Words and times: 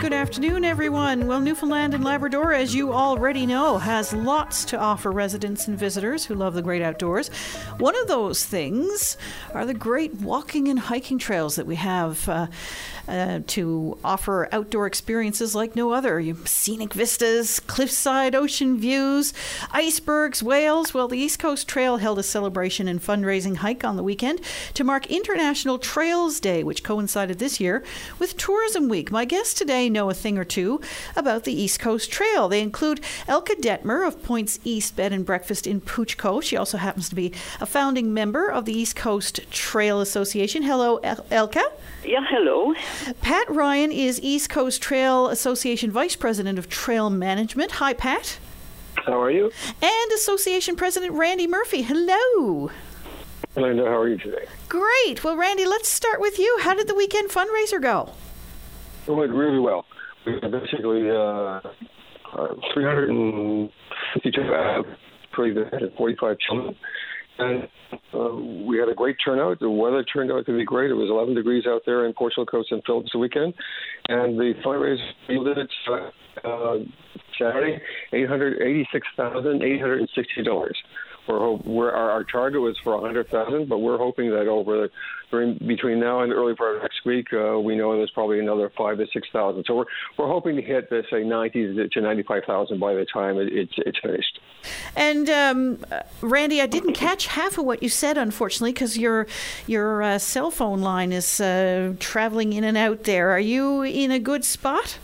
Good 0.00 0.14
afternoon, 0.14 0.64
everyone. 0.64 1.26
Well, 1.26 1.40
Newfoundland 1.40 1.92
and 1.92 2.02
Labrador, 2.02 2.54
as 2.54 2.74
you 2.74 2.90
already 2.90 3.44
know, 3.44 3.76
has 3.76 4.14
lots 4.14 4.64
to 4.64 4.78
offer 4.78 5.12
residents 5.12 5.68
and 5.68 5.78
visitors 5.78 6.24
who 6.24 6.34
love 6.34 6.54
the 6.54 6.62
great 6.62 6.80
outdoors. 6.80 7.28
One 7.76 7.94
of 7.94 8.08
those 8.08 8.42
things 8.42 9.18
are 9.52 9.66
the 9.66 9.74
great 9.74 10.14
walking 10.14 10.68
and 10.68 10.78
hiking 10.78 11.18
trails 11.18 11.56
that 11.56 11.66
we 11.66 11.76
have. 11.76 12.26
Uh, 12.26 12.46
uh, 13.10 13.40
to 13.48 13.98
offer 14.04 14.48
outdoor 14.52 14.86
experiences 14.86 15.52
like 15.52 15.74
no 15.74 15.90
other. 15.90 16.22
Scenic 16.44 16.94
vistas, 16.94 17.58
cliffside 17.58 18.36
ocean 18.36 18.78
views, 18.78 19.34
icebergs, 19.72 20.44
whales. 20.44 20.94
Well, 20.94 21.08
the 21.08 21.18
East 21.18 21.40
Coast 21.40 21.66
Trail 21.66 21.96
held 21.96 22.20
a 22.20 22.22
celebration 22.22 22.86
and 22.86 23.02
fundraising 23.02 23.56
hike 23.56 23.82
on 23.82 23.96
the 23.96 24.04
weekend 24.04 24.40
to 24.74 24.84
mark 24.84 25.06
International 25.06 25.76
Trails 25.76 26.38
Day, 26.38 26.62
which 26.62 26.84
coincided 26.84 27.40
this 27.40 27.58
year 27.58 27.82
with 28.20 28.36
Tourism 28.36 28.88
Week. 28.88 29.10
My 29.10 29.24
guests 29.24 29.54
today 29.54 29.89
know 29.90 30.10
a 30.10 30.14
thing 30.14 30.38
or 30.38 30.44
two 30.44 30.80
about 31.16 31.44
the 31.44 31.52
East 31.52 31.80
Coast 31.80 32.10
Trail. 32.10 32.48
They 32.48 32.60
include 32.62 33.00
Elke 33.28 33.50
Detmer 33.60 34.06
of 34.06 34.22
Points 34.22 34.58
East 34.64 34.96
Bed 34.96 35.12
and 35.12 35.26
Breakfast 35.26 35.66
in 35.66 35.80
Pouch 35.80 36.16
Cove. 36.16 36.44
She 36.44 36.56
also 36.56 36.78
happens 36.78 37.08
to 37.08 37.14
be 37.14 37.32
a 37.60 37.66
founding 37.66 38.14
member 38.14 38.48
of 38.48 38.64
the 38.64 38.72
East 38.72 38.96
Coast 38.96 39.40
Trail 39.50 40.00
Association. 40.00 40.62
Hello, 40.62 40.98
Elke. 41.30 41.56
Yeah, 42.04 42.24
hello. 42.28 42.74
Pat 43.20 43.48
Ryan 43.50 43.92
is 43.92 44.20
East 44.20 44.48
Coast 44.48 44.80
Trail 44.80 45.28
Association 45.28 45.90
Vice 45.90 46.16
President 46.16 46.58
of 46.58 46.68
Trail 46.68 47.10
Management. 47.10 47.72
Hi, 47.72 47.92
Pat. 47.92 48.38
How 48.94 49.20
are 49.20 49.30
you? 49.30 49.50
And 49.82 50.12
Association 50.12 50.76
President 50.76 51.12
Randy 51.12 51.46
Murphy. 51.46 51.82
Hello. 51.82 52.70
Linda, 53.56 53.84
how 53.84 53.98
are 53.98 54.08
you 54.08 54.16
today? 54.16 54.46
Great. 54.68 55.24
Well, 55.24 55.36
Randy, 55.36 55.66
let's 55.66 55.88
start 55.88 56.20
with 56.20 56.38
you. 56.38 56.58
How 56.62 56.74
did 56.74 56.86
the 56.86 56.94
weekend 56.94 57.30
fundraiser 57.30 57.82
go? 57.82 58.10
It 59.10 59.14
went 59.14 59.32
really 59.32 59.58
well. 59.58 59.84
We 60.24 60.34
had 60.40 60.52
basically 60.52 61.10
uh, 61.10 61.60
uh, 62.32 62.54
352 62.72 64.40
uh, 64.40 64.82
pretty 65.32 65.54
good, 65.54 65.92
45 65.96 66.36
children. 66.38 66.76
And 67.38 67.68
uh, 68.14 68.36
we 68.68 68.78
had 68.78 68.88
a 68.88 68.94
great 68.94 69.16
turnout. 69.24 69.58
The 69.58 69.68
weather 69.68 70.04
turned 70.04 70.30
out 70.30 70.46
to 70.46 70.56
be 70.56 70.64
great. 70.64 70.92
It 70.92 70.94
was 70.94 71.10
11 71.10 71.34
degrees 71.34 71.66
out 71.66 71.82
there 71.86 72.06
in 72.06 72.12
Portugal 72.12 72.46
Cove 72.46 72.66
and 72.70 72.84
Phillips 72.86 73.10
the 73.12 73.18
weekend. 73.18 73.52
And 74.08 74.38
the 74.38 74.54
fundraiser 74.64 75.04
yielded 75.28 75.68
uh, 76.44 76.76
Saturday 77.36 77.80
$886,860 78.12 80.72
we're, 81.28 81.52
we're 81.54 81.90
our, 81.90 82.10
our 82.10 82.24
target 82.24 82.60
was 82.60 82.76
for 82.82 82.94
100,000, 82.94 83.68
but 83.68 83.78
we're 83.78 83.98
hoping 83.98 84.30
that 84.30 84.48
over 84.48 84.88
during 85.30 85.58
between 85.66 86.00
now 86.00 86.20
and 86.22 86.32
the 86.32 86.36
early 86.36 86.54
part 86.54 86.76
of 86.76 86.82
next 86.82 87.04
week, 87.04 87.32
uh, 87.32 87.58
we 87.58 87.76
know 87.76 87.96
there's 87.96 88.10
probably 88.10 88.40
another 88.40 88.70
five 88.76 88.98
to 88.98 89.06
six 89.12 89.28
thousand. 89.32 89.64
So 89.66 89.76
we're 89.76 89.84
we're 90.18 90.26
hoping 90.26 90.56
to 90.56 90.62
hit 90.62 90.90
the 90.90 91.04
say 91.10 91.22
90 91.22 91.88
to 91.88 92.00
95,000 92.00 92.78
by 92.78 92.94
the 92.94 93.06
time 93.06 93.38
it, 93.38 93.52
it's 93.52 93.72
it's 93.78 93.98
finished. 94.00 94.40
And 94.96 95.30
um, 95.30 95.84
Randy, 96.20 96.60
I 96.60 96.66
didn't 96.66 96.94
catch 96.94 97.28
half 97.28 97.58
of 97.58 97.64
what 97.64 97.82
you 97.82 97.88
said, 97.88 98.18
unfortunately, 98.18 98.72
because 98.72 98.98
your 98.98 99.26
your 99.66 100.02
uh, 100.02 100.18
cell 100.18 100.50
phone 100.50 100.80
line 100.80 101.12
is 101.12 101.40
uh, 101.40 101.94
traveling 101.98 102.52
in 102.52 102.64
and 102.64 102.76
out. 102.76 103.04
There, 103.04 103.30
are 103.30 103.40
you 103.40 103.82
in 103.82 104.10
a 104.10 104.18
good 104.18 104.44
spot? 104.44 104.98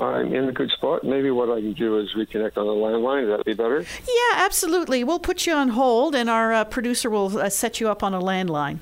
I'm 0.00 0.34
in 0.34 0.48
a 0.48 0.52
good 0.52 0.70
spot. 0.70 1.04
Maybe 1.04 1.30
what 1.30 1.50
I 1.50 1.60
can 1.60 1.72
do 1.72 1.98
is 1.98 2.08
reconnect 2.16 2.56
on 2.56 2.66
the 2.66 2.72
landline. 2.72 3.28
That'd 3.28 3.44
be 3.44 3.54
better. 3.54 3.80
Yeah, 3.80 4.44
absolutely. 4.44 5.04
We'll 5.04 5.18
put 5.18 5.46
you 5.46 5.54
on 5.54 5.70
hold, 5.70 6.14
and 6.14 6.30
our 6.30 6.52
uh, 6.52 6.64
producer 6.64 7.10
will 7.10 7.38
uh, 7.38 7.48
set 7.50 7.80
you 7.80 7.88
up 7.88 8.02
on 8.02 8.14
a 8.14 8.20
landline. 8.20 8.78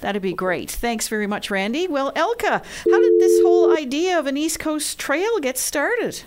That'd 0.00 0.22
be 0.22 0.34
great. 0.34 0.70
Thanks 0.70 1.08
very 1.08 1.26
much, 1.26 1.50
Randy. 1.50 1.86
Well, 1.86 2.12
Elke, 2.14 2.42
how 2.42 2.60
did 2.60 3.20
this 3.20 3.40
whole 3.42 3.76
idea 3.76 4.18
of 4.18 4.26
an 4.26 4.36
East 4.36 4.58
Coast 4.58 4.98
Trail 4.98 5.38
get 5.38 5.56
started? 5.58 6.22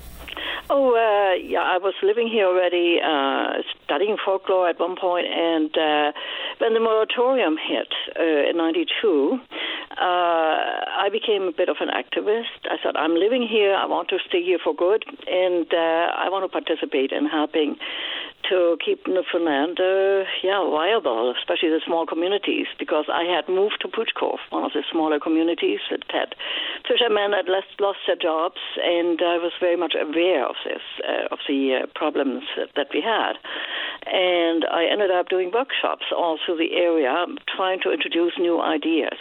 Oh, 0.72 0.94
uh, 0.94 1.34
yeah, 1.42 1.62
I 1.62 1.80
was 1.80 1.96
living 2.04 2.28
here 2.28 2.46
already, 2.46 3.00
uh, 3.04 3.64
studying 3.86 4.18
folklore 4.24 4.70
at 4.70 4.80
one 4.80 4.96
point, 4.96 5.26
and 5.26 5.76
uh, 5.76 6.12
when 6.60 6.76
the 6.76 6.80
moratorium 6.80 7.58
hit 7.58 7.88
uh, 8.20 8.50
in 8.50 8.58
92, 8.58 9.40
uh, 9.92 10.86
I 11.00 11.10
became 11.12 11.44
a 11.44 11.52
bit 11.52 11.70
of 11.70 11.78
an 11.80 11.90
activist. 11.90 12.66
I 12.66 12.78
said, 12.84 12.96
I'm 12.96 13.16
living 13.16 13.48
here, 13.48 13.74
I 13.74 13.86
want 13.86 14.10
to 14.10 14.18
stay 14.28 14.44
here 14.44 14.60
for 14.64 14.76
good, 14.76 15.04
and 15.28 15.66
uh, 15.74 16.14
I 16.14 16.30
want 16.30 16.44
to 16.46 16.50
participate 16.50 17.12
in 17.12 17.26
helping 17.26 17.78
to 18.50 18.78
keep 18.84 19.08
Newfoundland, 19.08 19.80
uh, 19.80 20.26
yeah, 20.44 20.60
viable, 20.70 21.34
especially 21.38 21.70
the 21.70 21.82
small 21.86 22.06
communities, 22.06 22.68
because 22.78 23.06
I 23.08 23.24
had 23.24 23.48
moved 23.48 23.78
to 23.82 23.88
Pouch 23.88 24.12
Cove, 24.20 24.40
one 24.50 24.66
of 24.66 24.72
the 24.74 24.84
smaller 24.92 25.20
communities 25.20 25.80
that 25.90 26.04
had 26.10 26.36
fishermen 26.88 27.32
that 27.32 27.48
lost, 27.48 27.72
lost 27.80 28.00
their 28.08 28.16
jobs, 28.16 28.60
and 28.84 29.22
I 29.22 29.38
was 29.38 29.54
very 29.60 29.78
much 29.78 29.94
aware 29.94 30.46
of 30.46 30.56
this, 30.66 30.82
uh, 31.08 31.32
of 31.32 31.40
the 31.48 31.84
uh, 31.84 31.88
problems 31.96 32.44
that 32.76 32.88
we 32.94 33.02
had. 33.02 33.34
And 34.06 34.66
I 34.66 34.86
ended 34.92 35.12
up 35.12 35.30
doing 35.30 35.52
workshops 35.54 36.06
all 36.16 36.40
through 36.44 36.58
the 36.58 36.74
area, 36.74 37.14
trying 37.56 37.80
to 37.82 37.92
introduce 37.92 38.34
new 38.40 38.60
ideas. 38.60 39.18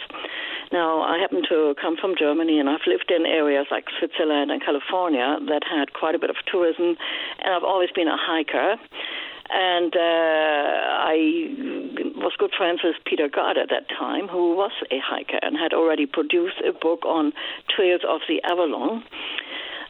Now, 0.71 1.01
I 1.01 1.17
happen 1.17 1.41
to 1.49 1.73
come 1.81 1.97
from 1.97 2.13
Germany, 2.17 2.59
and 2.59 2.69
I've 2.69 2.85
lived 2.85 3.09
in 3.09 3.25
areas 3.25 3.65
like 3.71 3.85
Switzerland 3.97 4.51
and 4.51 4.61
California 4.63 5.37
that 5.49 5.63
had 5.65 5.93
quite 5.93 6.13
a 6.13 6.19
bit 6.19 6.29
of 6.29 6.37
tourism, 6.45 6.95
and 7.41 7.53
I've 7.53 7.63
always 7.63 7.89
been 7.91 8.07
a 8.07 8.17
hiker. 8.17 8.77
And 9.51 9.95
uh, 9.95 9.99
I 9.99 11.15
was 12.17 12.33
good 12.37 12.51
friends 12.55 12.81
with 12.83 12.95
Peter 13.05 13.27
Gard 13.27 13.57
at 13.57 13.69
that 13.69 13.89
time, 13.89 14.27
who 14.27 14.55
was 14.55 14.71
a 14.91 14.99
hiker 14.99 15.39
and 15.41 15.57
had 15.57 15.73
already 15.73 16.05
produced 16.05 16.61
a 16.67 16.71
book 16.71 17.03
on 17.05 17.33
trails 17.75 18.01
of 18.07 18.21
the 18.27 18.41
Avalon. 18.43 19.03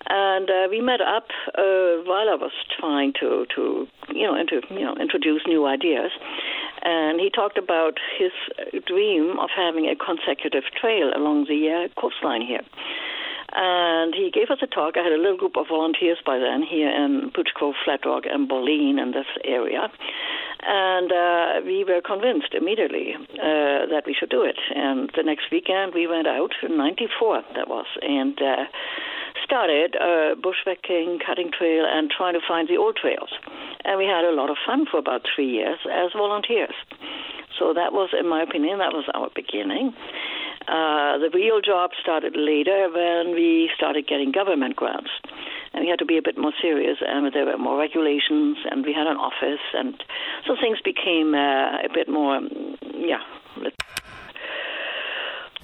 And 0.08 0.50
uh, 0.50 0.68
we 0.70 0.80
met 0.82 1.02
up 1.02 1.28
uh, 1.58 2.02
while 2.08 2.30
I 2.30 2.38
was 2.40 2.54
trying 2.80 3.14
to, 3.20 3.46
to 3.56 3.88
you 4.10 4.26
know, 4.26 4.40
into, 4.40 4.62
you 4.72 4.86
know, 4.86 4.96
introduce 4.96 5.42
new 5.46 5.66
ideas. 5.66 6.12
And 6.82 7.20
he 7.20 7.30
talked 7.30 7.58
about 7.58 8.00
his 8.18 8.32
dream 8.88 9.38
of 9.40 9.50
having 9.56 9.88
a 9.88 9.96
consecutive 9.96 10.64
trail 10.80 11.12
along 11.16 11.46
the 11.46 11.68
uh, 11.70 12.02
coastline 12.02 12.42
here. 12.42 12.62
And 13.52 14.14
he 14.14 14.32
gave 14.32 14.50
us 14.50 14.60
a 14.62 14.68
talk. 14.68 14.96
I 14.98 15.04
had 15.04 15.14
a 15.14 15.18
little 15.18 15.38
group 15.38 15.58
of 15.58 15.68
volunteers 15.68 16.18
by 16.26 16.38
then 16.38 16.62
here 16.64 16.90
in 16.90 17.32
Pouch 17.34 17.50
Cove, 17.58 17.76
Flat 17.84 18.06
Rock, 18.06 18.24
and 18.30 18.48
Bauline 18.48 19.00
in 19.00 19.12
this 19.12 19.30
area. 19.44 19.90
And 20.62 21.12
uh, 21.12 21.66
we 21.66 21.84
were 21.84 22.02
convinced 22.02 22.54
immediately 22.54 23.16
uh, 23.16 23.88
that 23.90 24.04
we 24.06 24.14
should 24.14 24.30
do 24.30 24.44
it. 24.44 24.60
And 24.76 25.10
the 25.16 25.24
next 25.24 25.52
weekend 25.52 25.94
we 25.94 26.06
went 26.06 26.28
out, 26.28 26.52
in 26.62 26.78
94 26.78 27.44
that 27.56 27.70
was, 27.70 27.86
and 28.02 28.38
uh, 28.42 28.66
started 29.44 29.96
uh, 29.96 30.36
bushwhacking, 30.36 31.20
cutting 31.26 31.52
trail, 31.52 31.86
and 31.88 32.12
trying 32.12 32.34
to 32.34 32.42
find 32.46 32.68
the 32.68 32.78
old 32.78 32.98
trails. 32.98 33.30
And 33.86 33.98
we 33.98 34.06
had 34.06 34.26
a 34.26 34.36
lot 34.36 34.50
of 34.50 34.58
fun 34.66 34.86
for 34.90 34.98
about 34.98 35.22
three 35.34 35.50
years 35.50 35.80
as 35.90 36.12
volunteers. 36.14 36.76
So 37.58 37.74
that 37.74 37.92
was, 37.92 38.10
in 38.18 38.28
my 38.28 38.44
opinion, 38.44 38.80
that 38.80 38.94
was 38.94 39.06
our 39.14 39.30
beginning. 39.36 39.94
Uh, 40.68 41.18
the 41.18 41.30
real 41.34 41.62
job 41.62 41.92
started 42.02 42.36
later 42.36 42.90
when 42.94 43.34
we 43.34 43.70
started 43.76 44.08
getting 44.08 44.32
government 44.32 44.76
grants. 44.76 45.10
And 45.74 45.84
we 45.84 45.90
had 45.90 46.00
to 46.00 46.06
be 46.06 46.18
a 46.18 46.22
bit 46.22 46.38
more 46.38 46.54
serious, 46.62 46.98
and 47.06 47.32
there 47.32 47.46
were 47.46 47.58
more 47.58 47.78
regulations, 47.78 48.58
and 48.70 48.84
we 48.84 48.92
had 48.92 49.06
an 49.06 49.18
office, 49.18 49.62
and 49.74 50.04
so 50.48 50.56
things 50.60 50.80
became 50.84 51.36
uh, 51.36 51.78
a 51.86 51.90
bit 51.94 52.10
more, 52.10 52.42
yeah, 52.96 53.22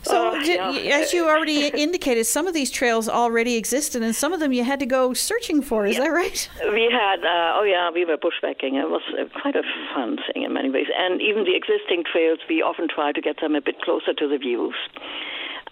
so, 0.06 0.30
uh, 0.30 0.36
yeah. 0.42 0.98
as 0.98 1.14
you 1.14 1.28
already 1.28 1.68
indicated, 1.86 2.26
some 2.26 2.48
of 2.48 2.54
these 2.54 2.70
trails 2.72 3.10
already 3.10 3.56
existed, 3.56 4.04
and 4.04 4.16
some 4.16 4.34
of 4.34 4.40
them 4.40 4.54
you 4.54 4.64
had 4.64 4.80
to 4.80 4.86
go 4.86 5.14
searching 5.14 5.62
for. 5.62 5.86
Is 5.86 5.96
yeah. 5.96 6.06
that 6.06 6.12
right? 6.12 6.50
We 6.76 6.90
had, 6.92 7.24
uh, 7.24 7.58
oh 7.58 7.64
yeah, 7.64 7.90
we 7.92 8.06
were 8.06 8.18
bushwhacking. 8.18 8.76
It 8.76 8.90
was 8.90 9.02
quite 9.42 9.56
a 9.56 9.64
fun 9.94 10.18
thing 10.28 10.44
in 10.44 10.54
many 10.54 10.70
ways. 10.70 10.88
And 10.98 11.22
even 11.22 11.46
the 11.46 11.56
existing 11.56 12.04
trails, 12.12 12.40
we 12.50 12.62
often 12.62 12.88
try 12.88 13.12
to 13.12 13.22
get 13.22 13.40
them 13.40 13.56
a 13.56 13.62
bit 13.62 13.82
closer 13.82 14.14
to 14.14 14.28
the 14.28 14.38
views. 14.38 14.76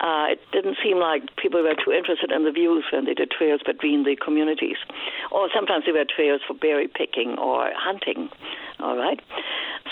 Uh, 0.03 0.35
it 0.35 0.39
didn't 0.51 0.75
seem 0.83 0.99
like 0.99 1.23
people 1.37 1.63
were 1.63 1.75
too 1.79 1.93
interested 1.93 2.29
in 2.29 2.43
the 2.43 2.51
views 2.51 2.83
when 2.91 3.05
they 3.05 3.13
did 3.13 3.31
trails 3.31 3.61
between 3.65 4.03
the 4.03 4.17
communities. 4.17 4.75
Or 5.31 5.47
sometimes 5.55 5.85
they 5.85 5.93
were 5.93 6.03
trails 6.03 6.41
for 6.45 6.53
berry 6.53 6.89
picking 6.89 7.37
or 7.39 7.71
hunting. 7.73 8.27
All 8.81 8.97
right. 8.97 9.21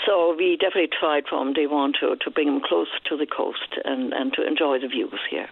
So 0.04 0.34
we 0.36 0.58
definitely 0.60 0.90
tried 0.92 1.24
from 1.28 1.54
day 1.54 1.66
one 1.66 1.94
to, 2.00 2.16
to 2.16 2.30
bring 2.30 2.48
them 2.48 2.60
close 2.62 2.88
to 3.08 3.16
the 3.16 3.26
coast 3.26 3.80
and, 3.86 4.12
and 4.12 4.34
to 4.34 4.46
enjoy 4.46 4.80
the 4.80 4.88
views 4.88 5.20
here. 5.30 5.48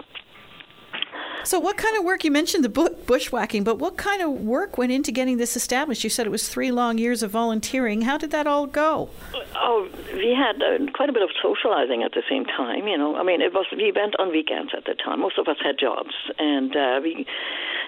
So, 1.43 1.59
what 1.59 1.77
kind 1.77 1.97
of 1.97 2.05
work? 2.05 2.25
You 2.25 2.31
mentioned 2.31 2.65
the 2.65 2.69
bushwhacking, 2.69 3.65
but 3.65 3.79
what 3.79 3.97
kind 3.97 4.21
of 4.23 4.31
work 4.31 4.77
went 4.77 4.93
into 4.93 5.11
getting 5.11 5.39
this 5.39 5.57
established? 5.57 6.05
You 6.05 6.11
said 6.11 6.27
it 6.27 6.31
was 6.31 6.49
three 6.49 6.71
long 6.71 6.99
years 6.99 7.23
of 7.23 7.31
volunteering. 7.31 8.03
How 8.03 8.19
did 8.19 8.31
that 8.33 8.47
all 8.47 8.67
go? 8.67 9.09
Oh, 9.57 9.89
we 10.13 10.37
had 10.37 10.63
uh, 10.63 10.91
quite 10.93 11.09
a 11.09 11.13
bit 11.13 11.23
of 11.23 11.31
socializing 11.43 12.03
at 12.03 12.13
the 12.13 12.23
same 12.29 12.45
time. 12.45 12.87
You 12.87 12.99
know, 12.99 13.17
I 13.17 13.23
mean, 13.23 13.41
it 13.41 13.55
was 13.55 13.67
we 13.73 13.91
went 13.91 14.17
on 14.19 14.31
weekends 14.31 14.73
at 14.77 14.85
the 14.85 14.95
time. 14.95 15.21
Most 15.21 15.39
of 15.39 15.49
us 15.49 15.57
had 15.65 15.79
jobs, 15.79 16.15
and 16.39 16.77
uh, 16.77 17.01
we 17.03 17.27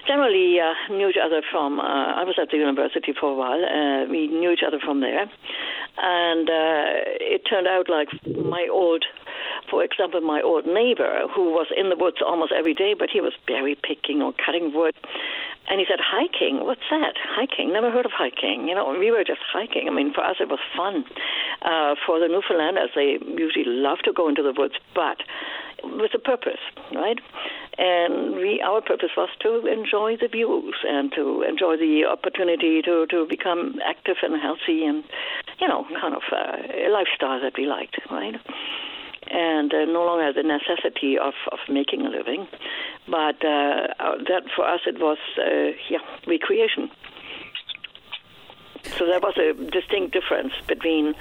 generally 0.07 0.59
uh, 0.59 0.73
knew 0.91 1.09
each 1.09 1.21
other 1.23 1.41
from. 1.51 1.79
Uh, 1.79 1.83
I 1.83 2.23
was 2.23 2.35
at 2.41 2.49
the 2.49 2.57
university 2.57 3.13
for 3.19 3.31
a 3.31 3.35
while. 3.35 3.63
Uh, 3.63 4.09
we 4.09 4.27
knew 4.27 4.51
each 4.51 4.63
other 4.65 4.79
from 4.79 5.01
there, 5.01 5.29
and 5.97 6.49
uh, 6.49 6.83
it 7.21 7.43
turned 7.49 7.67
out 7.67 7.87
like 7.87 8.09
my 8.25 8.67
old 8.71 9.05
for 9.69 9.83
example, 9.83 10.21
my 10.21 10.41
old 10.41 10.65
neighbor 10.65 11.27
who 11.33 11.51
was 11.51 11.67
in 11.75 11.89
the 11.89 11.95
woods 11.95 12.17
almost 12.25 12.51
every 12.51 12.73
day, 12.73 12.93
but 12.97 13.09
he 13.11 13.21
was 13.21 13.33
berry 13.47 13.75
picking 13.75 14.21
or 14.21 14.33
cutting 14.33 14.73
wood. 14.73 14.95
And 15.69 15.79
he 15.79 15.85
said, 15.87 15.99
hiking, 16.03 16.65
what's 16.65 16.83
that? 16.91 17.15
Hiking, 17.17 17.71
never 17.71 17.89
heard 17.89 18.05
of 18.05 18.11
hiking. 18.11 18.67
You 18.67 18.75
know, 18.75 18.95
we 18.99 19.11
were 19.11 19.23
just 19.23 19.39
hiking. 19.51 19.87
I 19.87 19.93
mean, 19.93 20.13
for 20.13 20.23
us 20.23 20.35
it 20.39 20.49
was 20.49 20.59
fun. 20.75 21.05
Uh, 21.61 21.95
for 22.05 22.19
the 22.19 22.27
Newfoundlanders, 22.27 22.91
they 22.95 23.17
usually 23.25 23.65
love 23.65 23.99
to 24.03 24.11
go 24.11 24.27
into 24.27 24.43
the 24.43 24.53
woods, 24.55 24.75
but 24.93 25.17
with 25.83 26.11
a 26.13 26.19
purpose, 26.19 26.59
right? 26.93 27.19
And 27.77 28.35
we, 28.35 28.61
our 28.61 28.81
purpose 28.81 29.11
was 29.17 29.29
to 29.41 29.65
enjoy 29.67 30.17
the 30.17 30.27
views 30.27 30.75
and 30.87 31.11
to 31.13 31.41
enjoy 31.41 31.77
the 31.77 32.05
opportunity 32.05 32.81
to, 32.81 33.07
to 33.07 33.25
become 33.27 33.79
active 33.85 34.17
and 34.21 34.39
healthy 34.39 34.85
and, 34.85 35.03
you 35.59 35.67
know, 35.67 35.85
kind 35.99 36.15
of 36.15 36.23
uh, 36.31 36.87
a 36.87 36.89
lifestyle 36.89 37.41
that 37.41 37.53
we 37.57 37.65
liked, 37.65 37.97
right? 38.11 38.35
And 39.31 39.73
uh, 39.73 39.85
no 39.85 40.05
longer 40.05 40.31
the 40.33 40.43
necessity 40.43 41.17
of, 41.17 41.33
of 41.51 41.59
making 41.69 42.05
a 42.05 42.09
living. 42.09 42.47
But 43.07 43.43
uh, 43.43 43.87
uh, 43.99 44.17
that 44.29 44.43
for 44.55 44.65
us 44.65 44.81
it 44.85 44.99
was 44.99 45.17
uh, 45.37 45.75
yeah 45.89 45.99
recreation. 46.27 46.89
So 48.97 49.05
there 49.05 49.19
was 49.19 49.35
a 49.37 49.53
distinct 49.71 50.13
difference 50.13 50.53
between 50.67 51.15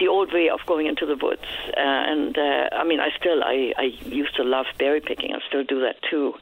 the 0.00 0.08
old 0.08 0.32
way 0.32 0.48
of 0.50 0.60
going 0.66 0.86
into 0.86 1.06
the 1.06 1.16
woods, 1.16 1.46
uh, 1.68 1.80
and 1.80 2.36
uh, 2.36 2.68
I 2.72 2.84
mean, 2.84 2.98
I 2.98 3.10
still 3.18 3.42
I, 3.42 3.72
I 3.78 3.84
used 4.04 4.34
to 4.36 4.42
love 4.42 4.66
berry 4.78 5.00
picking. 5.00 5.32
I 5.32 5.38
still 5.48 5.62
do 5.62 5.80
that 5.80 5.96
too, 6.10 6.34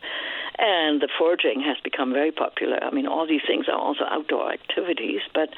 and 0.58 1.00
the 1.00 1.08
foraging 1.18 1.60
has 1.60 1.76
become 1.82 2.12
very 2.12 2.32
popular. 2.32 2.82
I 2.82 2.90
mean, 2.90 3.06
all 3.06 3.26
these 3.26 3.42
things 3.46 3.66
are 3.68 3.78
also 3.78 4.04
outdoor 4.08 4.52
activities, 4.52 5.20
but 5.34 5.48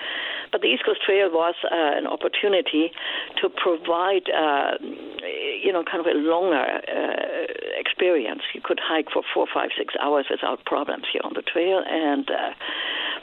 but 0.53 0.61
the 0.61 0.69
East 0.69 0.85
Coast 0.85 1.01
Trail 1.05 1.31
was 1.31 1.55
uh, 1.65 1.69
an 1.73 2.07
opportunity 2.07 2.93
to 3.41 3.49
provide, 3.49 4.31
uh, 4.31 4.79
you 5.63 5.73
know, 5.73 5.83
kind 5.83 6.01
of 6.01 6.07
a 6.07 6.17
longer 6.17 6.63
uh, 6.63 7.79
experience. 7.79 8.43
You 8.55 8.61
could 8.63 8.79
hike 8.81 9.11
for 9.13 9.23
four, 9.35 9.47
five, 9.53 9.71
six 9.77 9.95
hours 10.01 10.27
without 10.31 10.65
problems 10.65 11.05
here 11.13 11.23
on 11.25 11.35
the 11.35 11.43
trail, 11.43 11.83
and 11.85 12.31
uh, 12.31 12.55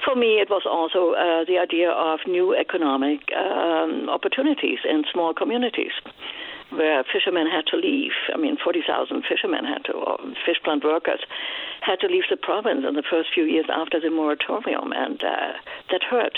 for 0.04 0.16
me, 0.16 0.42
it 0.42 0.50
was 0.50 0.64
also 0.66 1.14
uh, 1.14 1.46
the 1.46 1.60
idea 1.60 1.92
of 1.92 2.20
new 2.28 2.56
economic 2.56 3.22
um, 3.38 4.10
opportunities 4.10 4.80
in 4.84 5.04
small 5.12 5.34
communities 5.34 5.92
where 6.72 7.04
fishermen 7.04 7.48
had 7.48 7.66
to 7.68 7.78
leave. 7.78 8.12
I 8.34 8.38
mean, 8.38 8.58
40,000 8.64 9.24
fishermen 9.28 9.66
had 9.66 9.86
to, 9.86 9.94
or 9.94 10.18
fish 10.46 10.62
plant 10.64 10.84
workers 10.84 11.20
had 11.82 12.00
to 12.00 12.08
leave 12.08 12.24
the 12.30 12.38
province 12.38 12.86
in 12.88 12.96
the 12.96 13.04
first 13.04 13.30
few 13.34 13.44
years 13.44 13.66
after 13.70 14.00
the 14.00 14.10
moratorium, 14.10 14.92
and 14.94 15.24
uh, 15.24 15.54
that 15.92 16.04
hurt. 16.04 16.38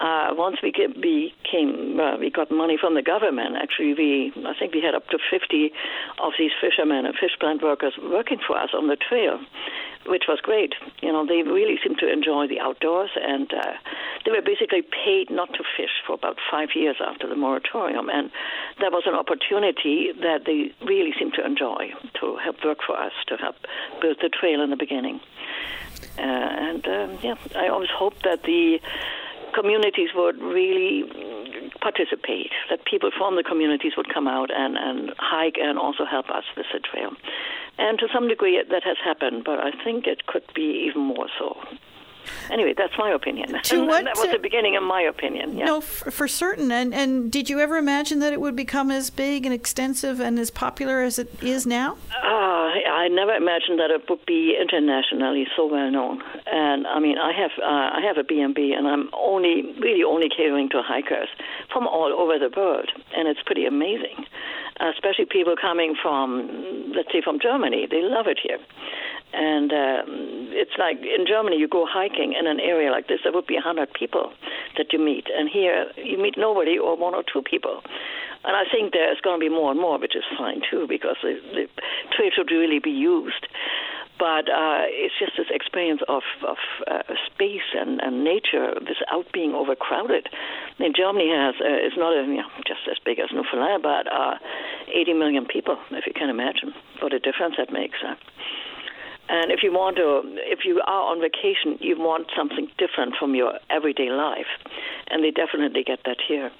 Uh, 0.00 0.28
once 0.32 0.56
we 0.62 0.70
became, 0.70 1.98
uh, 1.98 2.16
we 2.18 2.30
got 2.30 2.50
money 2.50 2.76
from 2.78 2.94
the 2.94 3.02
government. 3.02 3.56
Actually, 3.56 3.94
we, 3.94 4.32
I 4.44 4.52
think 4.58 4.74
we 4.74 4.82
had 4.82 4.94
up 4.94 5.08
to 5.08 5.18
50 5.30 5.72
of 6.22 6.32
these 6.38 6.52
fishermen 6.60 7.06
and 7.06 7.14
fish 7.14 7.36
plant 7.40 7.62
workers 7.62 7.94
working 8.02 8.38
for 8.46 8.58
us 8.58 8.70
on 8.74 8.88
the 8.88 8.96
trail 8.96 9.40
which 10.08 10.24
was 10.28 10.40
great. 10.40 10.74
You 11.02 11.12
know, 11.12 11.26
they 11.26 11.42
really 11.42 11.78
seemed 11.82 11.98
to 11.98 12.10
enjoy 12.10 12.46
the 12.46 12.60
outdoors, 12.60 13.10
and 13.16 13.52
uh, 13.52 13.72
they 14.24 14.30
were 14.30 14.42
basically 14.42 14.82
paid 14.82 15.30
not 15.30 15.52
to 15.54 15.64
fish 15.76 15.90
for 16.06 16.14
about 16.14 16.38
five 16.50 16.70
years 16.74 16.96
after 17.00 17.28
the 17.28 17.36
moratorium, 17.36 18.08
and 18.08 18.30
that 18.80 18.92
was 18.92 19.04
an 19.06 19.14
opportunity 19.14 20.12
that 20.20 20.44
they 20.46 20.72
really 20.84 21.12
seemed 21.18 21.34
to 21.34 21.44
enjoy 21.44 21.90
to 22.20 22.36
help 22.42 22.64
work 22.64 22.78
for 22.86 22.96
us, 22.96 23.12
to 23.28 23.36
help 23.36 23.56
build 24.00 24.18
the 24.22 24.28
trail 24.28 24.62
in 24.62 24.70
the 24.70 24.76
beginning. 24.76 25.20
Uh, 26.18 26.22
and 26.22 26.86
um, 26.86 27.18
yeah, 27.22 27.34
I 27.54 27.68
always 27.68 27.90
hoped 27.90 28.22
that 28.24 28.42
the 28.42 28.80
communities 29.54 30.10
would 30.14 30.40
really 30.40 31.04
participate, 31.80 32.50
that 32.70 32.84
people 32.84 33.10
from 33.16 33.36
the 33.36 33.42
communities 33.42 33.92
would 33.96 34.12
come 34.12 34.26
out 34.28 34.50
and, 34.50 34.76
and 34.76 35.12
hike 35.18 35.56
and 35.56 35.78
also 35.78 36.04
help 36.04 36.30
us 36.30 36.44
with 36.56 36.66
the 36.72 36.80
trail. 36.80 37.12
And 37.78 37.98
to 37.98 38.08
some 38.12 38.28
degree, 38.28 38.62
that 38.68 38.82
has 38.84 38.96
happened, 39.04 39.44
but 39.44 39.58
I 39.60 39.70
think 39.84 40.06
it 40.06 40.26
could 40.26 40.44
be 40.54 40.88
even 40.88 41.02
more 41.02 41.28
so. 41.38 41.56
Anyway, 42.50 42.74
that's 42.76 42.96
my 42.98 43.10
opinion. 43.10 43.48
To 43.62 43.86
what, 43.86 44.04
that 44.04 44.16
was 44.16 44.30
the 44.30 44.38
beginning 44.38 44.76
of 44.76 44.82
my 44.82 45.02
opinion. 45.02 45.56
Yeah. 45.56 45.64
No, 45.66 45.80
for, 45.80 46.10
for 46.10 46.28
certain. 46.28 46.70
And 46.70 46.94
and 46.94 47.30
did 47.30 47.48
you 47.50 47.60
ever 47.60 47.76
imagine 47.76 48.18
that 48.20 48.32
it 48.32 48.40
would 48.40 48.56
become 48.56 48.90
as 48.90 49.10
big 49.10 49.44
and 49.44 49.54
extensive 49.54 50.20
and 50.20 50.38
as 50.38 50.50
popular 50.50 51.02
as 51.02 51.18
it 51.18 51.42
is 51.42 51.66
now? 51.66 51.96
Uh, 52.22 52.56
I 53.06 53.08
never 53.10 53.32
imagined 53.32 53.78
that 53.78 53.90
it 53.90 54.08
would 54.08 54.24
be 54.26 54.56
internationally 54.60 55.46
so 55.56 55.66
well 55.66 55.90
known. 55.90 56.22
And 56.46 56.86
I 56.86 56.98
mean, 56.98 57.18
I 57.18 57.32
have 57.32 57.50
uh, 57.62 57.98
I 57.98 58.00
have 58.06 58.18
a 58.18 58.24
B&B, 58.24 58.72
and 58.76 58.86
I'm 58.86 59.10
only 59.14 59.74
really 59.80 60.02
only 60.02 60.28
catering 60.28 60.68
to 60.70 60.82
hikers 60.82 61.28
from 61.72 61.86
all 61.86 62.12
over 62.12 62.38
the 62.38 62.50
world, 62.56 62.90
and 63.16 63.28
it's 63.28 63.40
pretty 63.44 63.66
amazing. 63.66 64.26
Especially 64.78 65.24
people 65.24 65.54
coming 65.58 65.94
from, 66.00 66.92
let's 66.94 67.10
say, 67.10 67.22
from 67.22 67.38
Germany. 67.40 67.86
They 67.90 68.02
love 68.02 68.26
it 68.26 68.38
here. 68.42 68.58
And 69.32 69.72
um, 69.72 70.48
it's 70.54 70.76
like 70.78 70.98
in 70.98 71.26
Germany, 71.26 71.56
you 71.56 71.68
go 71.68 71.86
hiking 71.88 72.32
in 72.38 72.46
an 72.46 72.60
area 72.60 72.90
like 72.90 73.08
this, 73.08 73.20
there 73.24 73.32
would 73.32 73.46
be 73.46 73.54
100 73.54 73.92
people 73.92 74.32
that 74.76 74.92
you 74.92 74.98
meet. 74.98 75.26
And 75.36 75.48
here, 75.48 75.86
you 75.96 76.16
meet 76.16 76.36
nobody 76.38 76.78
or 76.78 76.96
one 76.96 77.14
or 77.14 77.22
two 77.22 77.42
people. 77.42 77.82
And 78.44 78.54
I 78.54 78.62
think 78.70 78.92
there's 78.92 79.20
going 79.20 79.40
to 79.40 79.44
be 79.44 79.50
more 79.50 79.72
and 79.72 79.80
more, 79.80 79.98
which 79.98 80.14
is 80.14 80.22
fine 80.38 80.62
too, 80.70 80.86
because 80.88 81.16
the, 81.22 81.34
the 81.52 81.66
trail 82.14 82.30
should 82.34 82.50
really 82.50 82.78
be 82.78 82.90
used. 82.90 83.46
But 84.18 84.48
uh, 84.48 84.88
it's 84.88 85.12
just 85.18 85.36
this 85.36 85.48
experience 85.50 86.00
of, 86.08 86.22
of 86.46 86.56
uh, 86.88 87.02
space 87.26 87.68
and, 87.76 88.00
and 88.00 88.24
nature 88.24 88.72
without 88.80 89.30
being 89.32 89.52
overcrowded. 89.52 90.28
I 90.32 90.82
mean, 90.82 90.94
Germany 90.96 91.28
has 91.28 91.54
uh, 91.60 92.00
not 92.00 92.16
a, 92.16 92.22
you 92.24 92.40
know, 92.40 92.48
just 92.66 92.80
as 92.88 92.96
big 93.04 93.18
as 93.18 93.28
Newfoundland, 93.32 93.82
but 93.82 94.08
uh, 94.08 94.38
80 94.88 95.12
million 95.14 95.44
people, 95.44 95.76
if 95.90 96.06
you 96.06 96.14
can 96.14 96.30
imagine 96.30 96.72
what 97.02 97.12
a 97.12 97.18
difference 97.18 97.56
that 97.58 97.70
makes. 97.70 97.98
And 99.28 99.50
if 99.50 99.62
you 99.62 99.72
want 99.72 99.96
to, 99.96 100.22
if 100.36 100.60
you 100.64 100.80
are 100.86 101.12
on 101.12 101.20
vacation, 101.20 101.78
you 101.80 101.98
want 101.98 102.28
something 102.36 102.68
different 102.78 103.14
from 103.18 103.34
your 103.34 103.58
everyday 103.70 104.10
life, 104.10 104.46
and 105.08 105.24
they 105.24 105.30
definitely 105.30 105.82
get 105.82 106.00
that 106.04 106.18
here. 106.26 106.50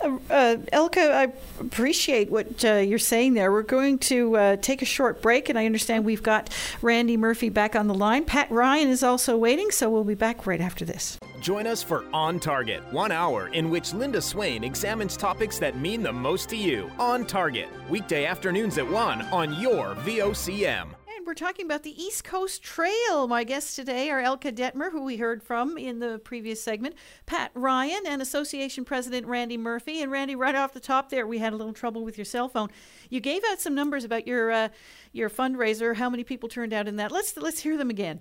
Uh, 0.00 0.18
uh, 0.30 0.56
Elke, 0.72 0.98
I 0.98 1.32
appreciate 1.60 2.30
what 2.30 2.64
uh, 2.64 2.74
you're 2.74 2.98
saying 2.98 3.34
there. 3.34 3.50
We're 3.50 3.62
going 3.62 3.98
to 4.00 4.36
uh, 4.36 4.56
take 4.56 4.82
a 4.82 4.84
short 4.84 5.22
break, 5.22 5.48
and 5.48 5.58
I 5.58 5.66
understand 5.66 6.04
we've 6.04 6.22
got 6.22 6.50
Randy 6.82 7.16
Murphy 7.16 7.48
back 7.48 7.74
on 7.74 7.88
the 7.88 7.94
line. 7.94 8.24
Pat 8.24 8.50
Ryan 8.50 8.88
is 8.88 9.02
also 9.02 9.36
waiting, 9.36 9.70
so 9.70 9.90
we'll 9.90 10.04
be 10.04 10.14
back 10.14 10.46
right 10.46 10.60
after 10.60 10.84
this. 10.84 11.18
Join 11.40 11.66
us 11.66 11.82
for 11.82 12.04
On 12.12 12.38
Target, 12.38 12.82
one 12.92 13.12
hour 13.12 13.48
in 13.48 13.70
which 13.70 13.94
Linda 13.94 14.20
Swain 14.20 14.64
examines 14.64 15.16
topics 15.16 15.58
that 15.58 15.78
mean 15.78 16.02
the 16.02 16.12
most 16.12 16.48
to 16.50 16.56
you. 16.56 16.90
On 16.98 17.24
Target, 17.24 17.68
weekday 17.88 18.26
afternoons 18.26 18.78
at 18.78 18.88
1 18.88 19.22
on 19.26 19.60
your 19.60 19.94
VOCM 19.96 20.97
we're 21.28 21.34
talking 21.34 21.66
about 21.66 21.82
the 21.82 22.02
East 22.02 22.24
Coast 22.24 22.62
Trail. 22.62 23.28
My 23.28 23.44
guests 23.44 23.76
today 23.76 24.08
are 24.08 24.18
Elke 24.18 24.44
Detmer, 24.44 24.90
who 24.90 25.04
we 25.04 25.18
heard 25.18 25.42
from 25.42 25.76
in 25.76 25.98
the 25.98 26.18
previous 26.20 26.62
segment, 26.62 26.94
Pat 27.26 27.50
Ryan, 27.52 28.00
and 28.06 28.22
Association 28.22 28.82
President 28.82 29.26
Randy 29.26 29.58
Murphy. 29.58 30.00
And 30.00 30.10
Randy, 30.10 30.34
right 30.34 30.54
off 30.54 30.72
the 30.72 30.80
top 30.80 31.10
there, 31.10 31.26
we 31.26 31.36
had 31.36 31.52
a 31.52 31.56
little 31.56 31.74
trouble 31.74 32.02
with 32.02 32.16
your 32.16 32.24
cell 32.24 32.48
phone. 32.48 32.70
You 33.10 33.20
gave 33.20 33.42
out 33.50 33.60
some 33.60 33.74
numbers 33.74 34.04
about 34.04 34.26
your 34.26 34.50
uh, 34.50 34.68
your 35.12 35.28
fundraiser. 35.28 35.96
How 35.96 36.08
many 36.08 36.24
people 36.24 36.48
turned 36.48 36.72
out 36.72 36.88
in 36.88 36.96
that? 36.96 37.12
Let's 37.12 37.36
let's 37.36 37.60
hear 37.60 37.76
them 37.76 37.90
again. 37.90 38.20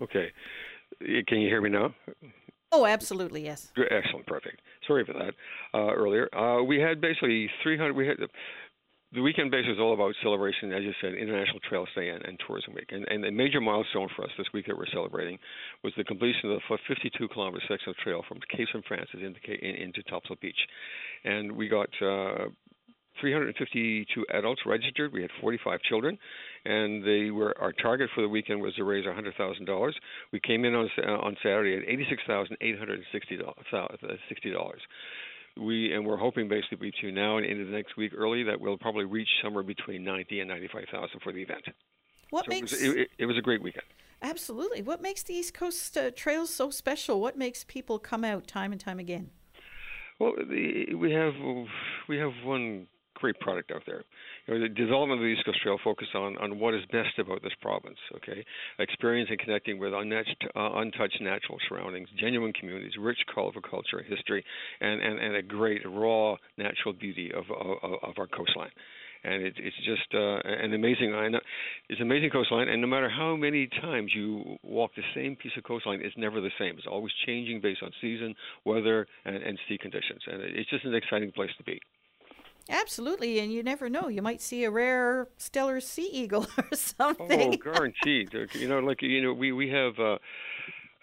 Okay, 0.00 0.32
can 1.00 1.40
you 1.40 1.48
hear 1.50 1.60
me 1.60 1.68
now? 1.68 1.94
Oh, 2.72 2.86
absolutely, 2.86 3.44
yes. 3.44 3.72
Excellent, 3.90 4.26
perfect. 4.26 4.62
Sorry 4.86 5.04
for 5.04 5.12
that 5.12 5.34
uh, 5.74 5.92
earlier. 5.92 6.34
Uh, 6.34 6.62
we 6.62 6.80
had 6.80 6.98
basically 6.98 7.50
300. 7.62 7.94
We 7.94 8.06
had 8.06 8.16
the 9.12 9.22
weekend 9.22 9.50
base 9.50 9.64
is 9.66 9.78
all 9.80 9.94
about 9.94 10.14
celebration, 10.22 10.72
as 10.72 10.82
you 10.82 10.92
said, 11.00 11.14
International 11.14 11.60
Trail 11.66 11.86
Day 11.96 12.10
and, 12.10 12.22
and 12.24 12.38
Tourism 12.46 12.74
Week. 12.74 12.90
And, 12.90 13.06
and 13.08 13.24
a 13.24 13.32
major 13.32 13.60
milestone 13.60 14.08
for 14.14 14.24
us 14.24 14.30
this 14.36 14.46
week 14.52 14.66
that 14.66 14.76
we're 14.76 14.90
celebrating 14.92 15.38
was 15.82 15.94
the 15.96 16.04
completion 16.04 16.50
of 16.52 16.60
the 16.68 16.78
52 16.86 17.28
kilometer 17.28 17.64
section 17.68 17.90
of 17.90 17.96
trail 17.96 18.22
from 18.28 18.38
Cape 18.54 18.68
St. 18.70 18.84
Francis 18.86 19.20
into, 19.22 19.40
into 19.64 20.02
Topsail 20.02 20.36
Beach. 20.42 20.58
And 21.24 21.52
we 21.52 21.68
got 21.68 21.88
uh, 22.02 22.48
352 23.20 24.26
adults 24.34 24.60
registered. 24.66 25.12
We 25.12 25.22
had 25.22 25.30
45 25.40 25.80
children, 25.82 26.18
and 26.64 27.02
they 27.02 27.30
were 27.30 27.54
our 27.60 27.72
target 27.72 28.10
for 28.14 28.20
the 28.20 28.28
weekend 28.28 28.60
was 28.60 28.74
to 28.74 28.84
raise 28.84 29.06
$100,000. 29.06 29.92
We 30.32 30.40
came 30.40 30.64
in 30.64 30.74
on 30.74 30.88
on 30.98 31.36
Saturday 31.42 31.76
at 31.76 31.84
$86,860 32.28 33.42
we 35.58 35.92
and 35.92 36.06
we're 36.06 36.16
hoping 36.16 36.48
basically 36.48 36.90
between 36.90 37.14
now 37.14 37.36
and 37.36 37.46
into 37.46 37.64
the 37.64 37.72
next 37.72 37.96
week 37.96 38.12
early 38.16 38.42
that 38.44 38.60
we'll 38.60 38.78
probably 38.78 39.04
reach 39.04 39.28
somewhere 39.42 39.62
between 39.62 40.04
90 40.04 40.40
and 40.40 40.48
95,000 40.48 41.20
for 41.20 41.32
the 41.32 41.42
event. 41.42 41.64
What 42.30 42.44
so 42.44 42.50
makes 42.50 42.72
it 42.72 42.88
was, 42.88 42.96
it, 42.96 43.08
it 43.18 43.26
was 43.26 43.38
a 43.38 43.42
great 43.42 43.62
weekend. 43.62 43.86
absolutely? 44.22 44.82
What 44.82 45.00
makes 45.00 45.22
the 45.22 45.34
East 45.34 45.54
Coast 45.54 45.96
uh, 45.96 46.10
trails 46.10 46.50
so 46.50 46.70
special? 46.70 47.20
What 47.20 47.36
makes 47.36 47.64
people 47.64 47.98
come 47.98 48.24
out 48.24 48.46
time 48.46 48.72
and 48.72 48.80
time 48.80 48.98
again? 48.98 49.30
Well, 50.18 50.34
the, 50.36 50.94
we 50.94 51.12
have 51.12 51.34
we 52.08 52.18
have 52.18 52.32
one 52.44 52.88
great 53.14 53.38
product 53.40 53.70
out 53.70 53.82
there. 53.86 54.04
Know, 54.48 54.58
the 54.60 54.68
development 54.68 55.20
of 55.20 55.24
the 55.24 55.28
East 55.28 55.44
Coast 55.44 55.60
Trail 55.62 55.78
focused 55.84 56.14
on, 56.14 56.38
on 56.38 56.58
what 56.58 56.74
is 56.74 56.80
best 56.90 57.18
about 57.18 57.42
this 57.42 57.52
province, 57.60 57.98
okay? 58.16 58.44
Experiencing 58.78 59.32
and 59.32 59.40
connecting 59.40 59.78
with 59.78 59.92
untouched, 59.92 60.44
uh, 60.56 60.72
untouched 60.76 61.20
natural 61.20 61.58
surroundings, 61.68 62.08
genuine 62.18 62.52
communities, 62.54 62.92
rich 62.98 63.18
culture, 63.34 64.02
history, 64.08 64.44
and, 64.80 65.02
and, 65.02 65.18
and 65.18 65.36
a 65.36 65.42
great 65.42 65.82
raw 65.86 66.36
natural 66.56 66.94
beauty 66.94 67.30
of, 67.34 67.44
of, 67.50 67.94
of 68.02 68.14
our 68.16 68.26
coastline 68.26 68.70
and 69.24 69.42
it, 69.42 69.54
it's 69.58 69.76
just 69.84 70.14
uh, 70.14 70.38
an 70.44 70.72
amazing. 70.74 71.12
It's 71.88 72.00
an 72.00 72.06
amazing 72.06 72.30
coastline, 72.30 72.68
and 72.68 72.80
no 72.80 72.86
matter 72.86 73.08
how 73.08 73.34
many 73.36 73.68
times 73.80 74.12
you 74.14 74.56
walk 74.62 74.92
the 74.96 75.02
same 75.14 75.36
piece 75.36 75.52
of 75.56 75.64
coastline, 75.64 76.00
it's 76.02 76.16
never 76.16 76.40
the 76.40 76.52
same. 76.58 76.74
It's 76.78 76.86
always 76.88 77.12
changing 77.26 77.60
based 77.60 77.82
on 77.82 77.90
season, 78.00 78.34
weather, 78.64 79.06
and, 79.24 79.36
and 79.36 79.58
sea 79.68 79.76
conditions, 79.76 80.20
and 80.26 80.40
it's 80.42 80.70
just 80.70 80.84
an 80.84 80.94
exciting 80.94 81.32
place 81.32 81.50
to 81.58 81.64
be. 81.64 81.80
Absolutely, 82.68 83.38
and 83.38 83.52
you 83.52 83.62
never 83.62 83.88
know. 83.88 84.08
You 84.08 84.22
might 84.22 84.42
see 84.42 84.64
a 84.64 84.70
rare 84.70 85.28
Steller 85.38 85.82
sea 85.82 86.08
eagle 86.12 86.46
or 86.58 86.68
something. 86.74 87.54
Oh, 87.54 87.56
guaranteed. 87.72 88.34
you 88.52 88.68
know, 88.68 88.80
like 88.80 89.02
you 89.02 89.22
know, 89.22 89.32
we 89.32 89.52
we 89.52 89.68
have. 89.70 89.98
Uh, 89.98 90.18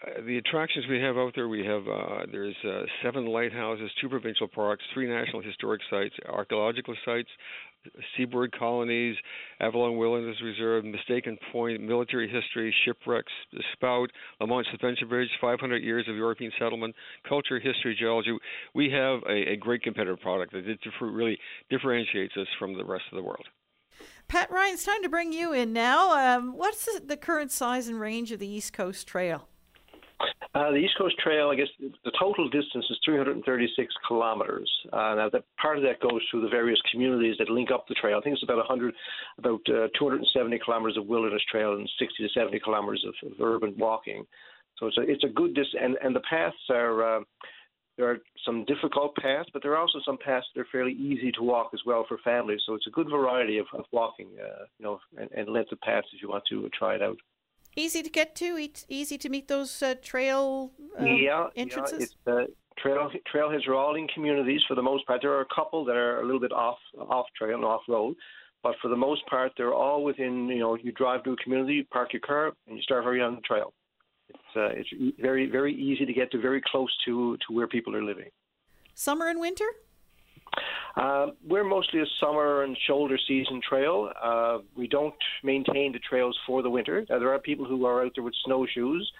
uh, 0.06 0.20
the 0.26 0.36
attractions 0.36 0.84
we 0.90 1.00
have 1.00 1.16
out 1.16 1.32
there, 1.34 1.48
we 1.48 1.64
have 1.64 1.88
uh, 1.88 2.26
there's 2.30 2.54
uh, 2.68 2.82
seven 3.02 3.24
lighthouses, 3.24 3.90
two 3.98 4.10
provincial 4.10 4.46
parks, 4.46 4.84
three 4.92 5.08
national 5.08 5.40
historic 5.40 5.80
sites, 5.88 6.14
archaeological 6.28 6.94
sites, 7.02 7.30
seabird 8.16 8.56
colonies, 8.58 9.16
Avalon 9.60 9.96
Wilderness 9.96 10.36
Reserve, 10.42 10.84
Mistaken 10.84 11.38
Point, 11.52 11.80
military 11.80 12.28
history, 12.28 12.74
shipwrecks, 12.84 13.32
the 13.52 13.62
Spout, 13.72 14.10
La 14.40 14.46
Manche 14.46 14.68
Suspension 14.70 15.08
Bridge, 15.08 15.28
500 15.40 15.82
years 15.82 16.06
of 16.08 16.16
European 16.16 16.52
settlement, 16.58 16.94
culture, 17.28 17.58
history, 17.58 17.96
geology. 17.98 18.36
We 18.74 18.90
have 18.90 19.20
a, 19.28 19.52
a 19.52 19.56
great 19.56 19.82
competitive 19.82 20.20
product 20.20 20.52
that 20.52 20.62
really 21.00 21.38
differentiates 21.70 22.36
us 22.36 22.48
from 22.58 22.76
the 22.76 22.84
rest 22.84 23.04
of 23.10 23.16
the 23.16 23.22
world. 23.22 23.46
Pat 24.28 24.50
Ryan, 24.50 24.74
it's 24.74 24.84
time 24.84 25.02
to 25.02 25.08
bring 25.08 25.32
you 25.32 25.52
in 25.52 25.72
now. 25.72 26.36
Um, 26.36 26.56
what's 26.56 26.84
the, 26.84 27.00
the 27.04 27.16
current 27.16 27.52
size 27.52 27.88
and 27.88 28.00
range 28.00 28.32
of 28.32 28.40
the 28.40 28.48
East 28.48 28.72
Coast 28.72 29.06
Trail? 29.06 29.48
Uh, 30.56 30.70
the 30.70 30.76
East 30.76 30.94
Coast 30.96 31.14
Trail, 31.22 31.50
I 31.50 31.54
guess 31.54 31.68
the 31.78 32.12
total 32.18 32.48
distance 32.48 32.86
is 32.88 32.98
336 33.04 33.94
kilometers. 34.08 34.70
Uh, 34.90 35.14
now, 35.14 35.28
that 35.30 35.44
part 35.60 35.76
of 35.76 35.82
that 35.84 36.00
goes 36.00 36.22
through 36.30 36.42
the 36.42 36.48
various 36.48 36.80
communities 36.90 37.36
that 37.38 37.50
link 37.50 37.70
up 37.70 37.86
the 37.88 37.94
trail. 37.94 38.18
I 38.18 38.22
think 38.22 38.34
it's 38.34 38.42
about 38.42 38.56
100, 38.56 38.94
about 39.38 39.60
uh, 39.68 39.88
270 39.98 40.58
kilometers 40.64 40.96
of 40.96 41.06
wilderness 41.06 41.42
trail 41.50 41.74
and 41.74 41.88
60 41.98 42.22
to 42.22 42.28
70 42.32 42.60
kilometers 42.60 43.04
of, 43.06 43.30
of 43.30 43.40
urban 43.40 43.74
walking. 43.76 44.24
So 44.78 44.86
it's 44.86 44.98
a 44.98 45.02
it's 45.02 45.24
a 45.24 45.28
good 45.28 45.54
distance, 45.54 45.82
and 45.82 45.96
and 46.02 46.14
the 46.14 46.20
paths 46.28 46.56
are. 46.70 47.18
Uh, 47.18 47.20
there 47.96 48.10
are 48.10 48.18
some 48.44 48.66
difficult 48.66 49.16
paths, 49.16 49.48
but 49.54 49.62
there 49.62 49.72
are 49.72 49.78
also 49.78 50.00
some 50.04 50.18
paths 50.22 50.44
that 50.54 50.60
are 50.60 50.66
fairly 50.70 50.92
easy 50.92 51.32
to 51.32 51.42
walk 51.42 51.70
as 51.72 51.80
well 51.86 52.04
for 52.06 52.18
families. 52.18 52.60
So 52.66 52.74
it's 52.74 52.86
a 52.86 52.90
good 52.90 53.08
variety 53.08 53.56
of, 53.56 53.64
of 53.72 53.86
walking, 53.90 54.28
uh, 54.38 54.64
you 54.78 54.84
know, 54.84 55.00
and, 55.16 55.30
and 55.32 55.48
length 55.48 55.72
of 55.72 55.80
paths 55.80 56.06
if 56.12 56.20
you 56.20 56.28
want 56.28 56.44
to 56.50 56.68
try 56.78 56.96
it 56.96 57.00
out 57.00 57.16
easy 57.76 58.02
to 58.02 58.10
get 58.10 58.34
to, 58.36 58.68
easy 58.88 59.18
to 59.18 59.28
meet 59.28 59.48
those 59.48 59.82
uh, 59.82 59.94
trail 60.02 60.72
uh, 61.00 61.04
yeah, 61.04 61.46
entrances. 61.54 62.16
Yeah, 62.26 62.42
it's, 62.42 62.50
uh, 62.50 62.52
trail 62.78 63.10
trailheads 63.32 63.68
are 63.68 63.74
all 63.74 63.94
in 63.94 64.08
communities 64.08 64.62
for 64.66 64.74
the 64.74 64.82
most 64.82 65.06
part. 65.06 65.20
There 65.22 65.32
are 65.32 65.42
a 65.42 65.54
couple 65.54 65.84
that 65.84 65.96
are 65.96 66.20
a 66.20 66.24
little 66.24 66.40
bit 66.40 66.52
off 66.52 66.78
off 66.98 67.26
trail 67.36 67.54
and 67.54 67.64
off 67.64 67.82
road, 67.88 68.16
but 68.62 68.74
for 68.82 68.88
the 68.88 68.96
most 68.96 69.26
part, 69.26 69.52
they're 69.56 69.74
all 69.74 70.02
within. 70.02 70.48
You 70.48 70.58
know, 70.60 70.74
you 70.76 70.92
drive 70.92 71.22
to 71.24 71.32
a 71.32 71.36
community, 71.36 71.74
you 71.74 71.84
park 71.92 72.12
your 72.12 72.20
car, 72.20 72.52
and 72.66 72.76
you 72.76 72.82
start 72.82 73.04
right 73.04 73.20
on 73.20 73.36
the 73.36 73.42
trail. 73.42 73.72
It's 74.28 74.56
uh, 74.56 74.70
it's 74.72 74.88
very 75.20 75.48
very 75.50 75.74
easy 75.74 76.04
to 76.04 76.12
get 76.12 76.30
to, 76.32 76.40
very 76.40 76.62
close 76.70 76.90
to 77.04 77.36
to 77.46 77.54
where 77.54 77.68
people 77.68 77.94
are 77.94 78.04
living. 78.04 78.30
Summer 78.94 79.28
and 79.28 79.38
winter. 79.38 79.66
Uh, 80.96 81.26
we're 81.46 81.64
mostly 81.64 82.00
a 82.00 82.06
summer 82.20 82.62
and 82.62 82.76
shoulder 82.86 83.18
season 83.28 83.60
trail. 83.66 84.10
Uh, 84.22 84.58
we 84.74 84.86
don't 84.86 85.14
maintain 85.42 85.92
the 85.92 85.98
trails 85.98 86.38
for 86.46 86.62
the 86.62 86.70
winter. 86.70 87.04
Uh, 87.10 87.18
there 87.18 87.32
are 87.32 87.38
people 87.38 87.64
who 87.64 87.84
are 87.84 88.04
out 88.04 88.12
there 88.14 88.24
with 88.24 88.34
snowshoes, 88.44 89.10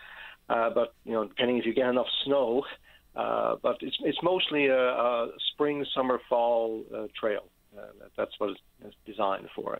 uh, 0.48 0.70
but 0.70 0.94
you 1.04 1.12
know, 1.12 1.24
depending 1.26 1.58
if 1.58 1.66
you 1.66 1.74
get 1.74 1.88
enough 1.88 2.06
snow. 2.24 2.62
Uh, 3.14 3.56
but 3.62 3.76
it's 3.80 3.96
it's 4.00 4.18
mostly 4.22 4.66
a, 4.66 4.78
a 4.78 5.28
spring, 5.52 5.84
summer, 5.94 6.20
fall 6.28 6.84
uh, 6.94 7.06
trail. 7.18 7.44
Uh, 7.76 7.86
that's 8.16 8.32
what 8.38 8.50
it's 8.84 8.94
designed 9.06 9.48
for. 9.54 9.78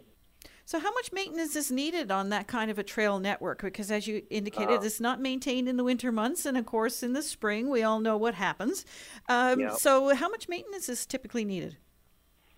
So, 0.66 0.80
how 0.80 0.92
much 0.94 1.12
maintenance 1.12 1.54
is 1.54 1.70
needed 1.70 2.10
on 2.10 2.30
that 2.30 2.48
kind 2.48 2.72
of 2.72 2.78
a 2.78 2.82
trail 2.82 3.20
network? 3.20 3.62
Because, 3.62 3.92
as 3.92 4.08
you 4.08 4.24
indicated, 4.30 4.80
uh, 4.80 4.82
it's 4.82 4.98
not 4.98 5.20
maintained 5.20 5.68
in 5.68 5.76
the 5.76 5.84
winter 5.84 6.10
months, 6.10 6.44
and 6.44 6.58
of 6.58 6.66
course, 6.66 7.04
in 7.04 7.12
the 7.12 7.22
spring, 7.22 7.70
we 7.70 7.84
all 7.84 8.00
know 8.00 8.16
what 8.16 8.34
happens. 8.34 8.84
Um, 9.28 9.60
yeah. 9.60 9.74
So, 9.74 10.12
how 10.16 10.28
much 10.28 10.48
maintenance 10.48 10.88
is 10.88 11.06
typically 11.06 11.44
needed? 11.44 11.76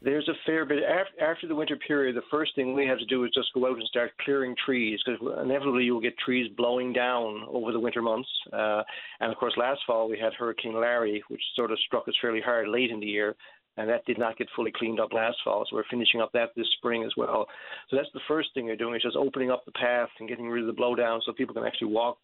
There's 0.00 0.26
a 0.26 0.32
fair 0.46 0.64
bit 0.64 0.84
after, 0.84 1.22
after 1.22 1.46
the 1.48 1.54
winter 1.54 1.76
period. 1.76 2.16
The 2.16 2.22
first 2.30 2.54
thing 2.54 2.72
we 2.72 2.86
have 2.86 2.98
to 2.98 3.04
do 3.04 3.24
is 3.24 3.30
just 3.34 3.52
go 3.52 3.66
out 3.66 3.76
and 3.76 3.86
start 3.88 4.12
clearing 4.24 4.54
trees 4.64 5.00
because 5.04 5.20
inevitably 5.42 5.84
you'll 5.84 6.00
get 6.00 6.16
trees 6.18 6.50
blowing 6.56 6.94
down 6.94 7.44
over 7.48 7.72
the 7.72 7.80
winter 7.80 8.00
months. 8.00 8.28
Uh, 8.50 8.84
and 9.20 9.30
of 9.30 9.36
course, 9.36 9.52
last 9.58 9.80
fall 9.86 10.08
we 10.08 10.18
had 10.18 10.32
Hurricane 10.32 10.80
Larry, 10.80 11.22
which 11.28 11.42
sort 11.54 11.72
of 11.72 11.78
struck 11.80 12.08
us 12.08 12.14
fairly 12.22 12.40
hard 12.40 12.68
late 12.68 12.90
in 12.90 13.00
the 13.00 13.06
year 13.06 13.34
and 13.78 13.88
that 13.88 14.04
did 14.04 14.18
not 14.18 14.36
get 14.36 14.48
fully 14.56 14.72
cleaned 14.72 15.00
up 15.00 15.12
last 15.12 15.38
fall. 15.44 15.64
So 15.68 15.76
we're 15.76 15.84
finishing 15.88 16.20
up 16.20 16.32
that 16.32 16.50
this 16.56 16.66
spring 16.76 17.04
as 17.04 17.12
well. 17.16 17.46
So 17.88 17.96
that's 17.96 18.12
the 18.12 18.20
first 18.26 18.48
thing 18.52 18.66
you're 18.66 18.76
doing 18.76 18.96
is 18.96 19.02
just 19.02 19.16
opening 19.16 19.50
up 19.50 19.64
the 19.64 19.72
path 19.72 20.08
and 20.18 20.28
getting 20.28 20.48
rid 20.48 20.68
of 20.68 20.74
the 20.74 20.80
blowdown 20.80 21.20
so 21.24 21.32
people 21.32 21.54
can 21.54 21.64
actually 21.64 21.92
walk. 21.92 22.18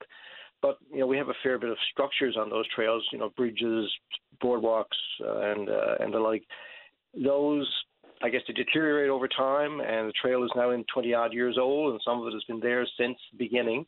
But 0.61 0.79
you 0.93 0.99
know 0.99 1.07
we 1.07 1.17
have 1.17 1.29
a 1.29 1.35
fair 1.43 1.59
bit 1.59 1.71
of 1.71 1.77
structures 1.93 2.37
on 2.39 2.51
those 2.51 2.67
trails, 2.75 3.07
you 3.13 3.19
know 3.19 3.31
bridges, 3.37 3.91
boardwalks, 4.43 4.85
uh, 5.25 5.41
and 5.41 5.69
uh, 5.69 5.95
and 6.01 6.13
the 6.13 6.19
like. 6.19 6.43
Those 7.23 7.71
I 8.23 8.29
guess 8.29 8.41
they 8.49 8.55
deteriorate 8.55 9.11
over 9.11 9.29
time, 9.29 9.81
and 9.81 10.09
the 10.09 10.15
trail 10.21 10.43
is 10.43 10.51
now 10.57 10.71
in 10.71 10.85
20 10.93 11.15
odd 11.15 11.33
years 11.33 11.57
old, 11.61 11.93
and 11.93 12.01
some 12.05 12.21
of 12.21 12.27
it 12.27 12.33
has 12.33 12.43
been 12.45 12.61
there 12.61 12.87
since 12.99 13.17
the 13.31 13.39
beginning. 13.39 13.87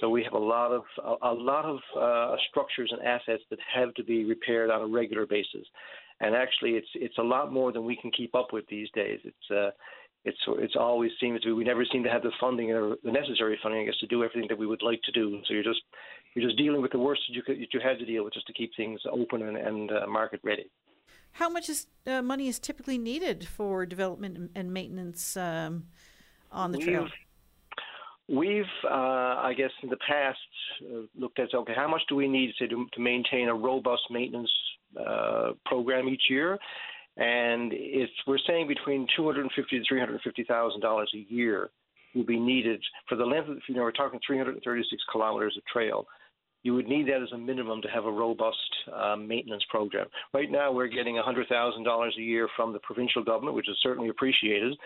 So 0.00 0.10
we 0.10 0.22
have 0.24 0.34
a 0.34 0.38
lot 0.38 0.72
of 0.72 0.82
a, 1.02 1.28
a 1.28 1.32
lot 1.32 1.64
of 1.64 1.78
uh, 1.98 2.36
structures 2.50 2.92
and 2.92 3.06
assets 3.06 3.44
that 3.50 3.58
have 3.74 3.94
to 3.94 4.04
be 4.04 4.24
repaired 4.24 4.70
on 4.70 4.82
a 4.82 4.86
regular 4.86 5.26
basis 5.26 5.66
and 6.20 6.34
actually 6.34 6.72
it's 6.72 6.88
it's 6.94 7.18
a 7.18 7.22
lot 7.22 7.52
more 7.52 7.72
than 7.72 7.84
we 7.84 7.96
can 7.96 8.10
keep 8.10 8.34
up 8.34 8.52
with 8.52 8.66
these 8.68 8.88
days. 8.94 9.20
It's 9.24 9.50
uh, 9.50 9.70
it's 10.24 10.38
it's 10.58 10.76
always 10.76 11.12
seems 11.20 11.40
to 11.42 11.48
be 11.48 11.52
we 11.52 11.64
never 11.64 11.84
seem 11.84 12.02
to 12.04 12.10
have 12.10 12.22
the 12.22 12.32
funding 12.40 12.72
or 12.72 12.96
the 13.04 13.12
necessary 13.12 13.58
funding, 13.62 13.82
I 13.82 13.84
guess, 13.86 13.98
to 14.00 14.06
do 14.06 14.24
everything 14.24 14.48
that 14.48 14.58
we 14.58 14.66
would 14.66 14.82
like 14.82 15.00
to 15.02 15.12
do. 15.12 15.40
So 15.46 15.54
you're 15.54 15.62
just 15.62 15.82
you're 16.34 16.46
just 16.46 16.58
dealing 16.58 16.82
with 16.82 16.92
the 16.92 16.98
worst 16.98 17.22
that 17.28 17.34
you 17.34 17.42
could, 17.42 17.60
that 17.60 17.72
you 17.72 17.80
had 17.80 17.98
to 17.98 18.04
deal 18.04 18.24
with 18.24 18.34
just 18.34 18.46
to 18.48 18.52
keep 18.52 18.70
things 18.76 19.00
open 19.10 19.42
and, 19.42 19.56
and 19.56 19.90
uh, 19.90 20.06
market 20.06 20.40
ready. 20.42 20.70
How 21.32 21.50
much 21.50 21.68
is, 21.68 21.86
uh, 22.06 22.22
money 22.22 22.48
is 22.48 22.58
typically 22.58 22.96
needed 22.96 23.46
for 23.46 23.84
development 23.84 24.52
and 24.54 24.72
maintenance 24.72 25.36
um, 25.36 25.84
on 26.50 26.72
the 26.72 26.78
we've, 26.78 26.86
trail? 26.86 27.08
We've, 28.28 28.64
uh, 28.84 28.88
I 28.88 29.52
guess, 29.54 29.70
in 29.82 29.90
the 29.90 29.98
past 29.98 30.38
uh, 30.82 31.02
looked 31.14 31.38
at 31.38 31.54
okay, 31.54 31.74
how 31.76 31.88
much 31.88 32.02
do 32.08 32.16
we 32.16 32.26
need 32.26 32.54
to, 32.58 32.68
to 32.68 33.00
maintain 33.00 33.48
a 33.48 33.54
robust 33.54 34.02
maintenance 34.10 34.50
uh, 34.98 35.52
program 35.64 36.08
each 36.08 36.24
year, 36.28 36.58
and 37.16 37.72
it's 37.74 38.12
we're 38.26 38.38
saying 38.46 38.68
between 38.68 39.06
two 39.16 39.24
hundred 39.24 39.42
and 39.42 39.52
fifty 39.56 39.78
to 39.78 39.84
three 39.88 40.00
hundred 40.00 40.20
fifty 40.22 40.44
thousand 40.44 40.80
dollars 40.80 41.10
a 41.14 41.32
year 41.32 41.70
will 42.14 42.24
be 42.24 42.38
needed 42.38 42.82
for 43.08 43.16
the 43.16 43.24
length 43.24 43.48
of 43.48 43.58
you 43.68 43.74
know 43.74 43.82
we're 43.82 43.92
talking 43.92 44.20
three 44.26 44.38
hundred 44.38 44.60
thirty 44.64 44.84
six 44.90 45.02
kilometers 45.10 45.56
of 45.56 45.64
trail. 45.66 46.06
You 46.62 46.74
would 46.74 46.88
need 46.88 47.06
that 47.06 47.22
as 47.22 47.30
a 47.32 47.38
minimum 47.38 47.80
to 47.82 47.88
have 47.88 48.06
a 48.06 48.10
robust 48.10 48.58
uh, 48.92 49.14
maintenance 49.14 49.62
program. 49.70 50.08
Right 50.34 50.50
now, 50.50 50.72
we're 50.72 50.88
getting 50.88 51.14
$100,000 51.14 51.46
a 51.46 52.20
year 52.20 52.48
from 52.56 52.72
the 52.72 52.80
provincial 52.80 53.22
government, 53.22 53.54
which 53.54 53.68
is 53.68 53.76
certainly 53.84 54.08
appreciated. 54.08 54.76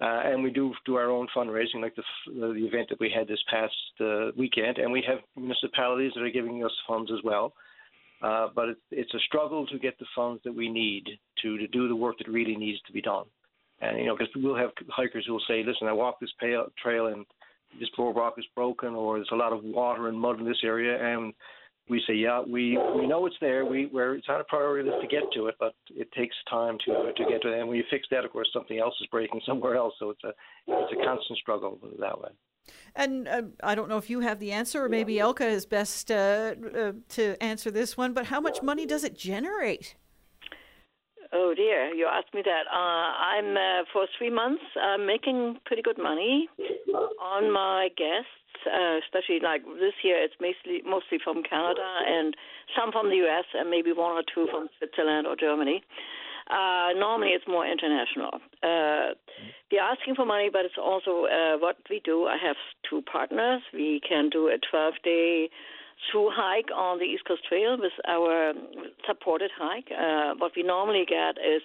Uh, 0.00 0.22
and 0.24 0.42
we 0.42 0.50
do 0.50 0.74
do 0.84 0.96
our 0.96 1.10
own 1.10 1.28
fundraising, 1.36 1.80
like 1.80 1.94
the 1.94 2.02
the 2.26 2.66
event 2.66 2.88
that 2.88 2.98
we 2.98 3.12
had 3.16 3.28
this 3.28 3.38
past 3.48 3.74
uh, 4.00 4.32
weekend, 4.36 4.78
and 4.78 4.90
we 4.90 5.04
have 5.06 5.18
municipalities 5.36 6.10
that 6.16 6.22
are 6.24 6.30
giving 6.30 6.64
us 6.64 6.72
funds 6.88 7.12
as 7.12 7.20
well. 7.22 7.52
Uh, 8.24 8.48
but 8.54 8.70
it's, 8.70 8.80
it's 8.90 9.12
a 9.12 9.18
struggle 9.26 9.66
to 9.66 9.78
get 9.78 9.98
the 9.98 10.06
funds 10.16 10.40
that 10.44 10.54
we 10.54 10.70
need 10.70 11.04
to, 11.42 11.58
to 11.58 11.66
do 11.68 11.88
the 11.88 11.96
work 11.96 12.16
that 12.16 12.26
really 12.26 12.56
needs 12.56 12.80
to 12.86 12.92
be 12.92 13.02
done. 13.02 13.26
And, 13.82 13.98
you 13.98 14.06
know, 14.06 14.16
because 14.16 14.32
we'll 14.34 14.56
have 14.56 14.70
hikers 14.88 15.24
who 15.26 15.34
will 15.34 15.42
say, 15.46 15.62
listen, 15.62 15.88
I 15.88 15.92
walked 15.92 16.22
this 16.22 16.32
trail 16.82 17.06
and 17.08 17.26
this 17.78 17.90
boardwalk 17.94 18.36
is 18.38 18.46
broken 18.54 18.94
or 18.94 19.18
there's 19.18 19.28
a 19.30 19.36
lot 19.36 19.52
of 19.52 19.62
water 19.62 20.08
and 20.08 20.18
mud 20.18 20.40
in 20.40 20.46
this 20.46 20.62
area. 20.64 20.96
And 21.04 21.34
we 21.90 22.02
say, 22.06 22.14
yeah, 22.14 22.40
we, 22.40 22.78
we 22.96 23.06
know 23.06 23.26
it's 23.26 23.36
there. 23.42 23.66
We, 23.66 23.90
we're, 23.92 24.14
it's 24.14 24.28
not 24.28 24.40
a 24.40 24.44
priority 24.44 24.88
list 24.88 25.02
to 25.02 25.08
get 25.08 25.24
to 25.34 25.48
it, 25.48 25.56
but 25.60 25.74
it 25.90 26.10
takes 26.12 26.34
time 26.48 26.78
to, 26.86 27.12
to 27.12 27.24
get 27.28 27.42
to 27.42 27.52
it. 27.52 27.58
And 27.58 27.68
when 27.68 27.76
you 27.76 27.84
fix 27.90 28.08
that, 28.10 28.24
of 28.24 28.30
course, 28.30 28.48
something 28.54 28.78
else 28.78 28.94
is 29.02 29.08
breaking 29.08 29.42
somewhere 29.44 29.76
else. 29.76 29.92
So 29.98 30.08
it's 30.08 30.24
a, 30.24 30.32
it's 30.66 30.92
a 30.98 31.04
constant 31.04 31.38
struggle 31.40 31.78
that 32.00 32.18
way. 32.18 32.30
And 32.94 33.26
uh, 33.26 33.42
I 33.62 33.74
don't 33.74 33.88
know 33.88 33.98
if 33.98 34.08
you 34.08 34.20
have 34.20 34.38
the 34.38 34.52
answer, 34.52 34.84
or 34.84 34.88
maybe 34.88 35.18
Elke 35.18 35.40
is 35.40 35.66
best 35.66 36.10
uh, 36.10 36.54
uh, 36.76 36.92
to 37.10 37.42
answer 37.42 37.70
this 37.70 37.96
one. 37.96 38.12
But 38.12 38.26
how 38.26 38.40
much 38.40 38.62
money 38.62 38.86
does 38.86 39.02
it 39.02 39.16
generate? 39.18 39.96
Oh 41.32 41.52
dear, 41.56 41.92
you 41.92 42.06
asked 42.06 42.32
me 42.32 42.42
that. 42.44 42.66
Uh, 42.70 42.76
I'm 42.76 43.56
uh, 43.56 43.84
for 43.92 44.06
three 44.16 44.30
months 44.30 44.62
uh, 44.80 44.98
making 44.98 45.58
pretty 45.66 45.82
good 45.82 45.98
money. 45.98 46.48
on 47.20 47.50
my 47.52 47.88
guests, 47.96 48.30
uh, 48.66 48.98
especially 49.02 49.40
like 49.42 49.64
this 49.80 49.94
year, 50.04 50.22
it's 50.22 50.34
mostly 50.40 50.82
mostly 50.86 51.18
from 51.18 51.42
Canada 51.42 51.82
and 52.06 52.36
some 52.78 52.92
from 52.92 53.10
the 53.10 53.16
U.S. 53.26 53.44
and 53.54 53.68
maybe 53.68 53.92
one 53.92 54.12
or 54.12 54.22
two 54.22 54.46
from 54.50 54.68
Switzerland 54.78 55.26
or 55.26 55.34
Germany. 55.34 55.82
Uh, 56.50 56.92
normally, 56.96 57.30
it's 57.30 57.46
more 57.48 57.66
international. 57.66 58.40
Uh, 58.62 59.16
they're 59.70 59.80
asking 59.80 60.14
for 60.14 60.26
money, 60.26 60.50
but 60.52 60.64
it's 60.64 60.78
also 60.80 61.24
uh, 61.24 61.56
what 61.58 61.76
we 61.88 62.00
do. 62.04 62.26
I 62.26 62.36
have 62.36 62.56
two 62.88 63.02
partners. 63.10 63.62
We 63.72 64.00
can 64.06 64.28
do 64.28 64.48
a 64.48 64.58
12-day 64.74 65.48
through 66.10 66.30
hike 66.32 66.68
on 66.74 66.98
the 66.98 67.04
East 67.04 67.24
Coast 67.26 67.42
Trail 67.48 67.76
with 67.78 67.92
our 68.06 68.52
supported 69.06 69.50
hike. 69.56 69.88
Uh, 69.90 70.34
what 70.38 70.52
we 70.56 70.62
normally 70.62 71.04
get 71.08 71.38
is 71.38 71.62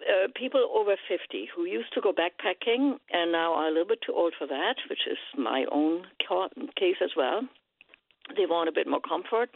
uh, 0.00 0.28
people 0.34 0.66
over 0.74 0.96
50 1.08 1.48
who 1.54 1.64
used 1.64 1.92
to 1.94 2.00
go 2.00 2.12
backpacking 2.12 2.96
and 3.12 3.32
now 3.32 3.54
are 3.54 3.68
a 3.68 3.70
little 3.70 3.86
bit 3.86 4.00
too 4.04 4.12
old 4.14 4.34
for 4.38 4.46
that, 4.46 4.76
which 4.88 5.06
is 5.10 5.18
my 5.38 5.64
own 5.70 6.04
case 6.76 6.96
as 7.02 7.10
well. 7.16 7.42
They 8.36 8.46
want 8.46 8.68
a 8.68 8.72
bit 8.72 8.86
more 8.86 9.00
comfort. 9.00 9.50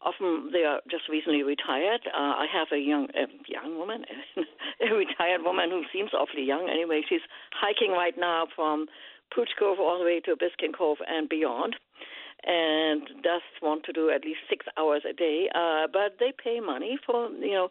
Often 0.00 0.50
they 0.52 0.64
are 0.64 0.80
just 0.90 1.08
recently 1.08 1.42
retired. 1.42 2.00
Uh, 2.06 2.38
I 2.38 2.46
have 2.52 2.68
a 2.72 2.78
young, 2.78 3.08
a 3.14 3.26
young 3.50 3.78
woman, 3.78 4.04
a 4.80 4.94
retired 4.94 5.42
woman 5.42 5.70
who 5.70 5.82
seems 5.92 6.10
awfully 6.14 6.44
young. 6.44 6.68
Anyway, 6.70 7.02
she's 7.08 7.24
hiking 7.52 7.90
right 7.90 8.14
now 8.16 8.46
from 8.54 8.86
Pouch 9.34 9.50
Cove 9.58 9.78
all 9.80 9.98
the 9.98 10.04
way 10.04 10.20
to 10.20 10.36
Biskin 10.36 10.72
Cove 10.76 10.98
and 11.06 11.28
beyond 11.28 11.74
and 12.44 13.02
does 13.22 13.42
want 13.60 13.84
to 13.84 13.92
do 13.92 14.10
at 14.10 14.24
least 14.24 14.40
six 14.48 14.64
hours 14.78 15.02
a 15.08 15.12
day. 15.12 15.48
Uh, 15.54 15.86
but 15.92 16.16
they 16.20 16.32
pay 16.32 16.60
money 16.60 16.98
for, 17.04 17.28
you 17.30 17.52
know, 17.52 17.68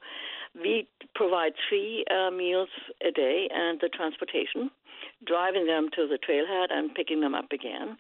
we 0.62 0.88
provide 1.16 1.54
three 1.70 2.04
uh, 2.12 2.32
meals 2.32 2.70
a 3.06 3.12
day 3.12 3.48
and 3.54 3.80
the 3.80 3.90
transportation, 3.90 4.70
driving 5.26 5.66
them 5.66 5.90
to 5.96 6.08
the 6.08 6.18
trailhead 6.18 6.68
and 6.72 6.94
picking 6.94 7.22
them 7.22 7.36
up 7.36 7.52
again. 7.52 7.98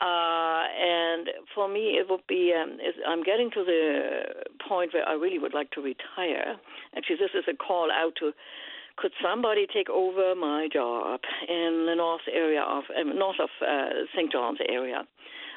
Uh, 0.00 0.62
and 0.78 1.28
for 1.54 1.68
me, 1.68 1.98
it 1.98 2.06
would 2.08 2.26
be 2.28 2.54
um, 2.54 2.78
I'm 3.06 3.22
getting 3.22 3.50
to 3.50 3.64
the 3.64 4.20
point 4.68 4.94
where 4.94 5.08
I 5.08 5.14
really 5.14 5.38
would 5.38 5.54
like 5.54 5.70
to 5.72 5.80
retire. 5.80 6.56
Actually, 6.96 7.16
this 7.16 7.34
is 7.34 7.44
a 7.48 7.56
call 7.56 7.90
out 7.90 8.12
to 8.20 8.32
could 8.96 9.12
somebody 9.22 9.66
take 9.72 9.88
over 9.88 10.34
my 10.34 10.68
job 10.72 11.20
in 11.48 11.86
the 11.86 11.94
north 11.94 12.26
area 12.32 12.62
of 12.62 12.84
um, 12.98 13.16
north 13.18 13.38
of 13.40 13.50
uh, 13.62 14.06
St. 14.14 14.30
John's 14.30 14.58
area? 14.68 15.02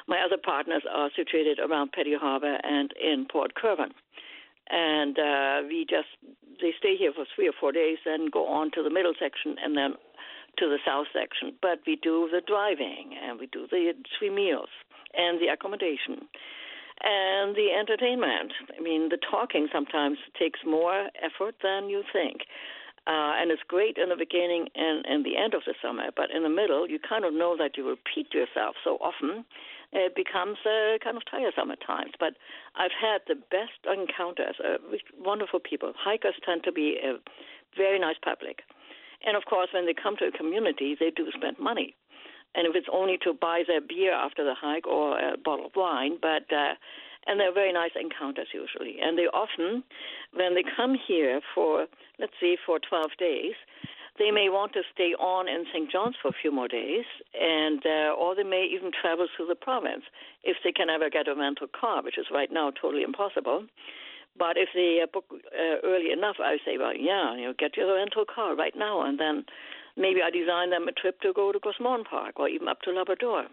My 0.08 0.20
other 0.24 0.38
partners 0.42 0.82
are 0.92 1.10
situated 1.14 1.58
around 1.60 1.92
Petty 1.92 2.14
Harbor 2.18 2.58
and 2.64 2.92
in 3.00 3.26
Port 3.30 3.52
Colborne 3.54 3.94
and 4.70 5.18
uh, 5.18 5.60
we 5.68 5.86
just 5.88 6.08
they 6.60 6.72
stay 6.78 6.96
here 6.96 7.12
for 7.14 7.24
three 7.34 7.48
or 7.48 7.52
four 7.58 7.72
days, 7.72 7.98
then 8.04 8.28
go 8.32 8.46
on 8.46 8.70
to 8.72 8.82
the 8.82 8.90
middle 8.90 9.14
section, 9.18 9.56
and 9.62 9.76
then 9.76 9.94
to 10.58 10.68
the 10.68 10.78
south 10.84 11.06
section. 11.12 11.54
But 11.60 11.80
we 11.86 11.96
do 11.96 12.28
the 12.30 12.42
driving, 12.46 13.14
and 13.22 13.38
we 13.38 13.46
do 13.46 13.66
the 13.70 13.92
three 14.18 14.30
meals, 14.30 14.68
and 15.14 15.40
the 15.40 15.48
accommodation, 15.48 16.28
and 17.02 17.56
the 17.56 17.68
entertainment. 17.78 18.52
I 18.76 18.80
mean, 18.80 19.08
the 19.08 19.18
talking 19.18 19.68
sometimes 19.72 20.18
takes 20.38 20.60
more 20.66 21.08
effort 21.22 21.56
than 21.62 21.88
you 21.88 22.02
think. 22.12 22.42
Uh, 23.04 23.34
and 23.34 23.50
it's 23.50 23.62
great 23.66 23.98
in 23.98 24.10
the 24.10 24.16
beginning 24.16 24.68
and, 24.76 25.04
and 25.06 25.24
the 25.26 25.36
end 25.36 25.54
of 25.54 25.62
the 25.66 25.74
summer, 25.82 26.10
but 26.14 26.30
in 26.30 26.44
the 26.44 26.48
middle, 26.48 26.88
you 26.88 27.00
kind 27.00 27.24
of 27.24 27.34
know 27.34 27.56
that 27.58 27.76
you 27.76 27.82
repeat 27.88 28.32
yourself 28.32 28.76
so 28.84 28.96
often 29.02 29.44
it 29.92 30.16
becomes 30.16 30.56
uh, 30.64 30.96
kind 31.04 31.16
of 31.16 31.22
tiresome 31.30 31.70
at 31.70 31.84
times. 31.84 32.12
But 32.18 32.34
I've 32.76 32.96
had 32.96 33.20
the 33.28 33.34
best 33.34 33.76
encounters 33.84 34.56
uh, 34.58 34.78
with 34.90 35.02
wonderful 35.18 35.60
people. 35.60 35.92
Hikers 35.96 36.34
tend 36.44 36.64
to 36.64 36.72
be 36.72 36.98
a 37.02 37.20
very 37.76 37.98
nice 37.98 38.16
public. 38.24 38.62
And 39.24 39.36
of 39.36 39.44
course, 39.44 39.68
when 39.72 39.86
they 39.86 39.94
come 39.94 40.16
to 40.18 40.26
a 40.26 40.32
community, 40.32 40.96
they 40.98 41.10
do 41.10 41.30
spend 41.34 41.58
money. 41.58 41.94
And 42.54 42.66
if 42.66 42.74
it's 42.76 42.88
only 42.92 43.18
to 43.24 43.32
buy 43.32 43.62
their 43.66 43.80
beer 43.80 44.12
after 44.12 44.44
the 44.44 44.54
hike 44.54 44.86
or 44.86 45.18
a 45.18 45.36
bottle 45.38 45.66
of 45.66 45.72
wine, 45.74 46.18
but 46.20 46.52
uh, 46.52 46.74
and 47.26 47.38
they're 47.38 47.54
very 47.54 47.72
nice 47.72 47.92
encounters 47.98 48.48
usually. 48.52 48.96
And 49.00 49.16
they 49.16 49.30
often, 49.32 49.84
when 50.34 50.54
they 50.54 50.64
come 50.76 50.96
here 50.96 51.40
for, 51.54 51.86
let's 52.18 52.32
say, 52.40 52.58
for 52.66 52.78
12 52.78 53.10
days, 53.18 53.54
they 54.18 54.30
may 54.30 54.48
want 54.50 54.72
to 54.74 54.82
stay 54.92 55.14
on 55.18 55.48
in 55.48 55.64
St. 55.72 55.90
John's 55.90 56.16
for 56.20 56.28
a 56.28 56.36
few 56.42 56.52
more 56.52 56.68
days, 56.68 57.04
and 57.32 57.80
uh, 57.86 58.12
or 58.12 58.34
they 58.34 58.42
may 58.42 58.68
even 58.70 58.90
travel 58.92 59.26
through 59.34 59.46
the 59.46 59.54
province 59.54 60.02
if 60.44 60.58
they 60.62 60.72
can 60.72 60.90
ever 60.90 61.08
get 61.08 61.28
a 61.28 61.34
rental 61.34 61.68
car, 61.68 62.02
which 62.02 62.18
is 62.18 62.26
right 62.30 62.52
now 62.52 62.70
totally 62.70 63.02
impossible. 63.02 63.64
But 64.36 64.56
if 64.56 64.70
they 64.74 65.00
uh, 65.02 65.06
book 65.12 65.24
uh, 65.30 65.76
early 65.84 66.10
enough, 66.10 66.36
I 66.40 66.56
say, 66.64 66.78
well, 66.78 66.96
yeah, 66.96 67.36
you 67.36 67.46
know, 67.46 67.54
get 67.58 67.76
your 67.76 67.94
rental 67.94 68.24
car 68.24 68.56
right 68.56 68.74
now, 68.76 69.04
and 69.04 69.18
then 69.18 69.44
maybe 69.96 70.20
I 70.22 70.30
design 70.30 70.70
them 70.70 70.88
a 70.88 70.92
trip 70.92 71.20
to 71.20 71.32
go 71.32 71.52
to 71.52 71.58
Gros 71.58 71.80
Morne 71.80 72.04
Park 72.04 72.40
or 72.40 72.48
even 72.48 72.68
up 72.68 72.80
to 72.82 72.90
Labrador. 72.90 73.46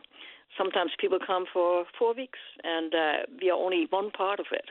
Sometimes 0.58 0.92
people 1.00 1.20
come 1.26 1.46
for 1.52 1.86
four 1.98 2.14
weeks, 2.14 2.40
and 2.64 2.94
uh, 2.96 3.14
we 3.42 3.50
are 3.50 3.58
only 3.58 3.88
one 3.90 4.10
part 4.12 4.40
of 4.40 4.48
it 4.52 4.70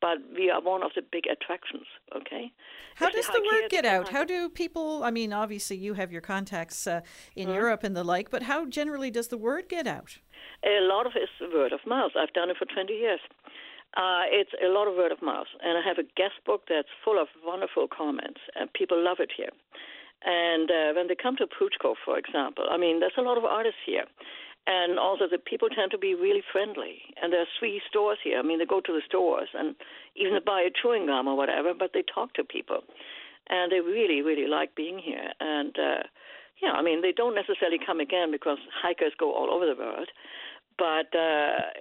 but 0.00 0.18
we 0.36 0.50
are 0.50 0.60
one 0.60 0.82
of 0.82 0.92
the 0.94 1.02
big 1.10 1.24
attractions. 1.26 1.86
Okay. 2.14 2.52
How 2.94 3.10
does 3.10 3.26
the 3.26 3.42
word 3.52 3.70
get 3.70 3.84
out? 3.84 4.08
How 4.08 4.24
do 4.24 4.48
people? 4.48 5.02
I 5.04 5.10
mean, 5.10 5.32
obviously 5.32 5.76
you 5.76 5.94
have 5.94 6.12
your 6.12 6.20
contacts 6.20 6.86
uh, 6.86 7.00
in 7.36 7.46
mm-hmm. 7.46 7.56
Europe 7.56 7.84
and 7.84 7.96
the 7.96 8.04
like, 8.04 8.30
but 8.30 8.42
how 8.42 8.66
generally 8.66 9.10
does 9.10 9.28
the 9.28 9.38
word 9.38 9.68
get 9.68 9.86
out? 9.86 10.18
A 10.64 10.80
lot 10.82 11.06
of 11.06 11.12
it 11.14 11.22
is 11.22 11.52
word 11.52 11.72
of 11.72 11.80
mouth. 11.86 12.12
I've 12.18 12.32
done 12.32 12.50
it 12.50 12.56
for 12.56 12.64
20 12.64 12.92
years. 12.92 13.20
Uh, 13.96 14.28
it's 14.30 14.52
a 14.62 14.68
lot 14.68 14.86
of 14.86 14.94
word 14.94 15.12
of 15.12 15.22
mouth, 15.22 15.48
and 15.62 15.78
I 15.78 15.82
have 15.86 15.98
a 15.98 16.06
guest 16.16 16.38
book 16.44 16.62
that's 16.68 16.88
full 17.04 17.20
of 17.20 17.28
wonderful 17.44 17.88
comments, 17.88 18.40
and 18.54 18.72
people 18.72 19.02
love 19.02 19.18
it 19.18 19.32
here. 19.34 19.50
And 20.24 20.70
uh, 20.70 20.92
when 20.94 21.08
they 21.08 21.16
come 21.16 21.36
to 21.36 21.46
Pouch 21.46 21.74
for 22.04 22.18
example, 22.18 22.66
I 22.70 22.76
mean, 22.76 23.00
there's 23.00 23.16
a 23.16 23.22
lot 23.22 23.38
of 23.38 23.44
artists 23.44 23.80
here 23.86 24.04
and 24.68 24.98
also 24.98 25.24
the 25.26 25.38
people 25.38 25.68
tend 25.70 25.90
to 25.90 25.98
be 25.98 26.14
really 26.14 26.42
friendly. 26.52 27.00
And 27.20 27.32
there 27.32 27.40
are 27.40 27.56
three 27.58 27.80
stores 27.88 28.18
here. 28.22 28.38
I 28.38 28.42
mean, 28.42 28.58
they 28.58 28.66
go 28.66 28.82
to 28.82 28.92
the 28.92 29.00
stores 29.06 29.48
and 29.54 29.74
even 30.14 30.38
buy 30.44 30.60
a 30.60 30.70
chewing 30.70 31.06
gum 31.06 31.26
or 31.26 31.36
whatever, 31.36 31.72
but 31.76 31.92
they 31.94 32.04
talk 32.04 32.34
to 32.34 32.44
people, 32.44 32.84
and 33.48 33.72
they 33.72 33.80
really, 33.80 34.20
really 34.20 34.46
like 34.46 34.74
being 34.76 34.98
here. 34.98 35.32
And 35.40 35.74
uh, 35.78 36.04
yeah, 36.62 36.72
I 36.72 36.82
mean, 36.82 37.00
they 37.00 37.12
don't 37.12 37.34
necessarily 37.34 37.78
come 37.84 37.98
again 37.98 38.30
because 38.30 38.58
hikers 38.82 39.12
go 39.18 39.32
all 39.34 39.50
over 39.50 39.64
the 39.64 39.74
world, 39.74 40.08
but 40.76 41.08
uh, 41.16 41.72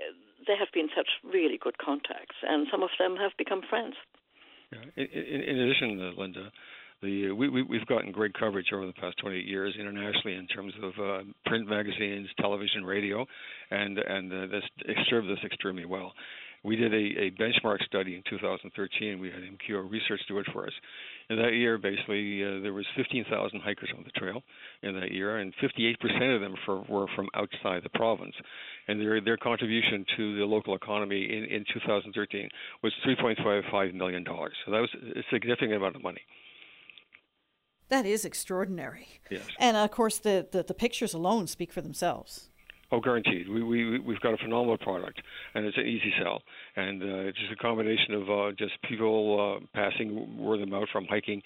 there 0.48 0.58
have 0.58 0.72
been 0.74 0.90
such 0.96 1.08
really 1.24 1.60
good 1.62 1.78
contacts, 1.78 2.36
and 2.44 2.68
some 2.72 2.84
of 2.84 2.90
them 2.98 3.16
have 3.18 3.32
become 3.38 3.62
friends. 3.70 3.96
Yeah. 4.72 4.80
In, 4.96 5.06
in, 5.06 5.42
in 5.42 5.60
addition, 5.60 6.02
uh, 6.02 6.20
Linda, 6.20 6.52
the 7.02 7.32
we, 7.32 7.50
we 7.50 7.62
we've 7.62 7.86
gotten 7.86 8.12
great 8.12 8.34
coverage 8.34 8.68
over 8.74 8.86
the 8.86 8.94
past 8.94 9.18
28 9.20 9.46
years 9.46 9.76
internationally 9.80 10.36
in 10.36 10.48
terms 10.48 10.74
of 10.82 10.92
uh, 11.00 11.24
print 11.46 11.70
magazines, 11.70 12.28
television, 12.40 12.84
radio, 12.84 13.26
and 13.72 13.98
and 13.98 14.34
uh, 14.34 14.48
this 14.48 14.64
served 15.10 15.30
us 15.30 15.38
extremely 15.46 15.86
well. 15.86 16.14
We 16.64 16.76
did 16.76 16.94
a, 16.94 16.98
a 16.98 17.32
benchmark 17.32 17.84
study 17.86 18.16
in 18.16 18.24
2013. 18.30 19.20
We 19.20 19.30
had 19.30 19.42
MQO 19.42 19.90
Research 19.90 20.22
do 20.28 20.40
it 20.40 20.48
for 20.52 20.66
us. 20.66 20.74
In 21.30 21.36
that 21.38 21.54
year, 21.54 21.78
basically, 21.78 22.42
uh, 22.42 22.62
there 22.62 22.74
was 22.74 22.86
15,000 22.96 23.60
hikers 23.60 23.90
on 23.98 24.06
the 24.06 24.12
trail 24.12 24.42
in 24.82 24.98
that 24.98 25.12
year, 25.12 25.40
and 25.40 25.54
58% 25.62 26.36
of 26.36 26.40
them 26.40 26.56
for, 26.66 26.84
were 26.84 27.08
from 27.16 27.28
outside 27.36 27.84
the 27.84 27.90
province. 27.90 28.34
And 28.88 29.02
their 29.02 29.20
their 29.20 29.36
contribution 29.36 30.06
to 30.16 30.38
the 30.38 30.46
local 30.46 30.74
economy 30.74 31.24
in, 31.24 31.44
in 31.44 31.66
2013 31.74 32.48
was 32.82 32.94
3.55 33.06 33.94
million 33.94 34.24
dollars. 34.24 34.54
So 34.66 34.72
that 34.72 34.80
was 34.80 34.90
a 34.94 35.24
significant 35.30 35.74
amount 35.74 35.98
of 35.98 36.04
money. 36.04 36.22
That 37.90 38.06
is 38.06 38.26
extraordinary. 38.26 39.08
Yes. 39.30 39.48
And 39.60 39.76
of 39.78 39.92
course, 39.92 40.20
the, 40.20 40.48
the, 40.50 40.64
the 40.64 40.74
pictures 40.74 41.14
alone 41.14 41.48
speak 41.48 41.72
for 41.72 41.82
themselves. 41.82 42.50
Oh, 42.90 43.02
guaranteed. 43.02 43.50
We 43.50 43.64
we 43.64 44.00
we've 44.00 44.20
got 44.22 44.34
a 44.34 44.38
phenomenal 44.38 44.78
product, 44.78 45.22
and 45.54 45.66
it's 45.66 45.76
an 45.76 45.86
easy 45.86 46.14
sell. 46.22 46.42
And 46.78 47.04
uh, 47.04 47.28
it's 47.28 47.38
just 47.38 47.52
a 47.52 47.58
combination 47.58 48.14
of 48.14 48.30
uh, 48.30 48.52
just 48.58 48.82
people 48.88 49.60
uh, 49.60 49.66
passing 49.74 50.38
word 50.38 50.62
of 50.62 50.70
mouth 50.70 50.88
from 50.94 51.06
hiking 51.10 51.42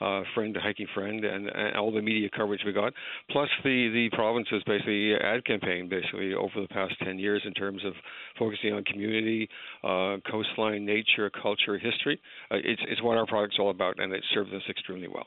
uh, 0.00 0.22
friend 0.34 0.54
to 0.54 0.60
hiking 0.60 0.86
friend, 0.94 1.24
and, 1.24 1.48
and 1.48 1.76
all 1.76 1.90
the 1.90 2.00
media 2.00 2.28
coverage 2.36 2.60
we 2.64 2.72
got, 2.72 2.92
plus 3.30 3.48
the 3.64 3.90
the 3.92 4.08
province's 4.16 4.62
basically 4.66 5.14
ad 5.16 5.44
campaign 5.44 5.88
basically 5.88 6.32
over 6.32 6.60
the 6.60 6.68
past 6.68 6.94
ten 7.02 7.18
years 7.18 7.42
in 7.44 7.54
terms 7.54 7.84
of 7.84 7.92
focusing 8.38 8.72
on 8.72 8.84
community, 8.84 9.48
uh, 9.82 10.16
coastline, 10.30 10.86
nature, 10.86 11.28
culture, 11.28 11.76
history. 11.76 12.20
Uh, 12.52 12.56
it's 12.62 12.82
it's 12.86 13.02
what 13.02 13.18
our 13.18 13.26
product's 13.26 13.56
all 13.58 13.70
about, 13.70 13.98
and 13.98 14.12
it 14.12 14.22
serves 14.32 14.52
us 14.52 14.62
extremely 14.70 15.08
well. 15.08 15.26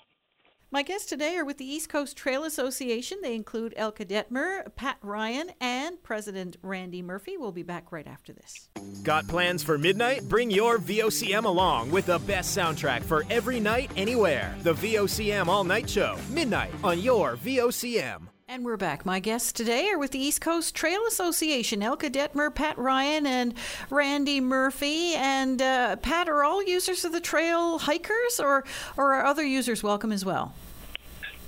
My 0.70 0.84
guests 0.84 1.08
today 1.08 1.38
are 1.38 1.46
with 1.46 1.60
the 1.60 1.66
East 1.66 1.88
Coast 1.88 2.18
Trail 2.18 2.44
Association. 2.44 3.20
They 3.22 3.36
include 3.36 3.74
Elke 3.78 4.00
Detmer, 4.00 4.76
Pat 4.76 4.98
Ryan, 5.02 5.52
and 5.62 6.04
President 6.04 6.58
Randy 6.62 7.02
Murphy. 7.02 7.38
We'll 7.38 7.54
be 7.54 7.64
back 7.64 7.94
right 7.94 8.06
after 8.06 8.34
this. 8.34 8.68
Got 9.02 9.30
plans 9.30 9.64
for 9.64 9.78
midnight? 9.78 10.28
Bring 10.28 10.52
your 10.52 10.78
VOCM 10.78 11.46
along 11.46 11.92
with 11.92 12.08
the 12.08 12.20
best 12.20 12.58
soundtrack 12.58 13.04
for 13.04 13.24
every 13.30 13.62
night, 13.62 13.92
anywhere. 13.96 14.58
The 14.64 14.74
VOCM 14.74 15.48
All 15.48 15.64
Night 15.64 15.90
Show, 15.90 16.18
midnight 16.32 16.74
on 16.84 17.00
your 17.00 17.38
VOCM. 17.38 18.28
And 18.50 18.64
we're 18.64 18.78
back. 18.78 19.06
My 19.06 19.20
guests 19.20 19.52
today 19.52 19.90
are 19.90 20.00
with 20.00 20.12
the 20.12 20.20
East 20.20 20.40
Coast 20.40 20.74
Trail 20.74 21.02
Association, 21.06 21.84
Elke 21.84 22.04
Detmer, 22.04 22.50
Pat 22.56 22.78
Ryan, 22.78 23.28
and 23.28 23.54
Randy 23.90 24.40
Murphy. 24.40 25.16
And 25.16 25.62
uh, 25.62 25.98
Pat, 25.98 26.30
are 26.30 26.46
all 26.46 26.64
users 26.64 27.04
of 27.04 27.12
the 27.12 27.20
trail 27.20 27.78
hikers, 27.78 28.40
or, 28.40 28.64
or 28.96 29.16
are 29.16 29.26
other 29.26 29.44
users 29.44 29.84
welcome 29.84 30.14
as 30.14 30.24
well? 30.24 30.54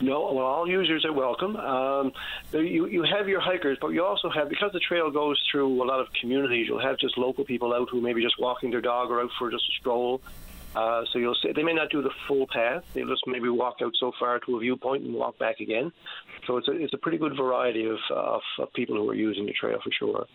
No, 0.01 0.33
well, 0.33 0.45
all 0.45 0.67
users 0.67 1.05
are 1.05 1.13
welcome. 1.13 1.55
Um, 1.55 2.11
you 2.51 2.87
you 2.87 3.03
have 3.03 3.29
your 3.29 3.39
hikers, 3.39 3.77
but 3.79 3.89
you 3.89 4.03
also 4.03 4.29
have 4.29 4.49
because 4.49 4.73
the 4.73 4.79
trail 4.81 5.09
goes 5.09 5.41
through 5.49 5.81
a 5.81 5.85
lot 5.85 6.01
of 6.01 6.07
communities. 6.19 6.67
You'll 6.67 6.81
have 6.81 6.97
just 6.97 7.17
local 7.17 7.45
people 7.45 7.73
out 7.73 7.89
who 7.89 8.01
may 8.01 8.11
be 8.11 8.21
just 8.21 8.39
walking 8.39 8.71
their 8.71 8.81
dog 8.81 9.09
or 9.09 9.21
out 9.21 9.29
for 9.39 9.49
just 9.49 9.63
a 9.69 9.73
stroll. 9.79 10.21
Uh, 10.75 11.03
so 11.11 11.17
you'll 11.17 11.35
see 11.35 11.51
they 11.51 11.63
may 11.63 11.73
not 11.73 11.89
do 11.89 12.01
the 12.01 12.11
full 12.27 12.47
path. 12.47 12.83
They'll 12.93 13.07
just 13.07 13.25
maybe 13.25 13.49
walk 13.49 13.77
out 13.81 13.93
so 13.99 14.11
far 14.19 14.39
to 14.39 14.57
a 14.57 14.59
viewpoint 14.59 15.03
and 15.03 15.13
walk 15.13 15.39
back 15.39 15.59
again. 15.59 15.91
So 16.45 16.57
it's 16.57 16.67
a 16.67 16.71
it's 16.71 16.93
a 16.93 16.97
pretty 16.97 17.17
good 17.17 17.35
variety 17.35 17.85
of 17.85 17.97
of, 18.11 18.41
of 18.59 18.73
people 18.73 18.95
who 18.95 19.09
are 19.09 19.15
using 19.15 19.45
the 19.45 19.53
trail 19.53 19.79
for 19.83 19.91
sure. 19.91 20.25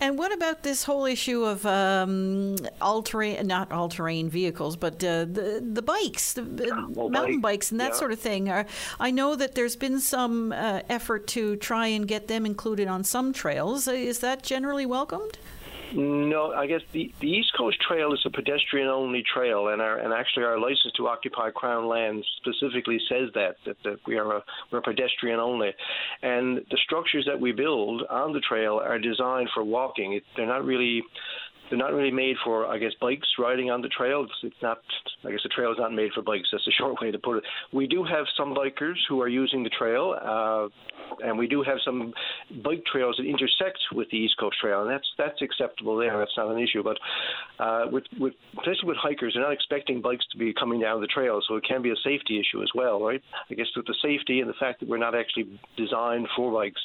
And 0.00 0.16
what 0.16 0.32
about 0.32 0.62
this 0.62 0.84
whole 0.84 1.06
issue 1.06 1.42
of 1.44 1.66
um, 1.66 2.56
all 2.80 3.02
terrain, 3.02 3.44
not 3.46 3.72
all 3.72 3.88
terrain 3.88 4.28
vehicles, 4.28 4.76
but 4.76 5.02
uh, 5.02 5.24
the 5.24 5.64
the 5.72 5.82
bikes, 5.82 6.34
the 6.34 6.88
well, 6.90 7.08
mountain 7.08 7.40
bike, 7.40 7.54
bikes, 7.54 7.70
and 7.72 7.80
that 7.80 7.92
yeah. 7.92 7.98
sort 7.98 8.12
of 8.12 8.20
thing? 8.20 8.48
Are, 8.48 8.66
I 9.00 9.10
know 9.10 9.34
that 9.34 9.54
there's 9.54 9.74
been 9.74 9.98
some 9.98 10.52
uh, 10.52 10.82
effort 10.88 11.26
to 11.28 11.56
try 11.56 11.88
and 11.88 12.06
get 12.06 12.28
them 12.28 12.46
included 12.46 12.86
on 12.86 13.02
some 13.02 13.32
trails. 13.32 13.88
Is 13.88 14.20
that 14.20 14.42
generally 14.42 14.86
welcomed? 14.86 15.38
No, 15.94 16.52
I 16.52 16.66
guess 16.66 16.82
the, 16.92 17.12
the 17.20 17.28
East 17.28 17.52
Coast 17.56 17.80
Trail 17.80 18.12
is 18.12 18.20
a 18.26 18.30
pedestrian 18.30 18.88
only 18.88 19.22
trail, 19.22 19.68
and 19.68 19.80
our 19.80 19.98
and 19.98 20.12
actually 20.12 20.44
our 20.44 20.58
license 20.58 20.92
to 20.96 21.08
occupy 21.08 21.50
Crown 21.50 21.88
land 21.88 22.24
specifically 22.36 23.00
says 23.08 23.30
that 23.34 23.56
that, 23.64 23.76
that 23.84 23.98
we 24.06 24.18
are 24.18 24.36
a, 24.36 24.44
we're 24.70 24.80
pedestrian 24.80 25.40
only, 25.40 25.72
and 26.22 26.58
the 26.70 26.78
structures 26.84 27.24
that 27.26 27.40
we 27.40 27.52
build 27.52 28.02
on 28.10 28.32
the 28.32 28.40
trail 28.40 28.80
are 28.82 28.98
designed 28.98 29.48
for 29.54 29.64
walking. 29.64 30.12
It, 30.14 30.24
they're 30.36 30.46
not 30.46 30.64
really 30.64 31.02
they're 31.68 31.78
not 31.78 31.92
really 31.92 32.10
made 32.10 32.36
for, 32.44 32.66
I 32.66 32.78
guess, 32.78 32.92
bikes 33.00 33.28
riding 33.38 33.70
on 33.70 33.82
the 33.82 33.88
trail. 33.88 34.24
It's, 34.24 34.32
it's 34.42 34.62
not, 34.62 34.80
I 35.24 35.30
guess, 35.30 35.40
the 35.42 35.48
trail 35.48 35.72
is 35.72 35.78
not 35.78 35.92
made 35.92 36.12
for 36.12 36.22
bikes. 36.22 36.48
That's 36.52 36.66
a 36.66 36.70
short 36.78 37.00
way 37.00 37.10
to 37.10 37.18
put 37.18 37.38
it. 37.38 37.44
We 37.72 37.86
do 37.86 38.04
have 38.04 38.26
some 38.36 38.54
bikers 38.54 38.96
who 39.08 39.20
are 39.20 39.28
using 39.28 39.62
the 39.62 39.70
trail, 39.70 40.14
uh, 40.20 40.68
and 41.24 41.38
we 41.38 41.46
do 41.46 41.62
have 41.62 41.78
some 41.84 42.12
bike 42.62 42.84
trails 42.90 43.16
that 43.18 43.24
intersect 43.24 43.78
with 43.92 44.08
the 44.10 44.16
East 44.16 44.34
Coast 44.38 44.56
Trail, 44.60 44.82
and 44.82 44.90
that's 44.90 45.06
that's 45.16 45.40
acceptable 45.42 45.96
there. 45.96 46.18
That's 46.18 46.36
not 46.36 46.50
an 46.50 46.58
issue. 46.58 46.82
But 46.82 46.98
uh, 47.58 47.86
with, 47.90 48.04
with 48.18 48.34
especially 48.58 48.88
with 48.88 48.96
hikers, 48.98 49.34
they're 49.34 49.42
not 49.42 49.52
expecting 49.52 50.00
bikes 50.00 50.24
to 50.32 50.38
be 50.38 50.52
coming 50.52 50.80
down 50.80 51.00
the 51.00 51.06
trail, 51.06 51.40
so 51.46 51.56
it 51.56 51.64
can 51.64 51.82
be 51.82 51.90
a 51.90 51.96
safety 52.04 52.40
issue 52.40 52.62
as 52.62 52.70
well, 52.74 53.02
right? 53.02 53.22
I 53.50 53.54
guess 53.54 53.66
with 53.76 53.86
the 53.86 53.96
safety 54.02 54.40
and 54.40 54.48
the 54.48 54.54
fact 54.60 54.80
that 54.80 54.88
we're 54.88 54.98
not 54.98 55.14
actually 55.14 55.58
designed 55.76 56.28
for 56.36 56.52
bikes, 56.52 56.80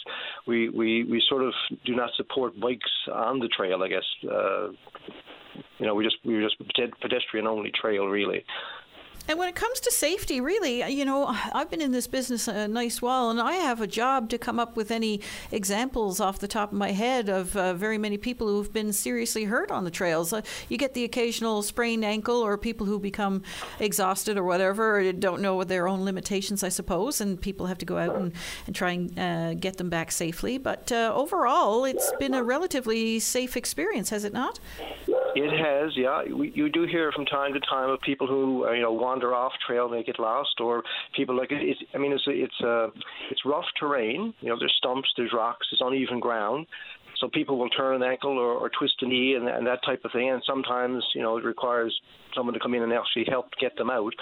we 0.48 0.69
we, 0.69 1.04
we 1.04 1.22
sort 1.30 1.43
of 1.43 1.54
do 1.86 1.96
not 1.96 2.10
support 2.15 2.60
bikes 2.60 2.91
on 3.13 3.39
the 3.39 3.48
trail. 3.48 3.84
I 3.84 3.88
guess. 3.88 4.06
Uh, 4.30 4.67
you 5.80 5.86
know, 5.86 5.96
we 5.96 6.04
just 6.04 6.18
we 6.24 6.36
were 6.36 6.42
just 6.42 6.58
pedestrian 7.02 7.48
only 7.48 7.72
trail 7.72 8.08
really. 8.08 8.46
And 9.26 9.39
when 9.39 9.48
it 9.48 9.56
comes 9.56 9.80
to 9.80 9.92
safety, 9.92 10.42
really, 10.42 10.84
you 10.92 11.06
know, 11.06 11.34
I've 11.54 11.70
been 11.70 11.80
in 11.80 11.94
this 11.94 12.08
business 12.08 12.50
a 12.50 12.68
nice 12.68 13.02
while, 13.02 13.30
and 13.30 13.39
I 13.39 13.54
have 13.54 13.80
a 13.80 13.88
job 13.88 14.28
to 14.32 14.38
come 14.38 14.60
up 14.60 14.76
with 14.76 14.92
any 14.92 15.22
examples 15.50 16.20
off 16.20 16.39
the 16.39 16.48
top 16.48 16.74
of 16.74 16.78
my 16.78 16.92
head 16.92 17.30
of 17.30 17.56
uh, 17.56 17.74
very 17.74 17.98
many 17.98 18.18
people 18.18 18.48
who've 18.48 18.74
been 18.74 18.92
seriously 18.92 19.46
hurt 19.46 19.72
on 19.72 19.86
the 19.86 19.92
trails. 19.92 20.34
Uh, 20.34 20.42
you 20.68 20.78
get 20.78 20.94
the 20.94 21.06
occasional 21.06 21.62
sprained 21.62 22.04
ankle, 22.04 22.36
or 22.36 22.58
people 22.58 22.86
who 22.86 23.00
become 23.00 23.44
exhausted 23.80 24.38
or 24.38 24.44
whatever, 24.44 25.00
or 25.00 25.13
don't 25.13 25.42
know 25.42 25.63
their 25.63 25.88
own 25.88 26.04
limitations, 26.04 26.62
I 26.62 26.70
suppose, 26.70 27.22
and 27.22 27.39
people 27.39 27.68
have 27.68 27.78
to 27.78 27.86
go 27.86 27.98
out 27.98 28.18
and, 28.18 28.34
and 28.68 28.76
try 28.76 28.92
and 28.92 29.18
uh, 29.18 29.54
get 29.54 29.78
them 29.78 29.89
back 29.89 30.12
safely. 30.12 30.58
But 30.58 30.92
uh, 30.92 31.13
overall, 31.16 31.86
it's 31.86 32.12
been 32.20 32.34
a 32.34 32.44
relatively 32.44 33.20
safe 33.20 33.56
experience, 33.56 34.10
has 34.10 34.26
it 34.26 34.34
not? 34.34 34.60
It 35.36 35.52
has, 35.52 35.91
yeah. 35.96 36.24
We, 36.32 36.52
you 36.54 36.69
do 36.69 36.86
hear 36.86 37.12
from 37.12 37.26
time 37.26 37.54
to 37.54 37.60
time 37.62 37.89
of 37.89 38.00
people 38.02 38.28
who, 38.28 38.67
uh, 38.67 38.72
you 38.72 38.82
know, 38.82 38.91
wander 38.91 39.34
off 39.34 39.52
trail, 39.65 39.89
may 39.89 40.04
get 40.04 40.19
lost, 40.19 40.60
or 40.60 40.84
people 41.15 41.36
like 41.36 41.52
it. 41.52 41.62
It's, 41.62 41.80
I 41.96 41.98
mean, 41.98 42.13
it's 42.13 42.24
it's 42.28 42.62
uh, 42.63 42.88
it's 43.32 43.41
rough 43.46 43.65
terrain. 43.80 44.34
You 44.41 44.50
know, 44.50 44.60
there's 44.60 44.74
stumps, 44.78 45.10
there's 45.17 45.32
rocks, 45.34 45.67
there's 45.72 45.82
uneven 45.84 46.19
ground. 46.19 46.67
So 47.19 47.30
people 47.30 47.58
will 47.58 47.69
turn 47.69 47.96
an 47.96 48.04
ankle 48.04 48.38
or, 48.38 48.54
or 48.54 48.69
twist 48.78 48.96
a 49.02 49.08
knee 49.08 49.36
and, 49.36 49.48
and 49.48 49.65
that 49.65 49.80
type 49.86 50.02
of 50.04 50.12
thing. 50.12 50.30
And 50.30 50.43
sometimes, 50.46 51.04
you 51.15 51.22
know, 51.22 51.38
it 51.38 51.46
requires 51.46 51.98
someone 52.36 52.54
to 52.54 52.60
come 52.60 52.74
in 52.74 52.84
and 52.84 52.91
actually 52.91 53.26
help 53.30 53.46
get 53.62 53.78
them 53.78 53.89
out. 53.89 54.13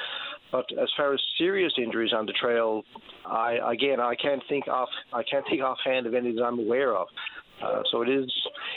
But 0.51 0.65
as 0.79 0.89
far 0.95 1.13
as 1.13 1.21
serious 1.37 1.73
injuries 1.77 2.11
on 2.13 2.25
the 2.25 2.33
trail, 2.33 2.83
I 3.25 3.57
again 3.71 3.99
I 3.99 4.15
can't 4.15 4.43
think 4.47 4.67
off 4.67 4.89
I 5.13 5.23
can't 5.23 5.45
think 5.49 5.61
offhand 5.63 6.05
of 6.05 6.13
any 6.13 6.33
that 6.35 6.43
I'm 6.43 6.59
aware 6.59 6.95
of. 6.95 7.07
Uh, 7.63 7.81
so 7.91 8.01
it 8.01 8.09
is, 8.09 8.31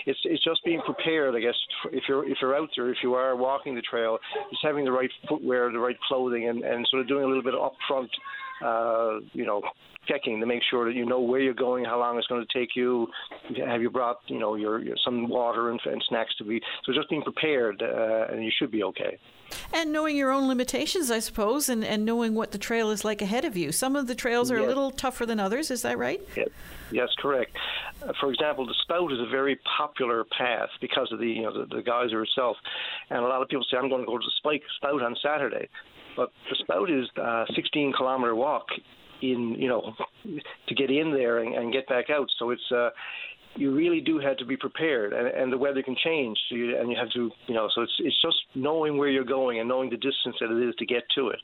it's 0.07 0.19
it's 0.25 0.45
just 0.45 0.65
being 0.65 0.81
prepared, 0.83 1.35
I 1.35 1.41
guess. 1.41 1.55
If 1.93 2.05
you're 2.09 2.29
if 2.29 2.39
you're 2.41 2.57
out 2.57 2.69
there, 2.77 2.91
if 2.91 2.99
you 3.03 3.15
are 3.15 3.37
walking 3.37 3.75
the 3.75 3.83
trail, 3.83 4.19
just 4.51 4.63
having 4.63 4.85
the 4.85 4.93
right 4.93 5.11
footwear, 5.29 5.71
the 5.73 5.79
right 5.79 5.97
clothing, 6.07 6.49
and, 6.49 6.63
and 6.63 6.87
sort 6.91 7.03
of 7.03 7.09
doing 7.09 7.25
a 7.25 7.27
little 7.27 7.43
bit 7.43 7.55
of 7.55 7.73
upfront, 7.73 8.09
uh, 8.65 9.21
you 9.33 9.47
know, 9.47 9.63
checking 10.07 10.41
to 10.41 10.47
make 10.47 10.63
sure 10.71 10.85
that 10.87 10.95
you 10.95 11.05
know 11.07 11.21
where 11.21 11.41
you're 11.41 11.55
going, 11.55 11.85
how 11.85 11.99
long 11.99 12.19
it's 12.19 12.27
going 12.27 12.45
to 12.47 12.59
take 12.59 12.77
you. 12.77 13.09
Have 13.67 13.83
you 13.83 13.91
brought, 13.91 14.21
you 14.27 14.39
know, 14.39 14.55
your, 14.55 14.83
your 14.83 14.97
some 15.05 15.29
water 15.29 15.71
and, 15.71 15.81
and 15.85 16.03
snacks 16.09 16.35
to 16.39 16.45
be? 16.45 16.61
So 16.85 16.93
just 16.93 17.09
being 17.11 17.23
prepared, 17.23 17.83
uh, 17.83 18.33
and 18.33 18.45
you 18.45 18.51
should 18.59 18.71
be 18.71 18.83
okay. 18.85 19.19
And 19.73 19.93
knowing 19.93 20.17
your 20.17 20.31
own 20.33 20.49
limitations, 20.49 21.11
I 21.11 21.19
suppose, 21.19 21.69
and, 21.69 21.85
and 21.85 22.05
knowing 22.05 22.35
what 22.35 22.53
the 22.53 22.59
trail 22.59 22.91
is 22.91 23.05
like 23.05 23.23
ahead 23.23 23.45
of 23.45 23.57
you. 23.57 23.73
Some 23.73 23.95
of 23.95 24.07
the 24.07 24.15
trails 24.15 24.51
are 24.51 24.57
Yes. 24.57 24.65
a 24.65 24.69
little 24.69 24.91
tougher 24.91 25.27
than 25.27 25.39
others, 25.39 25.71
is 25.71 25.83
that 25.83 25.99
right? 25.99 26.21
Yes, 26.37 26.49
yes, 26.91 27.09
correct. 27.19 27.57
Uh, 28.03 28.13
for 28.21 28.31
example, 28.33 28.67
the 28.67 28.75
spout 28.83 29.13
is 29.13 29.21
a 29.21 29.27
very 29.31 29.59
popular 29.79 30.25
path 30.37 30.71
because 30.81 31.13
of 31.13 31.19
the 31.19 31.29
you 31.29 31.43
know 31.43 31.53
the, 31.53 31.67
the 31.77 31.83
geyser 31.83 32.23
itself, 32.23 32.57
and 33.11 33.21
a 33.21 33.29
lot 33.29 33.43
of 33.43 33.49
people 33.49 33.65
say 33.71 33.77
I'm 33.77 33.89
going 33.89 34.01
to 34.03 34.07
go 34.07 34.19
to 34.19 34.25
the 34.25 34.33
spike 34.39 34.63
spout 34.77 35.03
on 35.03 35.15
Saturday, 35.23 35.69
but 36.17 36.33
the 36.51 36.57
spout 36.57 36.91
is 36.91 37.07
a 37.17 37.45
16 37.55 37.93
kilometer 37.93 38.35
walk 38.35 38.67
in 39.33 39.57
you 39.59 39.69
know 39.69 39.95
to 40.69 40.75
get 40.75 40.91
in 40.91 41.13
there 41.13 41.39
and, 41.39 41.55
and 41.55 41.73
get 41.73 41.89
back 41.89 42.11
out. 42.11 42.29
So 42.39 42.51
it's 42.51 42.73
uh, 42.75 42.91
you 43.57 43.75
really 43.75 44.01
do 44.01 44.19
have 44.19 44.37
to 44.39 44.45
be 44.45 44.57
prepared, 44.57 45.13
and, 45.13 45.29
and 45.29 45.53
the 45.53 45.59
weather 45.59 45.83
can 45.83 45.97
change, 46.05 46.37
so 46.49 46.57
you, 46.57 46.79
and 46.79 46.91
you 46.91 46.97
have 46.99 47.11
to 47.11 47.31
you 47.47 47.55
know 47.55 47.69
so 47.75 47.83
it's 47.83 47.95
it's 47.99 48.23
just 48.23 48.37
knowing 48.55 48.99
where 48.99 49.09
you're 49.09 49.25
going 49.25 49.61
and 49.61 49.69
knowing 49.69 49.91
the 49.91 49.97
distance 49.97 50.37
that 50.41 50.51
it 50.51 50.69
is 50.69 50.75
to 50.77 50.87
get 50.87 51.05
to 51.15 51.29
it. 51.29 51.41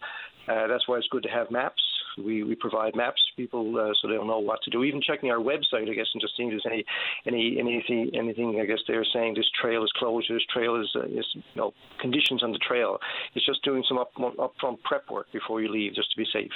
Uh, 0.48 0.66
that's 0.66 0.88
why 0.88 0.96
it's 0.96 1.08
good 1.10 1.22
to 1.22 1.28
have 1.28 1.50
maps. 1.50 1.82
We, 2.18 2.42
we 2.42 2.54
provide 2.54 2.96
maps 2.96 3.20
to 3.28 3.42
people 3.42 3.78
uh, 3.78 3.92
so 4.00 4.08
they'll 4.08 4.24
know 4.24 4.38
what 4.38 4.62
to 4.62 4.70
do. 4.70 4.84
Even 4.84 5.00
checking 5.00 5.30
our 5.30 5.38
website, 5.38 5.90
I 5.90 5.94
guess, 5.94 6.06
and 6.12 6.20
just 6.20 6.36
seeing 6.36 6.50
if 6.50 6.62
there's 6.62 6.66
any 6.72 6.84
any 7.26 7.58
anything 7.58 8.10
anything. 8.14 8.60
I 8.60 8.66
guess 8.66 8.80
they're 8.86 9.04
saying 9.04 9.34
this 9.34 9.50
trail 9.60 9.84
is 9.84 9.92
closed. 9.96 10.30
This 10.30 10.44
trail 10.52 10.80
is 10.80 10.90
uh, 10.94 11.04
is 11.04 11.26
you 11.34 11.42
know 11.56 11.72
conditions 12.00 12.42
on 12.42 12.52
the 12.52 12.58
trail. 12.58 12.98
It's 13.34 13.46
just 13.46 13.62
doing 13.62 13.84
some 13.88 13.98
up 13.98 14.12
upfront 14.16 14.82
prep 14.82 15.10
work 15.10 15.26
before 15.32 15.60
you 15.60 15.68
leave, 15.68 15.94
just 15.94 16.10
to 16.12 16.16
be 16.16 16.26
safe. 16.32 16.52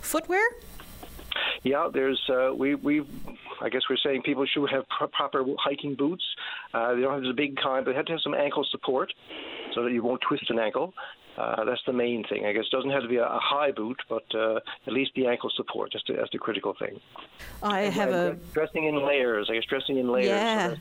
Footwear? 0.00 0.42
Yeah, 1.62 1.88
there's 1.92 2.20
uh, 2.28 2.52
we 2.54 2.74
we 2.74 3.02
I 3.60 3.68
guess 3.68 3.82
we're 3.90 3.96
saying 3.96 4.22
people 4.22 4.46
should 4.46 4.68
have 4.70 4.84
pro- 4.88 5.08
proper 5.08 5.44
hiking 5.58 5.94
boots. 5.94 6.24
Uh, 6.74 6.94
they 6.94 7.00
don't 7.00 7.14
have 7.14 7.22
the 7.22 7.32
big 7.32 7.56
kind, 7.56 7.84
but 7.84 7.92
they 7.92 7.96
have 7.96 8.06
to 8.06 8.12
have 8.12 8.20
some 8.22 8.34
ankle 8.34 8.64
support 8.70 9.12
so 9.74 9.82
that 9.84 9.92
you 9.92 10.02
won't 10.02 10.20
twist 10.20 10.50
an 10.50 10.58
ankle. 10.58 10.94
Uh, 11.38 11.64
that's 11.64 11.82
the 11.86 11.92
main 11.92 12.24
thing. 12.24 12.46
I 12.46 12.52
guess 12.52 12.64
it 12.64 12.74
doesn't 12.74 12.90
have 12.90 13.02
to 13.02 13.08
be 13.08 13.16
a, 13.16 13.24
a 13.26 13.38
high 13.42 13.70
boot, 13.70 14.00
but 14.08 14.24
uh, 14.34 14.58
at 14.86 14.92
least 14.94 15.10
the 15.14 15.26
ankle 15.26 15.50
support. 15.54 15.90
That's 15.92 16.04
the, 16.06 16.14
that's 16.14 16.30
the 16.32 16.38
critical 16.38 16.74
thing. 16.78 16.98
I 17.62 17.80
have 17.82 18.08
And, 18.08 18.40
a. 18.40 18.52
dressing 18.54 18.84
in 18.86 19.06
layers. 19.06 19.48
I 19.50 19.54
guess 19.54 19.64
dressing 19.66 19.98
in 19.98 20.10
layers. 20.10 20.28
Yeah. 20.28 20.68
that 20.68 20.78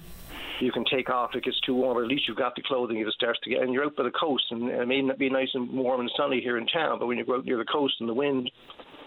you 0.62 0.72
can 0.72 0.86
take 0.86 1.10
off 1.10 1.32
if 1.32 1.40
it 1.40 1.44
gets 1.44 1.60
too 1.60 1.74
warm, 1.76 1.98
or 1.98 2.04
at 2.04 2.08
least 2.08 2.30
you've 2.30 2.38
got 2.38 2.56
the 2.56 2.62
clothing 2.62 3.00
if 3.00 3.08
it 3.08 3.14
starts 3.14 3.38
to 3.42 3.50
get. 3.50 3.62
And 3.64 3.74
you're 3.74 3.84
out 3.84 3.98
by 3.98 4.04
the 4.04 4.12
coast, 4.12 4.46
and 4.52 4.70
it 4.70 4.88
may 4.88 5.02
not 5.02 5.18
be 5.18 5.30
nice 5.30 5.50
and 5.54 5.70
warm 5.74 6.00
and 6.00 6.10
sunny 6.16 6.40
here 6.40 6.58
in 6.58 6.66
town, 6.68 7.00
but 7.00 7.08
when 7.08 7.18
you 7.18 7.26
go 7.26 7.36
out 7.36 7.44
near 7.46 7.58
the 7.58 7.66
coast 7.66 7.96
and 8.00 8.08
the 8.08 8.14
wind, 8.14 8.50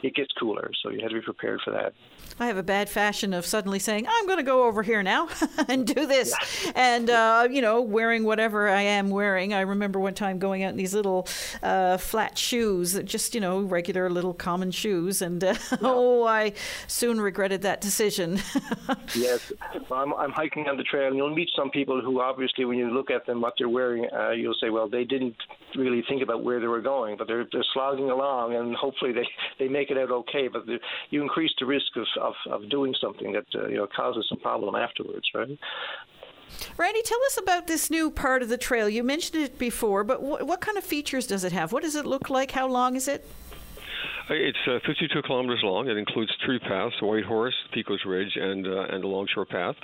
it 0.03 0.15
gets 0.15 0.33
cooler. 0.33 0.71
So 0.83 0.91
you 0.91 1.01
have 1.01 1.11
to 1.11 1.17
be 1.17 1.23
prepared 1.23 1.61
for 1.65 1.71
that. 1.73 1.93
I 2.41 2.47
have 2.47 2.57
a 2.57 2.63
bad 2.63 2.89
fashion 2.89 3.33
of 3.33 3.45
suddenly 3.45 3.79
saying, 3.79 4.07
I'm 4.09 4.27
going 4.27 4.39
to 4.39 4.45
go 4.45 4.65
over 4.65 4.83
here 4.83 5.03
now 5.03 5.29
and 5.69 5.87
do 5.87 6.07
this. 6.07 6.35
And, 6.75 7.11
uh, 7.11 7.49
you 7.51 7.61
know, 7.61 7.81
wearing 7.81 8.25
whatever 8.25 8.69
I 8.69 8.83
am 8.83 9.11
wearing. 9.11 9.53
I 9.53 9.63
remember 9.63 9.99
one 9.99 10.15
time 10.15 10.39
going 10.39 10.63
out 10.63 10.71
in 10.71 10.77
these 10.77 10.95
little 10.95 11.27
uh, 11.63 11.97
flat 11.97 12.39
shoes, 12.39 12.99
just, 13.05 13.35
you 13.35 13.41
know, 13.41 13.61
regular 13.63 14.09
little 14.09 14.35
common 14.35 14.71
shoes. 14.71 15.21
And, 15.21 15.43
uh, 15.43 15.55
oh, 15.83 16.25
I 16.25 16.53
soon 16.87 17.21
regretted 17.21 17.63
that 17.63 17.81
decision. 17.81 18.41
Yes, 19.15 19.53
well, 19.89 20.01
I'm, 20.01 20.15
I'm 20.15 20.31
hiking 20.31 20.69
on 20.69 20.77
the 20.77 20.83
trail, 20.83 21.09
and 21.09 21.17
you'll 21.17 21.35
meet 21.35 21.49
some 21.57 21.71
people 21.71 22.01
who, 22.01 22.21
obviously, 22.21 22.65
when 22.65 22.79
you 22.79 22.91
look 22.91 23.11
at 23.11 23.27
them, 23.27 23.41
what 23.41 23.55
they're 23.59 23.69
wearing, 23.69 24.07
uh, 24.13 24.31
you'll 24.31 24.57
say, 24.61 24.71
well, 24.71 24.89
they 24.89 25.05
didn't 25.05 25.37
really 25.77 26.03
think 26.09 26.23
about 26.23 26.43
where 26.43 26.61
they 26.61 26.67
were 26.67 26.81
going, 26.81 27.17
but 27.17 27.27
they're 27.27 27.47
they're 27.53 27.65
slogging 27.73 28.11
along, 28.11 28.55
and 28.55 28.75
hopefully 28.75 29.13
they 29.13 29.27
they 29.59 29.69
make 29.69 29.88
it 29.91 29.99
out 29.99 30.11
okay. 30.11 30.49
But 30.49 30.67
the, 30.67 30.79
you 31.11 31.23
increase 31.23 31.53
the 31.59 31.67
risk 31.67 31.97
of, 31.97 32.07
of, 32.21 32.35
of 32.51 32.71
doing 32.71 32.95
something 33.01 33.33
that 33.33 33.47
uh, 33.55 33.69
you 33.69 33.77
know 33.77 33.87
causes 33.95 34.27
some 34.29 34.39
problem 34.39 34.75
afterwards, 34.75 35.29
right? 35.35 35.59
Randy, 36.77 37.03
tell 37.03 37.23
us 37.27 37.39
about 37.39 37.67
this 37.67 37.91
new 37.91 38.11
part 38.11 38.43
of 38.43 38.49
the 38.49 38.57
trail. 38.57 38.89
You 38.89 39.03
mentioned 39.03 39.43
it 39.43 39.59
before, 39.59 40.03
but 40.03 40.19
wh- 40.19 40.47
what 40.47 40.61
kind 40.61 40.79
of 40.79 40.85
features 40.85 41.27
does 41.27 41.45
it 41.45 41.53
have? 41.53 41.73
What 41.73 41.83
does 41.83 41.95
it 41.95 42.07
look 42.07 42.31
like? 42.31 42.53
How 42.53 42.67
long 42.67 42.97
is 42.97 43.07
it? 43.07 43.29
It's 44.31 44.59
uh, 44.67 44.79
52 44.87 45.23
kilometers 45.23 45.61
long. 45.63 45.89
It 45.89 45.97
includes 45.97 46.31
three 46.45 46.59
paths: 46.59 46.95
White 47.01 47.25
Horse, 47.25 47.55
Picco's 47.73 48.05
Ridge, 48.05 48.37
and 48.37 48.67
uh, 48.67 48.87
and 48.91 49.03
the 49.03 49.09
Longshore 49.09 49.47
Path. 49.47 49.77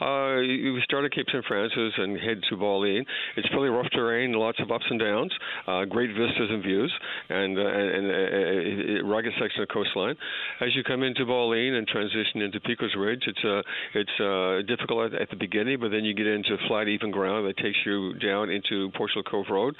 Uh, 0.00 0.42
we 0.42 0.80
start 0.84 1.04
at 1.04 1.12
Cape 1.12 1.26
St. 1.28 1.44
Francis 1.46 1.92
and 1.98 2.18
head 2.18 2.40
to 2.50 2.56
Bauline. 2.56 3.04
It's 3.36 3.48
fairly 3.48 3.68
rough 3.68 3.86
terrain, 3.92 4.32
lots 4.32 4.58
of 4.60 4.70
ups 4.70 4.84
and 4.90 4.98
downs, 4.98 5.32
uh, 5.66 5.84
great 5.84 6.10
vistas 6.10 6.50
and 6.50 6.62
views, 6.62 6.92
and 7.28 7.58
uh, 7.58 7.62
and, 7.62 8.10
and 8.10 8.98
a 8.98 9.04
rugged 9.04 9.32
section 9.40 9.62
of 9.62 9.68
coastline. 9.68 10.16
As 10.60 10.74
you 10.74 10.82
come 10.82 11.02
into 11.02 11.24
Bauline 11.24 11.74
and 11.74 11.86
transition 11.86 12.42
into 12.42 12.60
Picco's 12.60 12.94
Ridge, 12.98 13.22
it's 13.26 13.44
uh, 13.44 13.62
it's 13.94 14.20
uh, 14.20 14.66
difficult 14.66 15.12
at, 15.12 15.22
at 15.22 15.30
the 15.30 15.36
beginning, 15.36 15.78
but 15.80 15.90
then 15.90 16.04
you 16.04 16.14
get 16.14 16.26
into 16.26 16.56
flat, 16.66 16.88
even 16.88 17.10
ground 17.10 17.46
that 17.46 17.56
takes 17.58 17.78
you 17.86 18.14
down 18.14 18.50
into 18.50 18.90
Portugal 18.96 19.22
Cove 19.22 19.46
Road, 19.50 19.76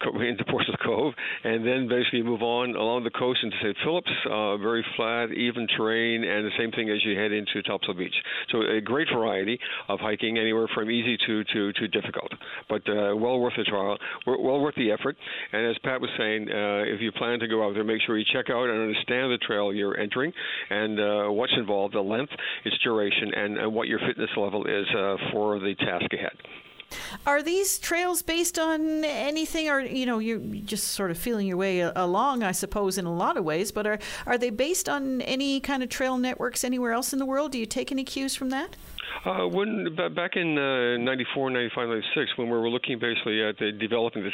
into 0.20 0.44
Portugal 0.46 0.78
Cove, 0.82 1.14
and 1.44 1.66
then 1.66 1.88
basically 1.88 2.22
move 2.22 2.42
on 2.42 2.74
along 2.74 3.04
the 3.04 3.10
coast 3.10 3.40
into 3.42 3.56
St. 3.62 3.76
Phillips, 3.84 4.10
uh, 4.30 4.56
very 4.56 4.84
flat, 4.96 5.30
even 5.32 5.66
terrain, 5.76 6.24
and 6.24 6.46
the 6.46 6.56
same 6.58 6.70
thing 6.70 6.88
as 6.88 7.04
you 7.04 7.18
head 7.18 7.32
into 7.32 7.62
Topsail 7.62 7.94
Beach. 7.94 8.14
So 8.50 8.62
a 8.62 8.80
great 8.80 9.08
variety 9.12 9.41
of 9.88 10.00
hiking, 10.00 10.38
anywhere 10.38 10.68
from 10.74 10.90
easy 10.90 11.16
to 11.26 11.44
to, 11.44 11.72
to 11.72 11.88
difficult, 11.88 12.32
but 12.68 12.82
uh, 12.88 13.14
well 13.16 13.38
worth 13.40 13.54
the 13.56 13.64
trial, 13.64 13.98
well 14.26 14.60
worth 14.60 14.74
the 14.76 14.90
effort. 14.90 15.16
And 15.52 15.66
as 15.66 15.76
Pat 15.78 16.00
was 16.00 16.10
saying, 16.18 16.48
uh, 16.50 16.84
if 16.86 17.00
you 17.00 17.12
plan 17.12 17.38
to 17.40 17.48
go 17.48 17.66
out 17.66 17.74
there, 17.74 17.84
make 17.84 18.00
sure 18.06 18.18
you 18.18 18.24
check 18.32 18.50
out 18.50 18.68
and 18.68 18.80
understand 18.80 19.32
the 19.32 19.38
trail 19.38 19.72
you're 19.72 19.98
entering 19.98 20.32
and 20.70 21.00
uh, 21.00 21.28
what's 21.28 21.52
involved, 21.56 21.94
the 21.94 22.00
length, 22.00 22.32
its 22.64 22.76
duration, 22.78 23.32
and, 23.34 23.58
and 23.58 23.74
what 23.74 23.88
your 23.88 23.98
fitness 24.00 24.30
level 24.36 24.66
is 24.66 24.86
uh, 24.96 25.16
for 25.32 25.58
the 25.58 25.74
task 25.76 26.12
ahead. 26.12 26.36
Are 27.26 27.42
these 27.42 27.78
trails 27.78 28.22
based 28.22 28.58
on 28.58 29.04
anything, 29.04 29.68
or 29.68 29.80
you 29.80 30.06
know, 30.06 30.18
you're 30.18 30.38
just 30.38 30.88
sort 30.88 31.10
of 31.10 31.18
feeling 31.18 31.46
your 31.46 31.56
way 31.56 31.80
along, 31.80 32.42
I 32.42 32.52
suppose, 32.52 32.98
in 32.98 33.06
a 33.06 33.14
lot 33.14 33.36
of 33.36 33.44
ways? 33.44 33.72
But 33.72 33.86
are 33.86 33.98
are 34.26 34.38
they 34.38 34.50
based 34.50 34.88
on 34.88 35.22
any 35.22 35.60
kind 35.60 35.82
of 35.82 35.88
trail 35.88 36.18
networks 36.18 36.64
anywhere 36.64 36.92
else 36.92 37.12
in 37.12 37.18
the 37.18 37.26
world? 37.26 37.52
Do 37.52 37.58
you 37.58 37.66
take 37.66 37.92
any 37.92 38.04
cues 38.04 38.34
from 38.34 38.50
that? 38.50 38.76
Uh, 39.24 39.46
when 39.46 39.94
back 40.14 40.36
in 40.36 40.58
uh, 40.58 40.96
94, 40.98 41.50
95, 41.50 41.88
96, 41.88 42.38
when 42.38 42.48
we 42.48 42.58
were 42.58 42.68
looking 42.68 42.98
basically 42.98 43.42
at 43.42 43.56
the 43.58 43.72
developing 43.72 44.22
the, 44.24 44.32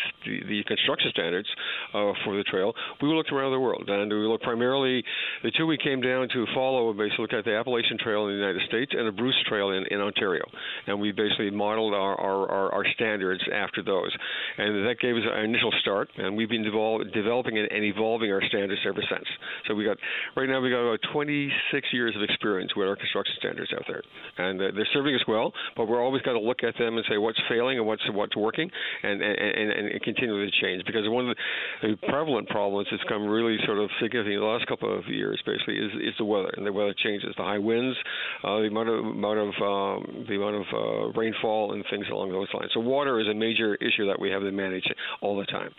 the 0.49 0.65
construction 0.65 1.11
standards 1.13 1.49
uh, 1.93 2.13
for 2.25 2.37
the 2.37 2.45
trail, 2.45 2.73
we 3.03 3.09
looked 3.09 3.33
around 3.33 3.53
the 3.53 3.61
world, 3.61 3.89
and 3.89 4.11
we 4.11 4.27
looked 4.27 4.45
primarily 4.45 5.05
the 5.43 5.51
two 5.57 5.67
we 5.67 5.77
came 5.77 6.01
down 6.01 6.29
to 6.33 6.47
follow. 6.55 6.93
Basically, 6.93 7.23
look 7.23 7.33
at 7.33 7.45
the 7.45 7.55
Appalachian 7.55 7.99
Trail 7.99 8.27
in 8.27 8.35
the 8.35 8.41
United 8.41 8.63
States 8.69 8.93
and 8.97 9.07
the 9.07 9.13
Bruce 9.13 9.37
Trail 9.49 9.71
in, 9.71 9.85
in 9.91 10.01
Ontario, 10.01 10.45
and 10.87 11.01
we 11.01 11.13
basically 11.13 11.51
modeled 11.51 11.95
our, 11.95 12.19
our, 12.19 12.51
our, 12.51 12.73
our 12.73 12.85
standards 12.95 13.43
after 13.53 13.83
those, 13.83 14.15
and 14.57 14.87
that 14.87 14.97
gave 15.01 15.17
us 15.17 15.23
our 15.31 15.45
initial 15.45 15.73
start, 15.81 16.09
and 16.17 16.37
we've 16.37 16.49
been 16.49 16.65
devol- 16.65 17.05
developing 17.13 17.59
and, 17.59 17.71
and 17.71 17.85
evolving 17.85 18.33
our 18.33 18.43
standards 18.49 18.81
ever 18.87 19.03
since. 19.11 19.27
So 19.67 19.75
we 19.75 19.85
got 19.85 19.99
right 20.37 20.49
now 20.49 20.61
we 20.61 20.71
got 20.71 20.87
about 20.87 21.01
26 21.13 21.53
years 21.93 22.17
of 22.17 22.23
experience 22.23 22.75
with 22.77 22.89
our 22.89 22.97
construction 22.97 23.35
standards 23.39 23.73
out 23.75 23.85
there, 23.87 24.03
and 24.39 24.61
uh, 24.61 24.68
they're 24.75 24.89
serving 24.93 25.15
us 25.15 25.23
well, 25.27 25.53
but 25.77 25.89
we're 25.89 26.03
always 26.03 26.23
got 26.23 26.33
to 26.33 26.41
look 26.41 26.63
at 26.63 26.77
them 26.79 26.97
and 26.97 27.05
say 27.09 27.19
what's 27.19 27.41
failing 27.49 27.79
and 27.79 27.87
what's 27.87 28.03
what's 28.13 28.37
working, 28.37 28.71
and 29.03 29.23
and, 29.23 29.39
and, 29.39 29.89
and 29.89 30.03
continue 30.03 30.45
to 30.45 30.51
change. 30.61 30.85
Because 30.85 31.09
one 31.09 31.31
of 31.31 31.37
the, 31.83 31.97
prevalent 32.09 32.49
problems 32.49 32.89
that's 32.91 33.03
come 33.05 33.27
really 33.27 33.59
sort 33.67 33.79
of 33.79 33.91
significant 34.01 34.35
in 34.35 34.41
the 34.41 34.47
last 34.47 34.67
couple 34.67 34.97
of 34.97 35.07
years, 35.07 35.41
basically, 35.45 35.77
is 35.77 35.93
is 35.95 36.15
the 36.19 36.25
weather, 36.25 36.51
and 36.57 36.67
the 36.67 36.73
weather 36.73 36.95
changes, 37.03 37.35
the 37.37 37.43
high 37.43 37.59
winds, 37.59 37.97
uh, 38.45 38.59
the 38.59 38.67
amount 38.67 38.89
of 38.89 38.99
amount 39.05 39.39
of 39.39 39.49
um, 39.63 40.27
the 40.29 40.37
amount 40.37 40.57
of 40.57 40.67
uh, 40.73 41.19
rainfall 41.19 41.73
and 41.73 41.85
things 41.91 42.07
along 42.11 42.31
those 42.33 42.49
lines. 42.55 42.71
So 42.75 42.81
water 42.81 43.21
is 43.21 43.29
a 43.29 43.35
major 43.35 43.75
issue 43.77 44.07
that 44.07 44.19
we 44.21 44.31
have 44.31 44.43
to 44.43 44.53
manage 44.53 44.85
all 45.21 45.37
the 45.37 45.47
time. 45.47 45.73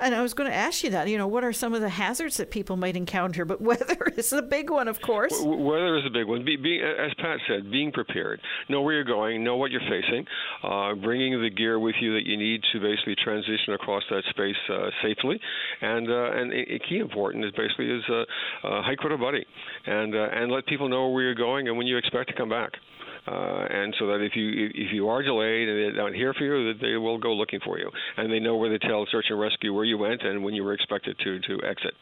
And 0.00 0.14
I 0.14 0.22
was 0.22 0.34
going 0.34 0.50
to 0.50 0.56
ask 0.56 0.84
you 0.84 0.90
that. 0.90 1.08
You 1.08 1.18
know, 1.18 1.26
what 1.26 1.44
are 1.44 1.52
some 1.52 1.74
of 1.74 1.80
the 1.80 1.88
hazards 1.88 2.36
that 2.36 2.50
people 2.50 2.76
might 2.76 2.96
encounter? 2.96 3.44
But 3.44 3.60
weather 3.70 4.12
is 4.16 4.32
a 4.32 4.42
big 4.42 4.70
one, 4.70 4.88
of 4.88 5.00
course. 5.00 5.38
W- 5.38 5.62
weather 5.62 5.96
is 5.98 6.04
a 6.06 6.10
big 6.10 6.26
one. 6.26 6.44
Be, 6.44 6.56
be, 6.56 6.80
as 6.80 7.12
Pat 7.18 7.38
said, 7.48 7.70
being 7.70 7.92
prepared, 7.92 8.40
know 8.68 8.82
where 8.82 8.94
you're 8.94 9.04
going, 9.04 9.42
know 9.42 9.56
what 9.56 9.70
you're 9.70 9.80
facing, 9.80 10.26
uh, 10.62 10.94
bringing 10.94 11.40
the 11.40 11.50
gear 11.50 11.78
with 11.78 11.94
you 12.00 12.14
that 12.14 12.26
you 12.26 12.36
need 12.36 12.60
to 12.72 12.80
basically 12.80 13.16
transition 13.22 13.74
across 13.74 14.02
that 14.10 14.22
space 14.30 14.56
uh, 14.70 14.90
safely, 15.02 15.40
and 15.80 16.10
uh, 16.10 16.30
and 16.32 16.52
a, 16.52 16.78
key 16.88 16.98
important 16.98 17.44
is 17.44 17.52
basically 17.56 17.90
is 17.90 18.02
hike 18.62 19.02
with 19.02 19.12
a 19.12 19.16
buddy, 19.16 19.44
and 19.86 20.14
uh, 20.14 20.28
and 20.32 20.52
let 20.52 20.66
people 20.66 20.88
know 20.88 21.08
where 21.08 21.22
you're 21.22 21.34
going 21.34 21.68
and 21.68 21.76
when 21.76 21.86
you 21.86 21.96
expect 21.96 22.28
to 22.28 22.36
come 22.36 22.48
back. 22.48 22.72
Uh, 23.26 23.66
and 23.70 23.94
so 23.98 24.06
that 24.06 24.20
if 24.20 24.36
you 24.36 24.70
if 24.72 24.92
you 24.92 25.08
are 25.08 25.22
delayed 25.22 25.68
and 25.68 25.94
they 25.94 25.96
don't 25.96 26.14
hear 26.14 26.32
from 26.34 26.46
you, 26.46 26.72
that 26.72 26.80
they 26.80 26.96
will 26.96 27.18
go 27.18 27.32
looking 27.32 27.60
for 27.64 27.78
you, 27.78 27.90
and 28.16 28.30
they 28.30 28.38
know 28.38 28.56
where 28.56 28.70
to 28.70 28.78
tell 28.78 29.06
search 29.10 29.26
and 29.30 29.40
rescue 29.40 29.74
where 29.74 29.84
you 29.84 29.98
went 29.98 30.22
and 30.22 30.44
when 30.44 30.54
you 30.54 30.62
were 30.62 30.74
expected 30.74 31.16
to 31.24 31.40
to 31.40 31.60
exit. 31.66 31.94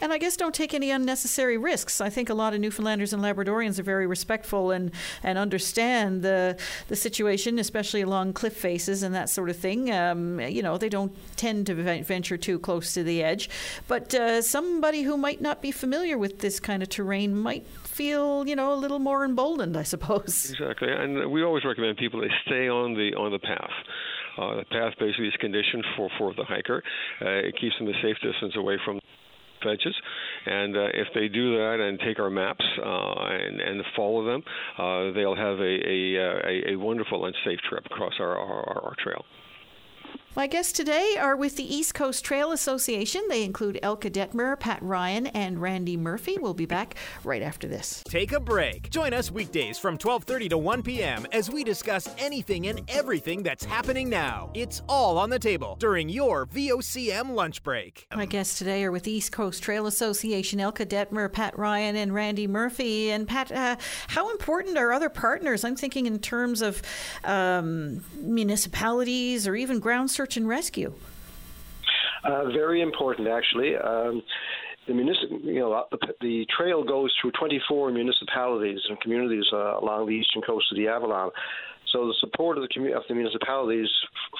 And 0.00 0.12
I 0.12 0.18
guess 0.18 0.36
don't 0.36 0.54
take 0.54 0.74
any 0.74 0.90
unnecessary 0.90 1.56
risks. 1.56 2.00
I 2.00 2.10
think 2.10 2.28
a 2.28 2.34
lot 2.34 2.54
of 2.54 2.60
Newfoundlanders 2.60 3.12
and 3.12 3.22
Labradorians 3.22 3.78
are 3.78 3.84
very 3.84 4.06
respectful 4.06 4.72
and, 4.72 4.90
and 5.22 5.38
understand 5.38 6.22
the 6.22 6.58
the 6.88 6.96
situation, 6.96 7.58
especially 7.58 8.02
along 8.02 8.32
cliff 8.32 8.56
faces 8.56 9.02
and 9.02 9.14
that 9.14 9.30
sort 9.30 9.48
of 9.48 9.56
thing. 9.56 9.92
Um, 9.92 10.40
you 10.40 10.62
know, 10.62 10.76
they 10.76 10.88
don't 10.88 11.12
tend 11.36 11.66
to 11.66 11.74
venture 11.74 12.36
too 12.36 12.58
close 12.58 12.94
to 12.94 13.04
the 13.04 13.22
edge. 13.22 13.48
But 13.86 14.12
uh, 14.14 14.42
somebody 14.42 15.02
who 15.02 15.16
might 15.16 15.40
not 15.40 15.62
be 15.62 15.70
familiar 15.70 16.18
with 16.18 16.40
this 16.40 16.58
kind 16.58 16.82
of 16.82 16.88
terrain 16.88 17.36
might 17.36 17.66
feel, 17.84 18.46
you 18.48 18.56
know, 18.56 18.72
a 18.72 18.76
little 18.76 18.98
more 18.98 19.24
emboldened, 19.24 19.76
I 19.76 19.84
suppose. 19.84 20.50
Exactly, 20.50 20.90
and 20.90 21.30
we 21.30 21.44
always 21.44 21.64
recommend 21.64 21.96
people 21.98 22.20
they 22.20 22.30
stay 22.44 22.68
on 22.68 22.94
the 22.94 23.14
on 23.14 23.30
the 23.30 23.38
path. 23.38 23.70
Uh, 24.38 24.56
the 24.56 24.64
path 24.64 24.94
basically 24.98 25.28
is 25.28 25.34
conditioned 25.40 25.84
for, 25.94 26.08
for 26.18 26.32
the 26.34 26.44
hiker. 26.44 26.82
Uh, 27.20 27.28
it 27.28 27.54
keeps 27.60 27.76
them 27.78 27.86
a 27.88 27.92
safe 28.02 28.16
distance 28.22 28.56
away 28.56 28.78
from 28.84 28.98
fences. 29.62 29.94
And 30.46 30.76
uh, 30.76 30.88
if 30.94 31.08
they 31.14 31.28
do 31.28 31.56
that 31.56 31.78
and 31.80 31.98
take 32.00 32.18
our 32.18 32.30
maps 32.30 32.64
uh, 32.78 33.14
and, 33.30 33.60
and 33.60 33.82
follow 33.96 34.24
them, 34.24 34.42
uh, 34.78 35.12
they'll 35.12 35.36
have 35.36 35.58
a, 35.58 35.62
a, 35.62 36.18
uh, 36.18 36.48
a, 36.48 36.72
a 36.72 36.76
wonderful 36.76 37.26
and 37.26 37.34
safe 37.44 37.58
trip 37.68 37.84
across 37.86 38.14
our, 38.20 38.36
our, 38.36 38.84
our 38.84 38.94
trail. 39.02 39.24
My 40.34 40.46
guests 40.46 40.72
today 40.72 41.16
are 41.20 41.36
with 41.36 41.56
the 41.56 41.74
East 41.74 41.92
Coast 41.92 42.24
Trail 42.24 42.52
Association. 42.52 43.20
They 43.28 43.44
include 43.44 43.78
Elke 43.82 44.04
Detmer, 44.04 44.58
Pat 44.58 44.82
Ryan, 44.82 45.26
and 45.26 45.60
Randy 45.60 45.98
Murphy. 45.98 46.38
We'll 46.40 46.54
be 46.54 46.64
back 46.64 46.94
right 47.22 47.42
after 47.42 47.68
this. 47.68 48.02
Take 48.06 48.32
a 48.32 48.40
break. 48.40 48.88
Join 48.88 49.12
us 49.12 49.30
weekdays 49.30 49.78
from 49.78 49.98
12:30 49.98 50.48
to 50.48 50.56
1 50.56 50.82
p.m. 50.84 51.26
as 51.32 51.50
we 51.50 51.64
discuss 51.64 52.08
anything 52.16 52.68
and 52.68 52.80
everything 52.88 53.42
that's 53.42 53.62
happening 53.62 54.08
now. 54.08 54.50
It's 54.54 54.80
all 54.88 55.18
on 55.18 55.28
the 55.28 55.38
table 55.38 55.76
during 55.78 56.08
your 56.08 56.46
VOCM 56.46 57.34
lunch 57.34 57.62
break. 57.62 58.06
My 58.16 58.24
guests 58.24 58.58
today 58.58 58.84
are 58.84 58.90
with 58.90 59.02
the 59.02 59.12
East 59.12 59.32
Coast 59.32 59.62
Trail 59.62 59.86
Association, 59.86 60.60
Elke 60.60 60.78
Detmer, 60.78 61.30
Pat 61.30 61.58
Ryan, 61.58 61.94
and 61.94 62.14
Randy 62.14 62.46
Murphy. 62.46 63.10
And 63.10 63.28
Pat, 63.28 63.52
uh, 63.52 63.76
how 64.08 64.30
important 64.30 64.78
are 64.78 64.94
other 64.94 65.10
partners? 65.10 65.62
I'm 65.62 65.76
thinking 65.76 66.06
in 66.06 66.20
terms 66.20 66.62
of 66.62 66.80
um, 67.22 68.02
municipalities 68.16 69.46
or 69.46 69.54
even 69.54 69.78
ground 69.78 70.10
search 70.22 70.36
and 70.36 70.46
rescue? 70.48 70.92
Uh, 72.22 72.44
very 72.52 72.80
important, 72.80 73.26
actually. 73.26 73.74
Um, 73.74 74.22
the 74.86 74.94
you 74.94 75.58
know, 75.58 75.84
the, 75.90 75.98
the, 76.20 76.46
trail 76.56 76.84
goes 76.84 77.12
through 77.20 77.32
24 77.32 77.90
municipalities 77.90 78.78
and 78.88 79.00
communities 79.00 79.44
uh, 79.52 79.78
along 79.80 80.06
the 80.06 80.12
eastern 80.12 80.42
coast 80.42 80.66
of 80.70 80.76
the 80.76 80.86
Avalon. 80.86 81.30
So 81.92 82.06
the 82.06 82.14
support 82.20 82.58
of 82.58 82.62
the, 82.62 82.68
commu- 82.68 82.96
of 82.96 83.02
the 83.08 83.14
municipalities 83.14 83.88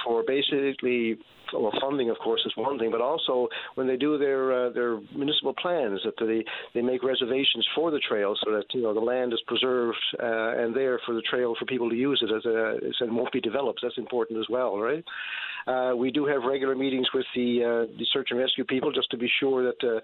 for 0.05 0.23
basically 0.27 1.19
well, 1.53 1.73
funding, 1.81 2.11
of 2.11 2.19
course, 2.19 2.41
is 2.47 2.53
one 2.57 2.79
thing, 2.79 2.91
but 2.91 3.01
also 3.01 3.49
when 3.75 3.87
they 3.87 3.97
do 3.97 4.17
their 4.19 4.53
uh, 4.53 4.71
their 4.71 5.01
municipal 5.15 5.55
plans, 5.55 6.01
that 6.05 6.15
they 6.19 6.45
they 6.75 6.83
make 6.83 7.03
reservations 7.03 7.67
for 7.75 7.91
the 7.91 8.01
trail 8.01 8.35
so 8.43 8.53
that 8.53 8.65
you 8.73 8.83
know 8.83 8.95
the 8.95 9.01
land 9.01 9.33
is 9.33 9.41
preserved 9.47 9.99
uh, 10.19 10.63
and 10.63 10.75
there 10.75 10.99
for 11.05 11.15
the 11.15 11.23
trail 11.23 11.55
for 11.59 11.67
people 11.67 11.91
to 11.91 11.97
use 11.97 12.23
it 12.23 12.35
as 12.35 12.45
a 12.47 13.05
and 13.05 13.15
won't 13.15 13.33
be 13.33 13.41
developed. 13.41 13.81
That's 13.83 13.99
important 13.99 14.39
as 14.39 14.47
well, 14.49 14.79
right? 14.79 15.05
Uh, 15.67 15.95
we 15.97 16.11
do 16.11 16.27
have 16.27 16.43
regular 16.43 16.75
meetings 16.75 17.07
with 17.15 17.27
the 17.35 17.87
uh, 17.89 17.99
the 17.99 18.07
search 18.13 18.29
and 18.31 18.39
rescue 18.39 18.65
people 18.65 18.93
just 18.93 19.11
to 19.11 19.19
be 19.19 19.31
sure 19.41 19.63
that 19.65 19.87
uh, 19.87 20.01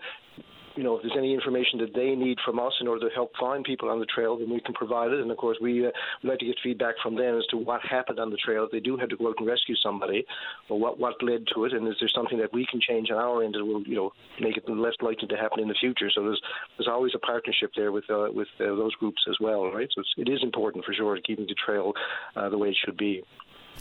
you 0.76 0.82
know, 0.82 0.96
if 0.96 1.02
there's 1.02 1.16
any 1.16 1.34
information 1.34 1.78
that 1.80 1.94
they 1.94 2.14
need 2.14 2.38
from 2.44 2.58
us 2.58 2.72
in 2.80 2.88
order 2.88 3.08
to 3.08 3.14
help 3.14 3.32
find 3.38 3.64
people 3.64 3.88
on 3.88 4.00
the 4.00 4.06
trail, 4.06 4.38
then 4.38 4.50
we 4.50 4.60
can 4.60 4.74
provide 4.74 5.10
it. 5.10 5.20
And 5.20 5.30
of 5.30 5.36
course, 5.36 5.58
we 5.60 5.86
uh, 5.86 5.90
we 6.22 6.30
like 6.30 6.38
to 6.40 6.46
get 6.46 6.56
feedback 6.62 6.94
from 7.02 7.16
them 7.16 7.38
as 7.38 7.46
to 7.50 7.56
what 7.56 7.80
happened 7.82 8.18
on 8.18 8.30
the 8.30 8.36
trail. 8.36 8.64
If 8.64 8.70
they 8.70 8.80
do 8.80 8.96
have 8.96 9.08
to 9.08 9.16
go 9.16 9.28
out 9.28 9.34
and 9.38 9.46
rescue 9.46 9.74
somebody, 9.82 10.24
or 10.68 10.78
what 10.78 10.98
what 10.98 11.22
led 11.22 11.44
to 11.54 11.64
it, 11.64 11.72
and 11.72 11.86
is 11.88 11.96
there 12.00 12.10
something 12.14 12.38
that 12.38 12.52
we 12.52 12.66
can 12.70 12.80
change 12.80 13.10
on 13.10 13.18
our 13.18 13.42
end 13.42 13.54
that 13.54 13.64
will, 13.64 13.82
you 13.82 13.96
know, 13.96 14.12
make 14.40 14.56
it 14.56 14.68
less 14.68 14.94
likely 15.00 15.28
to 15.28 15.36
happen 15.36 15.60
in 15.60 15.68
the 15.68 15.76
future? 15.80 16.10
So 16.14 16.22
there's 16.22 16.40
there's 16.76 16.88
always 16.88 17.12
a 17.14 17.18
partnership 17.18 17.70
there 17.76 17.92
with 17.92 18.08
uh, 18.10 18.28
with 18.32 18.48
uh, 18.60 18.74
those 18.74 18.94
groups 18.94 19.22
as 19.28 19.36
well, 19.40 19.70
right? 19.72 19.88
So 19.94 20.00
it's, 20.00 20.14
it 20.16 20.28
is 20.30 20.40
important 20.42 20.84
for 20.84 20.92
sure 20.92 21.18
keeping 21.24 21.46
the 21.46 21.56
trail 21.64 21.92
uh, 22.36 22.48
the 22.48 22.58
way 22.58 22.68
it 22.68 22.76
should 22.84 22.96
be. 22.96 23.22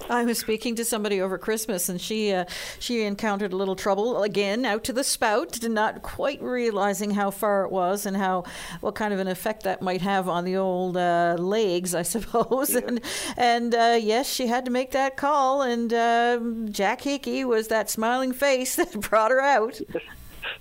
I 0.10 0.24
was 0.26 0.38
speaking 0.40 0.76
to 0.76 0.86
somebody 0.86 1.22
over 1.22 1.38
Christmas, 1.38 1.90
and 1.90 2.00
she 2.00 2.32
uh, 2.32 2.46
she 2.80 3.04
encountered 3.04 3.54
a 3.54 3.56
little 3.56 3.76
trouble 3.76 4.24
again 4.24 4.66
out 4.66 4.84
to 4.86 4.94
the 4.94 5.04
spout, 5.04 5.62
not 5.64 6.02
quite 6.02 6.42
realizing 6.42 7.12
how 7.12 7.32
far 7.32 7.66
it 7.66 7.72
was 7.72 8.06
and 8.06 8.16
how 8.16 8.44
what 8.82 8.96
kind 8.96 9.14
of 9.14 9.20
an 9.20 9.28
effect 9.28 9.64
that 9.64 9.82
might 9.82 10.02
have 10.02 10.30
on 10.30 10.46
the 10.46 10.56
old 10.56 10.98
uh, 10.98 11.36
legs, 11.40 11.96
I 11.96 12.02
suppose. 12.04 12.74
Yeah. 12.74 12.82
And 12.88 13.02
and 13.38 13.76
uh, 13.76 13.98
yes, 14.00 14.32
she 14.32 14.48
had 14.48 14.66
to 14.66 14.72
make 14.72 14.92
that 14.92 15.18
call, 15.18 15.62
and 15.62 15.94
uh, 15.94 16.40
Jack 16.70 17.02
Hickey 17.02 17.44
was 17.44 17.68
that 17.68 17.90
smiling 17.90 18.34
face 18.34 18.76
that 18.78 19.00
brought 19.00 19.32
her 19.32 19.42
out. 19.42 19.80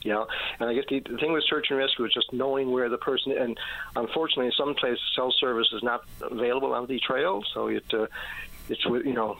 You 0.02 0.12
know, 0.12 0.26
and 0.58 0.68
I 0.68 0.74
guess 0.74 0.84
the, 0.88 1.00
the 1.00 1.16
thing 1.16 1.32
with 1.32 1.44
search 1.48 1.66
and 1.70 1.78
rescue 1.78 2.04
is 2.04 2.12
just 2.12 2.32
knowing 2.32 2.70
where 2.70 2.88
the 2.88 2.98
person. 2.98 3.32
And 3.32 3.58
unfortunately, 3.94 4.46
in 4.46 4.52
some 4.52 4.74
places, 4.74 5.00
cell 5.14 5.32
service 5.38 5.68
is 5.72 5.82
not 5.82 6.04
available 6.22 6.72
on 6.74 6.86
the 6.86 6.98
trail, 7.00 7.42
so 7.54 7.68
it. 7.68 7.84
Uh, 7.92 8.06
it's 8.68 8.84
you 8.84 9.12
know, 9.12 9.36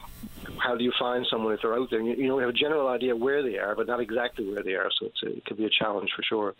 how 0.57 0.75
do 0.75 0.83
you 0.83 0.91
find 0.97 1.25
someone 1.29 1.53
if 1.53 1.61
they're 1.61 1.73
out 1.73 1.89
there? 1.89 2.01
You, 2.01 2.27
know, 2.27 2.35
we 2.35 2.43
have 2.43 2.49
a 2.49 2.53
general 2.53 2.87
idea 2.87 3.15
where 3.15 3.43
they 3.43 3.57
are, 3.57 3.75
but 3.75 3.87
not 3.87 3.99
exactly 3.99 4.49
where 4.49 4.63
they 4.63 4.73
are. 4.73 4.89
So 4.99 5.07
a, 5.07 5.37
it 5.37 5.45
could 5.45 5.57
be 5.57 5.65
a 5.65 5.69
challenge 5.69 6.11
for 6.15 6.23
sure. 6.23 6.55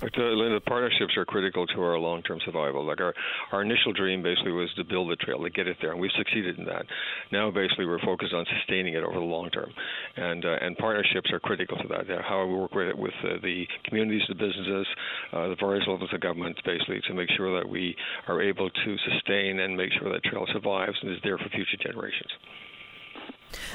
But 0.00 0.12
the, 0.14 0.22
Linda, 0.22 0.60
partnerships 0.60 1.16
are 1.16 1.24
critical 1.24 1.66
to 1.66 1.82
our 1.82 1.98
long-term 1.98 2.40
survival. 2.44 2.84
Like 2.84 3.00
our 3.00 3.14
our 3.52 3.62
initial 3.62 3.92
dream 3.92 4.22
basically 4.22 4.52
was 4.52 4.72
to 4.74 4.84
build 4.84 5.10
the 5.10 5.16
trail, 5.16 5.42
to 5.42 5.50
get 5.50 5.68
it 5.68 5.76
there, 5.80 5.92
and 5.92 6.00
we've 6.00 6.10
succeeded 6.16 6.58
in 6.58 6.64
that. 6.66 6.86
Now, 7.30 7.50
basically, 7.50 7.86
we're 7.86 8.00
focused 8.00 8.34
on 8.34 8.44
sustaining 8.58 8.94
it 8.94 9.04
over 9.04 9.18
the 9.18 9.24
long 9.24 9.50
term, 9.50 9.70
and 10.16 10.44
uh, 10.44 10.56
and 10.60 10.76
partnerships 10.76 11.30
are 11.32 11.40
critical 11.40 11.78
to 11.78 11.88
that. 11.88 12.10
Uh, 12.10 12.22
how 12.22 12.46
we 12.46 12.54
work 12.54 12.74
with 12.74 12.96
with 12.96 13.14
uh, 13.24 13.38
the 13.42 13.66
communities, 13.84 14.22
the 14.28 14.34
businesses, 14.34 14.86
uh, 15.32 15.48
the 15.48 15.56
various 15.60 15.86
levels 15.86 16.10
of 16.12 16.20
government, 16.20 16.56
basically, 16.64 17.00
to 17.06 17.14
make 17.14 17.30
sure 17.36 17.58
that 17.58 17.68
we 17.68 17.94
are 18.28 18.42
able 18.42 18.70
to 18.70 18.96
sustain 19.10 19.60
and 19.60 19.76
make 19.76 19.90
sure 20.00 20.12
that 20.12 20.22
trail 20.24 20.46
survives 20.52 20.98
and 21.02 21.12
is 21.12 21.18
there 21.22 21.38
for 21.38 21.48
future 21.50 21.78
generations. 21.80 22.30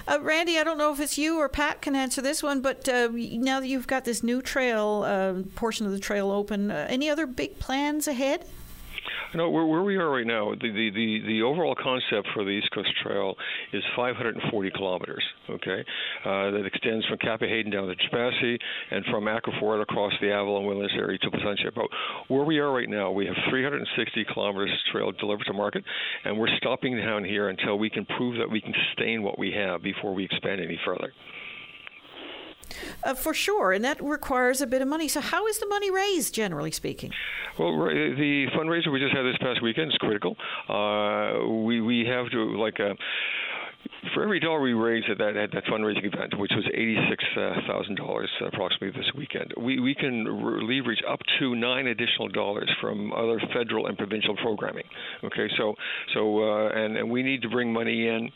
Uh, 0.07 0.19
Randy, 0.21 0.57
I 0.57 0.63
don't 0.63 0.77
know 0.77 0.93
if 0.93 0.99
it's 0.99 1.17
you 1.17 1.37
or 1.37 1.49
Pat 1.49 1.81
can 1.81 1.95
answer 1.95 2.21
this 2.21 2.41
one, 2.41 2.61
but 2.61 2.87
uh, 2.87 3.09
now 3.11 3.59
that 3.59 3.67
you've 3.67 3.87
got 3.87 4.05
this 4.05 4.23
new 4.23 4.41
trail 4.41 5.03
uh, 5.05 5.43
portion 5.55 5.85
of 5.85 5.91
the 5.91 5.99
trail 5.99 6.31
open, 6.31 6.71
uh, 6.71 6.87
any 6.89 7.09
other 7.09 7.25
big 7.25 7.59
plans 7.59 8.07
ahead? 8.07 8.45
No, 9.35 9.49
where, 9.49 9.65
where 9.65 9.83
we 9.83 9.95
are 9.97 10.09
right 10.09 10.25
now, 10.25 10.51
the, 10.51 10.69
the, 10.71 10.89
the, 10.93 11.21
the 11.27 11.41
overall 11.41 11.75
concept 11.75 12.27
for 12.33 12.43
the 12.43 12.51
East 12.51 12.69
Coast 12.73 12.89
Trail 13.03 13.35
is 13.73 13.83
540 13.95 14.71
kilometers, 14.71 15.23
okay? 15.49 15.83
Uh, 16.25 16.51
that 16.51 16.63
extends 16.65 17.05
from 17.05 17.17
Hayden 17.39 17.71
down 17.71 17.87
to 17.87 17.95
Trepassey 17.95 18.57
and 18.91 19.05
from 19.05 19.25
Aquaforte 19.25 19.81
across 19.81 20.13
the 20.21 20.31
Avalon 20.31 20.65
Wilderness 20.65 20.93
area 20.95 21.17
to 21.19 21.31
Placentia. 21.31 21.71
But 21.75 21.87
where 22.27 22.43
we 22.43 22.59
are 22.59 22.71
right 22.71 22.89
now, 22.89 23.11
we 23.11 23.25
have 23.25 23.35
360 23.49 24.25
kilometers 24.33 24.71
trail 24.91 25.11
delivered 25.11 25.45
to 25.45 25.53
market, 25.53 25.83
and 26.25 26.37
we're 26.37 26.55
stopping 26.57 26.97
down 26.97 27.23
here 27.23 27.49
until 27.49 27.77
we 27.77 27.89
can 27.89 28.05
prove 28.05 28.37
that 28.37 28.49
we 28.49 28.61
can 28.61 28.73
sustain 28.89 29.23
what 29.23 29.37
we 29.37 29.51
have 29.51 29.83
before 29.83 30.13
we 30.13 30.25
expand 30.25 30.61
any 30.61 30.79
further. 30.85 31.11
Uh, 33.03 33.13
for 33.13 33.33
sure, 33.33 33.71
and 33.71 33.83
that 33.83 34.01
requires 34.03 34.61
a 34.61 34.67
bit 34.67 34.81
of 34.81 34.87
money. 34.87 35.07
So, 35.07 35.21
how 35.21 35.47
is 35.47 35.59
the 35.59 35.67
money 35.67 35.91
raised, 35.91 36.33
generally 36.33 36.71
speaking? 36.71 37.11
Well, 37.57 37.71
the 37.71 38.47
fundraiser 38.55 38.91
we 38.91 38.99
just 38.99 39.15
had 39.15 39.23
this 39.23 39.37
past 39.39 39.61
weekend 39.61 39.91
is 39.91 39.97
critical. 39.97 40.35
Uh, 40.69 41.47
we 41.47 41.81
we 41.81 42.05
have 42.05 42.29
to 42.31 42.57
like. 42.57 42.79
Uh, 42.79 42.93
for 44.13 44.23
every 44.23 44.39
dollar 44.39 44.61
we 44.61 44.73
raise 44.73 45.03
at 45.09 45.17
that 45.17 45.35
at 45.35 45.51
that 45.51 45.65
fundraising 45.65 46.05
event, 46.05 46.37
which 46.37 46.51
was 46.55 46.65
eighty-six 46.73 47.23
thousand 47.67 47.95
dollars 47.95 48.29
approximately 48.45 48.91
this 48.91 49.09
weekend, 49.15 49.53
we 49.57 49.79
we 49.79 49.95
can 49.95 50.25
leverage 50.67 51.01
up 51.07 51.19
to 51.39 51.55
nine 51.55 51.87
additional 51.87 52.27
dollars 52.29 52.69
from 52.81 53.11
other 53.13 53.39
federal 53.53 53.87
and 53.87 53.97
provincial 53.97 54.35
programming. 54.37 54.83
Okay, 55.23 55.47
so 55.57 55.73
so 56.13 56.43
uh, 56.43 56.69
and 56.69 56.97
and 56.97 57.09
we 57.09 57.23
need 57.23 57.41
to 57.41 57.49
bring 57.49 57.71
money 57.71 58.07
in 58.07 58.29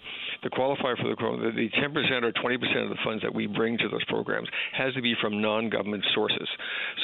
to 0.43 0.49
qualify 0.49 0.93
for 1.01 1.09
the 1.09 1.51
the 1.55 1.69
ten 1.79 1.93
percent 1.93 2.25
or 2.25 2.31
twenty 2.33 2.57
percent 2.57 2.79
of 2.79 2.89
the 2.89 2.99
funds 3.03 3.21
that 3.23 3.33
we 3.33 3.47
bring 3.47 3.77
to 3.77 3.89
those 3.89 4.03
programs 4.05 4.47
has 4.73 4.93
to 4.93 5.01
be 5.01 5.15
from 5.21 5.41
non-government 5.41 6.03
sources. 6.13 6.47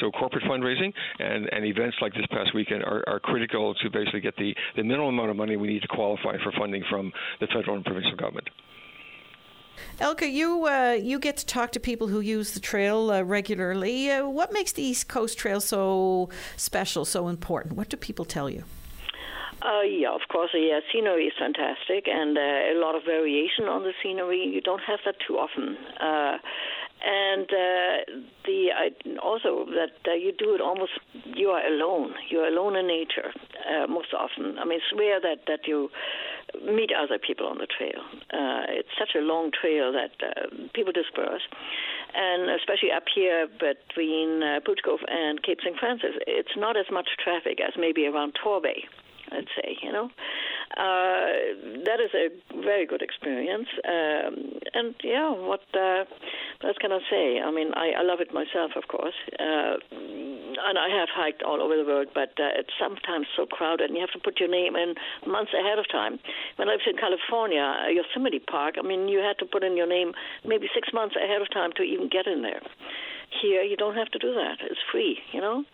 So 0.00 0.10
corporate 0.10 0.44
fundraising 0.44 0.92
and 1.18 1.48
and 1.52 1.64
events 1.64 1.96
like 2.00 2.14
this 2.14 2.26
past 2.30 2.54
weekend 2.54 2.82
are, 2.84 3.04
are 3.06 3.20
critical 3.20 3.74
to 3.74 3.90
basically 3.90 4.20
get 4.20 4.36
the 4.36 4.54
the 4.76 4.82
minimum 4.82 5.14
amount 5.14 5.30
of 5.30 5.36
money 5.36 5.56
we 5.56 5.68
need 5.68 5.82
to 5.82 5.88
qualify 5.88 6.36
for 6.42 6.52
funding 6.58 6.82
from 6.90 7.12
the 7.40 7.46
federal 7.48 7.76
and 7.76 7.84
provincial 7.84 8.16
government. 8.16 8.48
Elke, 10.00 10.22
you 10.22 10.66
uh, 10.66 10.92
you 10.92 11.18
get 11.18 11.36
to 11.38 11.46
talk 11.46 11.72
to 11.72 11.80
people 11.80 12.08
who 12.08 12.20
use 12.20 12.52
the 12.52 12.60
trail 12.60 13.10
uh, 13.10 13.22
regularly. 13.22 14.10
Uh, 14.10 14.28
what 14.28 14.52
makes 14.52 14.72
the 14.72 14.82
East 14.82 15.08
Coast 15.08 15.38
Trail 15.38 15.60
so 15.60 16.28
special, 16.56 17.04
so 17.04 17.28
important? 17.28 17.76
What 17.76 17.88
do 17.88 17.96
people 17.96 18.24
tell 18.24 18.48
you? 18.48 18.64
Uh, 19.60 19.82
yeah, 19.82 20.14
of 20.14 20.20
course. 20.30 20.50
Yeah, 20.54 20.80
scenery 20.92 21.26
is 21.26 21.32
fantastic, 21.38 22.06
and 22.06 22.38
uh, 22.38 22.40
a 22.40 22.76
lot 22.78 22.94
of 22.94 23.04
variation 23.04 23.64
on 23.64 23.82
the 23.82 23.92
scenery. 24.02 24.44
You 24.46 24.60
don't 24.60 24.82
have 24.82 25.00
that 25.04 25.16
too 25.26 25.36
often. 25.36 25.76
Uh, 26.00 26.38
and 27.04 27.44
uh, 27.44 28.20
the 28.44 28.68
I, 28.74 28.90
also 29.22 29.66
that 29.70 30.10
uh, 30.10 30.14
you 30.14 30.32
do 30.36 30.54
it 30.54 30.60
almost 30.60 30.92
you 31.24 31.48
are 31.48 31.64
alone. 31.66 32.14
You 32.30 32.40
are 32.40 32.48
alone 32.48 32.76
in 32.76 32.86
nature 32.86 33.30
uh, 33.68 33.86
most 33.86 34.12
often. 34.12 34.58
I 34.58 34.64
mean, 34.64 34.80
it's 34.80 34.98
rare 34.98 35.20
that 35.20 35.46
that 35.46 35.66
you 35.66 35.90
meet 36.64 36.90
other 36.92 37.18
people 37.18 37.46
on 37.46 37.58
the 37.58 37.66
trail. 37.66 38.02
Uh, 38.32 38.66
it's 38.68 38.88
such 38.98 39.14
a 39.16 39.20
long 39.20 39.50
trail 39.52 39.92
that 39.92 40.12
uh, 40.22 40.48
people 40.74 40.92
disperse, 40.92 41.42
and 42.14 42.50
especially 42.50 42.90
up 42.90 43.04
here 43.14 43.46
between 43.46 44.42
uh, 44.42 44.60
Cove 44.84 45.00
and 45.06 45.42
Cape 45.42 45.58
St. 45.62 45.76
Francis, 45.78 46.16
it's 46.26 46.56
not 46.56 46.76
as 46.76 46.86
much 46.90 47.08
traffic 47.22 47.58
as 47.60 47.74
maybe 47.78 48.06
around 48.06 48.34
Torbay. 48.42 48.84
I'd 49.32 49.48
say, 49.56 49.76
you 49.82 49.92
know. 49.92 50.10
Uh, 50.76 51.82
that 51.84 51.98
is 51.98 52.12
a 52.14 52.28
very 52.62 52.86
good 52.86 53.02
experience. 53.02 53.68
Um, 53.84 54.60
and 54.74 54.94
yeah, 55.02 55.30
what 55.30 55.62
uh, 55.74 56.04
what 56.60 56.78
can 56.78 56.92
I 56.92 57.00
say? 57.10 57.40
I 57.40 57.50
mean, 57.50 57.72
I, 57.74 57.92
I 57.98 58.02
love 58.02 58.20
it 58.20 58.32
myself, 58.32 58.72
of 58.76 58.88
course. 58.88 59.14
Uh, 59.38 59.76
and 59.90 60.78
I 60.78 60.88
have 60.88 61.08
hiked 61.10 61.42
all 61.42 61.62
over 61.62 61.76
the 61.76 61.84
world, 61.84 62.08
but 62.14 62.30
uh, 62.38 62.58
it's 62.58 62.72
sometimes 62.78 63.26
so 63.36 63.46
crowded, 63.46 63.90
and 63.90 63.96
you 63.96 64.00
have 64.00 64.12
to 64.12 64.22
put 64.22 64.40
your 64.40 64.48
name 64.48 64.76
in 64.76 64.94
months 65.26 65.52
ahead 65.54 65.78
of 65.78 65.86
time. 65.90 66.18
When 66.56 66.68
I 66.68 66.72
was 66.72 66.86
in 66.86 66.96
California, 66.96 67.62
uh, 67.62 67.88
Yosemite 67.88 68.40
Park, 68.40 68.76
I 68.78 68.86
mean, 68.86 69.08
you 69.08 69.18
had 69.20 69.38
to 69.38 69.46
put 69.46 69.64
in 69.64 69.76
your 69.76 69.88
name 69.88 70.12
maybe 70.44 70.68
six 70.74 70.88
months 70.92 71.16
ahead 71.16 71.40
of 71.40 71.50
time 71.50 71.70
to 71.76 71.82
even 71.82 72.08
get 72.08 72.26
in 72.26 72.42
there. 72.42 72.60
Here, 73.42 73.62
you 73.62 73.76
don't 73.76 73.94
have 73.94 74.10
to 74.12 74.18
do 74.18 74.34
that. 74.34 74.58
It's 74.62 74.80
free, 74.90 75.18
you 75.32 75.40
know. 75.40 75.64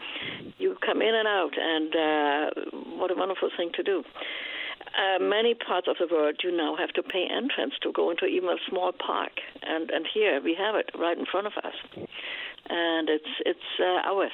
You 0.58 0.76
come 0.84 1.00
in 1.00 1.14
and 1.14 1.28
out, 1.28 1.52
and 1.56 1.94
uh, 1.94 2.50
what 2.96 3.10
a 3.10 3.14
wonderful 3.14 3.50
thing 3.56 3.70
to 3.74 3.82
do. 3.82 4.02
Uh, 4.94 5.18
many 5.18 5.54
parts 5.54 5.88
of 5.88 5.96
the 5.98 6.12
world 6.12 6.36
you 6.44 6.56
now 6.56 6.76
have 6.76 6.90
to 6.90 7.02
pay 7.02 7.26
entrance 7.30 7.74
to 7.82 7.90
go 7.92 8.10
into 8.10 8.26
even 8.26 8.48
a 8.48 8.56
small 8.68 8.92
park, 8.92 9.32
and 9.62 9.90
and 9.90 10.06
here 10.12 10.40
we 10.42 10.54
have 10.54 10.74
it 10.76 10.90
right 10.98 11.18
in 11.18 11.26
front 11.26 11.46
of 11.46 11.52
us, 11.64 11.74
and 12.68 13.08
it's 13.08 13.32
it's 13.44 13.80
uh, 13.80 14.08
ours. 14.08 14.32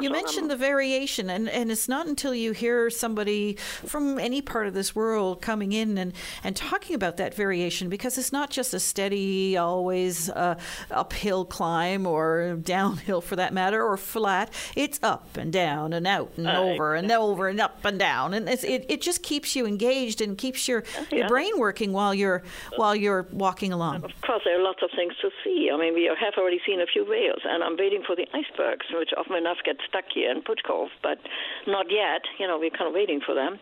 You 0.00 0.10
mentioned 0.10 0.50
the 0.50 0.56
variation, 0.56 1.30
and, 1.30 1.48
and 1.48 1.70
it's 1.70 1.88
not 1.88 2.06
until 2.06 2.34
you 2.34 2.52
hear 2.52 2.90
somebody 2.90 3.54
from 3.54 4.18
any 4.18 4.40
part 4.42 4.66
of 4.66 4.74
this 4.74 4.94
world 4.94 5.42
coming 5.42 5.72
in 5.72 5.98
and, 5.98 6.12
and 6.44 6.56
talking 6.56 6.94
about 6.94 7.16
that 7.16 7.34
variation, 7.34 7.88
because 7.88 8.18
it's 8.18 8.32
not 8.32 8.50
just 8.50 8.74
a 8.74 8.80
steady, 8.80 9.56
always 9.56 10.30
uh, 10.30 10.56
uphill 10.90 11.44
climb 11.44 12.06
or 12.06 12.56
downhill 12.62 13.20
for 13.20 13.36
that 13.36 13.52
matter, 13.52 13.82
or 13.82 13.96
flat. 13.96 14.52
It's 14.76 14.98
up 15.02 15.36
and 15.36 15.52
down 15.52 15.92
and 15.92 16.06
out 16.06 16.32
and 16.36 16.46
uh, 16.46 16.60
over 16.60 16.94
and 16.94 17.10
over 17.10 17.48
and 17.48 17.60
up 17.60 17.84
and 17.84 17.98
down, 17.98 18.34
and 18.34 18.48
it 18.48 18.86
it 18.88 19.00
just 19.00 19.22
keeps 19.22 19.54
you 19.56 19.66
engaged 19.66 20.20
and 20.20 20.38
keeps 20.38 20.68
your, 20.68 20.84
yeah. 21.10 21.18
your 21.18 21.28
brain 21.28 21.58
working 21.58 21.92
while 21.92 22.14
you're 22.14 22.42
while 22.76 22.96
you're 22.96 23.26
walking 23.32 23.72
along. 23.72 24.04
Of 24.04 24.12
course, 24.22 24.42
there 24.44 24.58
are 24.58 24.62
lots 24.62 24.82
of 24.82 24.90
things 24.96 25.14
to 25.22 25.30
see. 25.44 25.70
I 25.72 25.76
mean, 25.76 25.94
we 25.94 26.04
have 26.04 26.34
already 26.38 26.60
seen 26.66 26.80
a 26.80 26.86
few 26.86 27.04
whales, 27.08 27.40
and 27.44 27.62
I'm 27.62 27.76
waiting 27.76 28.02
for 28.06 28.16
the 28.16 28.26
icebergs, 28.32 28.86
which 28.92 29.10
often 29.16 29.36
enough 29.36 29.58
get 29.64 29.76
stuck 29.88 30.04
here 30.12 30.30
in 30.30 30.42
Cove, 30.66 30.90
but 31.02 31.18
not 31.66 31.86
yet. 31.90 32.22
You 32.38 32.46
know, 32.46 32.58
we're 32.58 32.70
kind 32.70 32.88
of 32.88 32.94
waiting 32.94 33.20
for 33.24 33.34
them. 33.34 33.58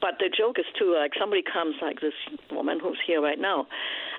But 0.00 0.18
the 0.18 0.28
joke 0.28 0.58
is 0.58 0.66
too, 0.78 0.94
like 0.96 1.12
somebody 1.18 1.42
comes, 1.42 1.76
like 1.80 2.00
this 2.00 2.16
woman 2.50 2.78
who's 2.80 2.98
here 3.06 3.20
right 3.20 3.38
now, 3.38 3.66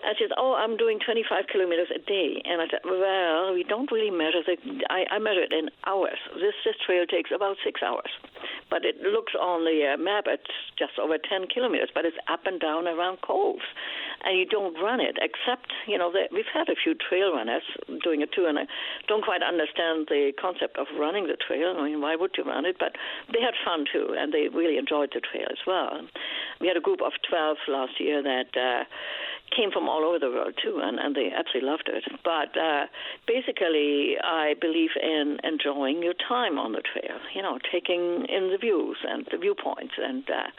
and 0.05 0.15
she 0.17 0.25
says, 0.25 0.31
"Oh, 0.37 0.53
I'm 0.53 0.77
doing 0.77 0.99
25 0.99 1.47
kilometers 1.47 1.89
a 1.93 1.99
day," 1.99 2.41
and 2.45 2.61
I 2.61 2.67
said, 2.69 2.81
"Well, 2.85 3.53
we 3.53 3.63
don't 3.63 3.91
really 3.91 4.11
measure 4.11 4.43
the. 4.45 4.57
I, 4.89 5.05
I 5.11 5.19
measure 5.19 5.43
it 5.43 5.53
in 5.53 5.69
hours. 5.85 6.17
This 6.35 6.53
this 6.65 6.75
trail 6.85 7.05
takes 7.05 7.31
about 7.33 7.57
six 7.63 7.81
hours, 7.81 8.09
but 8.69 8.85
it 8.85 9.01
looks 9.01 9.33
on 9.33 9.65
the 9.65 9.93
uh, 9.93 9.97
map 9.97 10.25
it's 10.27 10.51
just 10.77 10.99
over 10.99 11.17
10 11.17 11.47
kilometers, 11.47 11.89
but 11.93 12.05
it's 12.05 12.17
up 12.27 12.45
and 12.45 12.59
down 12.59 12.87
around 12.87 13.21
coves, 13.21 13.65
and 14.23 14.37
you 14.37 14.45
don't 14.45 14.75
run 14.81 14.99
it 14.99 15.17
except 15.21 15.71
you 15.87 15.97
know 15.97 16.11
we've 16.31 16.51
had 16.53 16.69
a 16.69 16.75
few 16.75 16.93
trail 16.95 17.33
runners 17.33 17.63
doing 18.03 18.21
it 18.21 18.31
too, 18.33 18.45
and 18.45 18.59
I 18.59 18.65
don't 19.07 19.23
quite 19.23 19.41
understand 19.43 20.07
the 20.09 20.31
concept 20.39 20.77
of 20.77 20.87
running 20.99 21.27
the 21.27 21.37
trail. 21.37 21.75
I 21.77 21.83
mean, 21.83 22.01
why 22.01 22.15
would 22.15 22.31
you 22.37 22.43
run 22.43 22.65
it? 22.65 22.77
But 22.79 22.95
they 23.33 23.41
had 23.41 23.53
fun 23.65 23.85
too, 23.91 24.15
and 24.17 24.33
they 24.33 24.47
really 24.53 24.77
enjoyed 24.77 25.11
the 25.13 25.21
trail 25.21 25.47
as 25.49 25.61
well. 25.67 26.01
We 26.61 26.67
had 26.67 26.77
a 26.77 26.81
group 26.81 27.01
of 27.01 27.13
12 27.29 27.57
last 27.67 27.99
year 27.99 28.23
that. 28.23 28.55
Uh, 28.55 28.83
came 29.55 29.71
from 29.71 29.87
all 29.87 30.03
over 30.03 30.19
the 30.19 30.29
world 30.29 30.53
too, 30.61 30.79
and, 30.83 30.99
and 30.99 31.15
they 31.15 31.31
absolutely 31.31 31.69
loved 31.69 31.87
it. 31.87 32.03
But 32.23 32.57
uh, 32.59 32.87
basically, 33.27 34.17
I 34.21 34.55
believe 34.59 34.91
in 35.01 35.39
enjoying 35.43 36.03
your 36.03 36.15
time 36.15 36.59
on 36.59 36.73
the 36.73 36.81
trail. 36.81 37.17
You 37.33 37.41
know, 37.41 37.59
taking 37.71 38.25
in 38.27 38.51
the 38.51 38.57
views 38.59 38.97
and 39.07 39.25
the 39.31 39.37
viewpoints, 39.37 39.93
and 39.97 40.23
uh, 40.29 40.51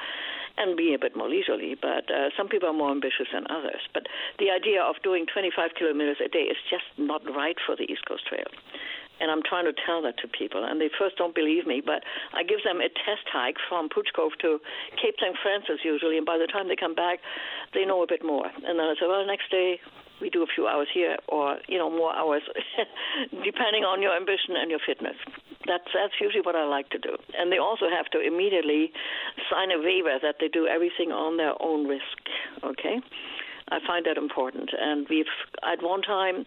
and 0.59 0.77
be 0.77 0.95
a 0.95 0.99
bit 0.99 1.17
more 1.17 1.29
leisurely. 1.29 1.77
But 1.81 2.11
uh, 2.11 2.31
some 2.37 2.49
people 2.49 2.69
are 2.69 2.75
more 2.75 2.91
ambitious 2.91 3.29
than 3.33 3.47
others. 3.51 3.81
But 3.95 4.07
the 4.39 4.51
idea 4.51 4.83
of 4.83 4.97
doing 5.03 5.27
25 5.33 5.71
kilometers 5.79 6.19
a 6.25 6.29
day 6.29 6.51
is 6.51 6.57
just 6.69 6.85
not 6.97 7.23
right 7.35 7.57
for 7.65 7.77
the 7.77 7.85
East 7.85 8.05
Coast 8.07 8.27
Trail. 8.27 8.49
And 9.21 9.31
I'm 9.31 9.43
trying 9.43 9.65
to 9.67 9.75
tell 9.75 10.03
that 10.03 10.19
to 10.23 10.29
people, 10.29 10.65
and 10.65 10.81
they 10.81 10.91
first 10.99 11.17
don't 11.17 11.35
believe 11.35 11.67
me. 11.67 11.83
But 11.85 12.05
I 12.33 12.43
give 12.43 12.63
them 12.65 12.79
a 12.81 12.89
test 12.89 13.27
hike 13.33 13.57
from 13.69 13.89
Pouch 13.89 14.09
Cove 14.15 14.33
to 14.43 14.59
Cape 15.01 15.17
St. 15.19 15.37
Francis 15.43 15.83
usually, 15.85 16.17
and 16.17 16.27
by 16.27 16.39
the 16.39 16.47
time 16.47 16.69
they 16.69 16.77
come 16.77 16.95
back, 16.95 17.19
they 17.75 17.85
know 17.85 18.03
a 18.03 18.07
bit 18.07 18.25
more. 18.25 18.47
And 18.47 18.79
then 18.79 18.87
I 18.87 18.95
say, 18.95 19.07
well, 19.07 19.27
next 19.27 19.51
day 19.51 19.81
we 20.21 20.31
do 20.31 20.43
a 20.43 20.47
few 20.47 20.67
hours 20.67 20.89
here, 20.93 21.17
or 21.29 21.59
you 21.69 21.79
know, 21.79 21.91
more 21.91 22.15
hours, 22.15 22.43
depending 23.45 23.85
on 23.85 24.03
your 24.03 24.17
ambition 24.17 24.57
and 24.57 24.71
your 24.71 24.81
fitness. 24.85 25.17
That's 25.67 25.87
that's 25.95 26.15
usually 26.21 26.43
what 26.43 26.57
I 26.57 26.65
like 26.65 26.91
to 26.91 26.99
do. 26.99 27.17
And 27.37 27.53
they 27.53 27.59
also 27.59 27.87
have 27.91 28.07
to 28.13 28.21
immediately 28.21 28.93
sign 29.51 29.71
a 29.71 29.79
waiver 29.79 30.19
that 30.23 30.37
they 30.41 30.49
do 30.49 30.67
everything 30.67 31.13
on 31.13 31.37
their 31.37 31.55
own 31.63 31.87
risk. 31.87 32.19
Okay, 32.65 33.01
I 33.71 33.79
find 33.87 34.07
that 34.07 34.17
important. 34.17 34.71
And 34.79 35.07
we've 35.09 35.31
at 35.63 35.83
one 35.83 36.03
time 36.03 36.47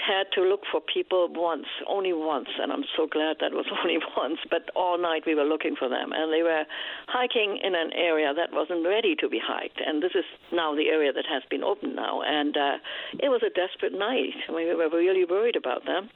had 0.00 0.26
to 0.34 0.42
look 0.42 0.62
for 0.70 0.80
people 0.80 1.28
once, 1.30 1.66
only 1.88 2.12
once, 2.12 2.48
and 2.60 2.72
I'm 2.72 2.84
so 2.96 3.06
glad 3.06 3.36
that 3.40 3.52
was 3.52 3.66
only 3.82 3.98
once, 4.16 4.38
but 4.50 4.70
all 4.74 4.98
night 4.98 5.22
we 5.26 5.34
were 5.34 5.44
looking 5.44 5.76
for 5.76 5.88
them. 5.88 6.12
And 6.12 6.32
they 6.32 6.42
were 6.42 6.64
hiking 7.08 7.58
in 7.62 7.74
an 7.74 7.92
area 7.92 8.32
that 8.34 8.52
wasn't 8.52 8.86
ready 8.86 9.14
to 9.16 9.28
be 9.28 9.40
hiked. 9.42 9.80
And 9.84 10.02
this 10.02 10.12
is 10.14 10.24
now 10.52 10.74
the 10.74 10.88
area 10.88 11.12
that 11.12 11.26
has 11.28 11.42
been 11.50 11.62
opened 11.62 11.96
now. 11.96 12.22
And 12.22 12.56
uh, 12.56 12.76
it 13.18 13.28
was 13.28 13.42
a 13.44 13.50
desperate 13.50 13.96
night. 13.96 14.34
We 14.48 14.74
were 14.74 14.88
really 14.90 15.24
worried 15.24 15.56
about 15.56 15.84
them 15.84 16.10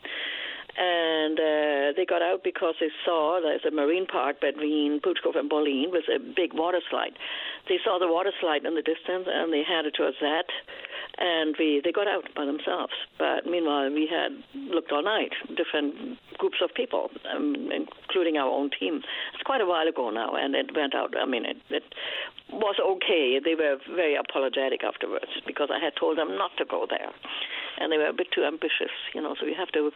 and 0.77 1.39
uh, 1.39 1.93
they 1.97 2.05
got 2.05 2.22
out 2.22 2.43
because 2.43 2.75
they 2.81 2.91
saw 3.05 3.41
there's 3.41 3.64
a 3.66 3.70
marine 3.70 4.07
park 4.07 4.41
between 4.41 5.01
Pouch 5.01 5.18
Cove 5.22 5.37
and 5.37 5.49
Bauline 5.49 5.91
with 5.93 6.05
a 6.11 6.18
big 6.18 6.53
water 6.53 6.81
slide. 6.91 7.14
They 7.68 7.79
saw 7.85 7.99
the 7.99 8.09
water 8.09 8.33
slide 8.41 8.64
in 8.64 8.75
the 8.75 8.83
distance 8.83 9.27
and 9.31 9.53
they 9.53 9.62
headed 9.62 9.95
towards 9.95 10.16
that, 10.20 10.51
and 11.18 11.55
we 11.59 11.81
they 11.83 11.93
got 11.93 12.09
out 12.09 12.27
by 12.35 12.45
themselves. 12.45 12.93
But 13.18 13.47
meanwhile, 13.47 13.91
we 13.91 14.11
had 14.11 14.33
looked 14.55 14.91
all 14.91 15.03
night, 15.03 15.33
different 15.57 16.18
groups 16.39 16.59
of 16.62 16.75
people, 16.75 17.11
um, 17.35 17.70
including 17.70 18.37
our 18.37 18.51
own 18.51 18.70
team. 18.79 19.01
It's 19.35 19.43
quite 19.45 19.61
a 19.61 19.66
while 19.66 19.87
ago 19.87 20.11
now, 20.11 20.35
and 20.35 20.55
it 20.55 20.75
went 20.75 20.95
out. 20.95 21.14
I 21.16 21.25
mean, 21.25 21.45
it, 21.47 21.59
it 21.70 21.85
was 22.51 22.77
okay. 22.83 23.39
They 23.43 23.55
were 23.55 23.79
very 23.95 24.16
apologetic 24.16 24.83
afterwards 24.83 25.31
because 25.47 25.70
I 25.72 25.83
had 25.83 25.95
told 25.99 26.18
them 26.18 26.37
not 26.37 26.51
to 26.59 26.64
go 26.64 26.87
there 26.89 27.14
and 27.81 27.91
they 27.93 27.99
were 27.99 28.09
a 28.09 28.12
bit 28.12 28.29
too 28.35 28.45
ambitious, 28.45 28.93
you 29.14 29.20
know. 29.20 29.35
So 29.39 29.47
you 29.47 29.55
have 29.57 29.72
to 29.72 29.91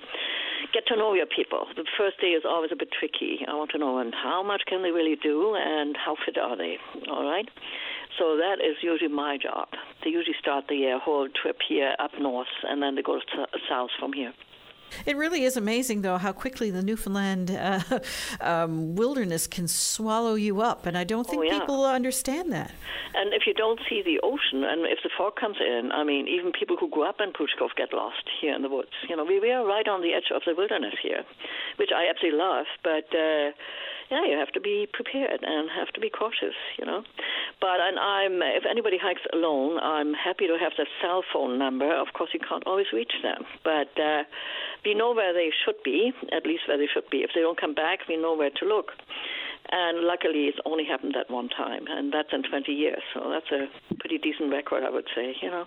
get 0.72 0.86
to 0.88 0.96
know 0.96 1.14
your 1.14 1.26
people. 1.26 1.66
The 1.76 1.84
first 1.96 2.20
day 2.20 2.34
is 2.34 2.44
always 2.44 2.70
a 2.72 2.76
bit 2.76 2.88
tricky. 2.92 3.44
I 3.46 3.54
want 3.54 3.70
to 3.72 3.78
know 3.78 3.98
and 3.98 4.14
how 4.14 4.42
much 4.42 4.62
can 4.66 4.82
they 4.82 4.90
really 4.90 5.16
do 5.16 5.54
and 5.54 5.96
how 5.96 6.16
fit 6.24 6.38
are 6.38 6.56
they. 6.56 6.78
All 7.10 7.24
right. 7.24 7.48
So 8.18 8.36
that 8.36 8.58
is 8.58 8.76
usually 8.82 9.10
my 9.10 9.38
job. 9.38 9.68
They 10.02 10.10
usually 10.10 10.36
start 10.40 10.64
the 10.68 10.96
uh, 10.96 10.98
whole 10.98 11.28
trip 11.28 11.58
here 11.68 11.94
up 11.98 12.10
north, 12.18 12.48
and 12.64 12.82
then 12.82 12.96
they 12.96 13.02
go 13.02 13.18
to 13.18 13.46
south 13.68 13.90
from 13.98 14.12
here. 14.12 14.32
It 15.06 15.16
really 15.16 15.44
is 15.44 15.56
amazing, 15.56 16.02
though, 16.02 16.18
how 16.18 16.32
quickly 16.32 16.70
the 16.70 16.82
Newfoundland 16.82 17.50
uh, 17.50 17.80
um, 18.40 18.94
wilderness 18.94 19.46
can 19.46 19.68
swallow 19.68 20.34
you 20.34 20.60
up, 20.60 20.86
and 20.86 20.96
I 20.96 21.04
don't 21.04 21.26
think 21.26 21.40
oh, 21.40 21.42
yeah. 21.42 21.60
people 21.60 21.84
understand 21.84 22.52
that. 22.52 22.72
And 23.14 23.32
if 23.32 23.42
you 23.46 23.54
don't 23.54 23.80
see 23.88 24.02
the 24.02 24.20
ocean, 24.22 24.64
and 24.64 24.86
if 24.86 24.98
the 25.02 25.10
fog 25.16 25.36
comes 25.36 25.56
in, 25.60 25.90
I 25.92 26.04
mean, 26.04 26.28
even 26.28 26.52
people 26.52 26.76
who 26.78 26.88
grew 26.88 27.08
up 27.08 27.20
in 27.20 27.32
Cove 27.32 27.70
get 27.76 27.92
lost 27.92 28.24
here 28.40 28.54
in 28.54 28.62
the 28.62 28.68
woods. 28.68 28.92
You 29.08 29.16
know, 29.16 29.24
we, 29.24 29.40
we 29.40 29.50
are 29.50 29.64
right 29.66 29.88
on 29.88 30.02
the 30.02 30.12
edge 30.14 30.30
of 30.34 30.42
the 30.46 30.54
wilderness 30.54 30.94
here, 31.02 31.24
which 31.76 31.90
I 31.94 32.08
absolutely 32.08 32.38
love, 32.38 32.66
but. 32.82 33.08
Uh, 33.14 33.52
yeah, 34.10 34.24
you 34.24 34.38
have 34.38 34.52
to 34.52 34.60
be 34.60 34.88
prepared 34.92 35.40
and 35.42 35.68
have 35.70 35.88
to 35.88 36.00
be 36.00 36.10
cautious, 36.10 36.56
you 36.78 36.86
know. 36.86 37.02
But 37.60 37.80
and 37.80 37.98
I'm 37.98 38.40
if 38.42 38.64
anybody 38.68 38.96
hikes 39.00 39.20
alone, 39.32 39.78
I'm 39.78 40.14
happy 40.14 40.46
to 40.46 40.56
have 40.58 40.72
the 40.76 40.86
cell 41.02 41.22
phone 41.32 41.58
number. 41.58 41.88
Of 41.94 42.08
course, 42.14 42.30
you 42.32 42.40
can't 42.40 42.66
always 42.66 42.86
reach 42.92 43.12
them, 43.22 43.44
but 43.64 43.92
uh, 44.00 44.24
we 44.84 44.94
know 44.94 45.12
where 45.14 45.32
they 45.32 45.50
should 45.64 45.76
be, 45.84 46.12
at 46.32 46.46
least 46.46 46.62
where 46.68 46.78
they 46.78 46.88
should 46.92 47.08
be. 47.10 47.18
If 47.18 47.30
they 47.34 47.40
don't 47.40 47.60
come 47.60 47.74
back, 47.74 48.00
we 48.08 48.16
know 48.16 48.34
where 48.34 48.50
to 48.50 48.64
look. 48.64 48.92
And 49.70 50.06
luckily, 50.06 50.46
it's 50.46 50.58
only 50.64 50.84
happened 50.84 51.14
that 51.14 51.30
one 51.30 51.48
time, 51.48 51.84
and 51.88 52.12
that's 52.12 52.30
in 52.32 52.42
20 52.42 52.72
years. 52.72 53.02
So 53.12 53.30
that's 53.30 53.50
a 53.52 53.68
pretty 53.98 54.18
decent 54.18 54.50
record, 54.50 54.82
I 54.82 54.90
would 54.90 55.06
say. 55.14 55.34
You 55.42 55.50
know. 55.50 55.66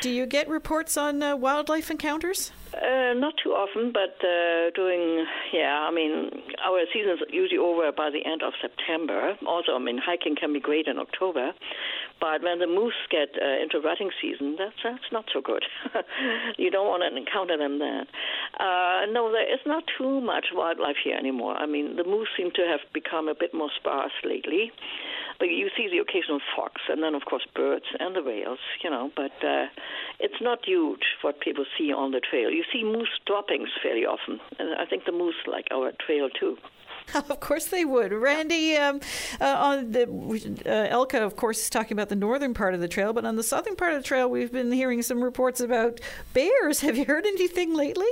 Do 0.00 0.10
you 0.10 0.26
get 0.26 0.48
reports 0.48 0.96
on 0.96 1.22
uh, 1.22 1.36
wildlife 1.36 1.90
encounters? 1.90 2.52
Uh, 2.74 3.12
not 3.14 3.34
too 3.42 3.50
often, 3.50 3.92
but 3.92 4.16
uh, 4.24 4.70
during 4.74 5.26
yeah, 5.52 5.86
I 5.86 5.92
mean, 5.92 6.30
our 6.64 6.80
season's 6.92 7.20
usually 7.28 7.58
over 7.58 7.92
by 7.92 8.08
the 8.10 8.24
end 8.24 8.42
of 8.42 8.54
September. 8.60 9.36
Also, 9.46 9.74
I 9.74 9.78
mean, 9.78 9.98
hiking 9.98 10.34
can 10.34 10.52
be 10.52 10.60
great 10.60 10.86
in 10.86 10.98
October, 10.98 11.52
but 12.20 12.42
when 12.42 12.58
the 12.58 12.66
moose 12.66 12.98
get 13.10 13.30
uh, 13.40 13.62
into 13.62 13.80
rutting 13.80 14.10
season, 14.20 14.56
that's 14.58 14.76
that's 14.82 15.10
not 15.12 15.26
so 15.32 15.40
good. 15.40 15.64
you 16.58 16.70
don't 16.70 16.86
want 16.86 17.02
to 17.02 17.16
encounter 17.16 17.56
them 17.56 17.78
then. 17.78 18.06
Uh, 18.58 19.06
no, 19.10 19.30
there 19.32 19.52
is 19.52 19.60
not 19.66 19.84
too 19.98 20.20
much 20.20 20.46
wildlife 20.52 20.96
here 21.02 21.16
anymore. 21.16 21.56
I 21.56 21.66
mean, 21.66 21.96
the 21.96 22.04
moose 22.04 22.28
seem 22.36 22.50
to 22.54 22.62
have 22.62 22.80
become 22.92 23.28
a 23.28 23.34
bit 23.34 23.54
more 23.54 23.70
sparse 23.78 24.12
lately. 24.24 24.72
But 25.38 25.48
you 25.48 25.70
see 25.76 25.88
the 25.90 25.98
occasional 25.98 26.38
fox, 26.54 26.80
and 26.88 27.02
then 27.02 27.14
of 27.14 27.22
course 27.24 27.44
birds 27.54 27.86
and 27.98 28.14
the 28.14 28.22
whales, 28.22 28.60
you 28.84 28.90
know. 28.90 29.10
But 29.16 29.32
uh, 29.42 29.66
it's 30.20 30.40
not 30.40 30.64
huge 30.64 31.02
what 31.22 31.40
people 31.40 31.64
see 31.76 31.92
on 31.92 32.12
the 32.12 32.20
trail. 32.20 32.50
You 32.50 32.64
see 32.72 32.84
moose 32.84 33.08
droppings 33.26 33.70
fairly 33.82 34.06
often, 34.06 34.38
and 34.58 34.74
I 34.78 34.86
think 34.86 35.04
the 35.04 35.12
moose 35.12 35.34
like 35.46 35.66
our 35.72 35.92
trail 36.06 36.28
too. 36.30 36.58
of 37.14 37.40
course 37.40 37.66
they 37.66 37.84
would. 37.84 38.12
Randy, 38.12 38.76
um, 38.76 39.00
uh, 39.40 39.44
on 39.44 39.92
the 39.92 40.04
uh, 40.66 40.88
Elke, 40.90 41.14
of 41.14 41.36
course, 41.36 41.62
is 41.62 41.70
talking 41.70 41.92
about 41.92 42.08
the 42.08 42.16
northern 42.16 42.54
part 42.54 42.74
of 42.74 42.80
the 42.80 42.88
trail, 42.88 43.12
but 43.12 43.24
on 43.24 43.36
the 43.36 43.42
southern 43.42 43.76
part 43.76 43.92
of 43.92 44.02
the 44.02 44.06
trail, 44.06 44.28
we've 44.28 44.52
been 44.52 44.72
hearing 44.72 45.02
some 45.02 45.22
reports 45.22 45.60
about 45.60 46.00
bears. 46.32 46.80
Have 46.82 46.96
you 46.96 47.04
heard 47.04 47.26
anything 47.26 47.74
lately? 47.74 48.06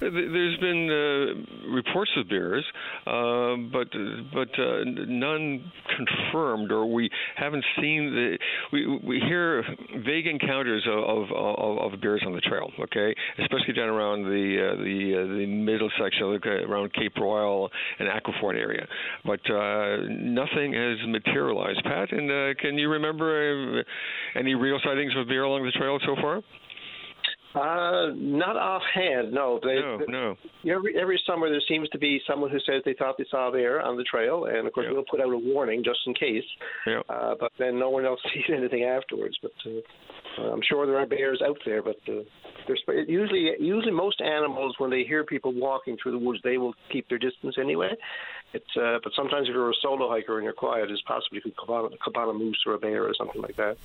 There's 0.00 0.58
been 0.58 0.90
uh, 0.90 1.70
reports 1.70 2.10
of 2.16 2.28
bears, 2.28 2.64
uh, 3.06 3.56
but 3.72 3.88
but 4.32 4.58
uh, 4.58 4.84
none 4.84 5.72
confirmed, 5.96 6.70
or 6.70 6.86
we 6.86 7.10
haven't 7.34 7.64
seen 7.80 8.14
the. 8.14 8.38
We 8.72 8.98
we 8.98 9.20
hear 9.20 9.64
vague 10.04 10.26
encounters 10.26 10.86
of 10.86 11.30
of, 11.32 11.92
of 11.92 12.00
bears 12.00 12.22
on 12.26 12.34
the 12.34 12.40
trail. 12.40 12.70
Okay, 12.80 13.14
especially 13.38 13.72
down 13.74 13.88
around 13.88 14.24
the 14.24 14.72
uh, 14.72 14.76
the 14.76 15.38
the 15.38 15.46
middle 15.46 15.90
section, 15.98 16.26
around 16.26 16.92
Cape 16.92 17.14
Broyle 17.14 17.70
and 17.98 18.08
Aquaforte 18.26 18.58
area, 18.58 18.86
but 19.24 19.40
uh, 19.50 19.98
nothing 20.08 20.72
has 20.72 20.98
materialized. 21.08 21.82
Pat, 21.84 22.12
and 22.12 22.30
uh, 22.30 22.54
can 22.60 22.76
you 22.76 22.90
remember 22.90 23.80
uh, 23.80 24.38
any 24.38 24.54
real 24.54 24.78
sightings 24.84 25.12
of 25.16 25.28
bear 25.28 25.44
along 25.44 25.64
the 25.64 25.72
trail 25.72 25.98
so 26.04 26.16
far? 26.20 26.42
Uh, 27.54 28.12
not 28.14 28.56
offhand, 28.56 29.32
no. 29.32 29.58
They, 29.62 29.76
no, 29.76 29.98
no. 30.08 30.36
Every 30.70 31.00
every 31.00 31.20
summer 31.26 31.48
there 31.48 31.62
seems 31.66 31.88
to 31.90 31.98
be 31.98 32.20
someone 32.28 32.50
who 32.50 32.58
says 32.60 32.82
they 32.84 32.94
thought 32.98 33.16
they 33.18 33.24
saw 33.30 33.48
a 33.48 33.52
bear 33.52 33.80
on 33.80 33.96
the 33.96 34.04
trail, 34.04 34.44
and 34.44 34.66
of 34.66 34.72
course 34.72 34.86
we'll 34.90 35.04
put 35.10 35.20
out 35.20 35.32
a 35.32 35.38
warning 35.38 35.82
just 35.82 36.00
in 36.06 36.14
case. 36.14 36.44
Yeah. 36.86 37.00
Uh, 37.08 37.34
but 37.38 37.52
then 37.58 37.78
no 37.78 37.88
one 37.88 38.04
else 38.04 38.20
sees 38.34 38.44
anything 38.54 38.84
afterwards. 38.84 39.38
But 39.40 39.52
uh, 39.66 40.42
I'm 40.52 40.60
sure 40.68 40.86
there 40.86 40.98
are 40.98 41.06
bears 41.06 41.40
out 41.46 41.58
there, 41.64 41.82
but 41.82 41.96
uh, 42.08 42.20
there's 42.66 42.82
usually 43.08 43.50
usually 43.58 43.92
most 43.92 44.20
animals 44.20 44.74
when 44.78 44.90
they 44.90 45.04
hear 45.04 45.24
people 45.24 45.52
walking 45.54 45.96
through 46.02 46.12
the 46.12 46.18
woods, 46.18 46.40
they 46.44 46.58
will 46.58 46.74
keep 46.92 47.08
their 47.08 47.18
distance 47.18 47.56
anyway. 47.60 47.90
Uh, 48.54 48.98
but 49.02 49.12
sometimes 49.14 49.48
if 49.48 49.54
you're 49.54 49.70
a 49.70 49.74
solo 49.82 50.08
hiker 50.08 50.36
and 50.36 50.44
you're 50.44 50.52
quiet, 50.52 50.90
it's 50.90 51.02
possible 51.02 51.36
you 51.36 51.40
could 51.42 51.56
come 51.56 51.70
on, 51.70 51.90
come 52.02 52.28
a 52.28 52.32
moose 52.32 52.62
or 52.66 52.74
a 52.74 52.78
bear 52.78 53.04
or 53.04 53.14
something 53.14 53.42
like 53.42 53.56
that. 53.56 53.76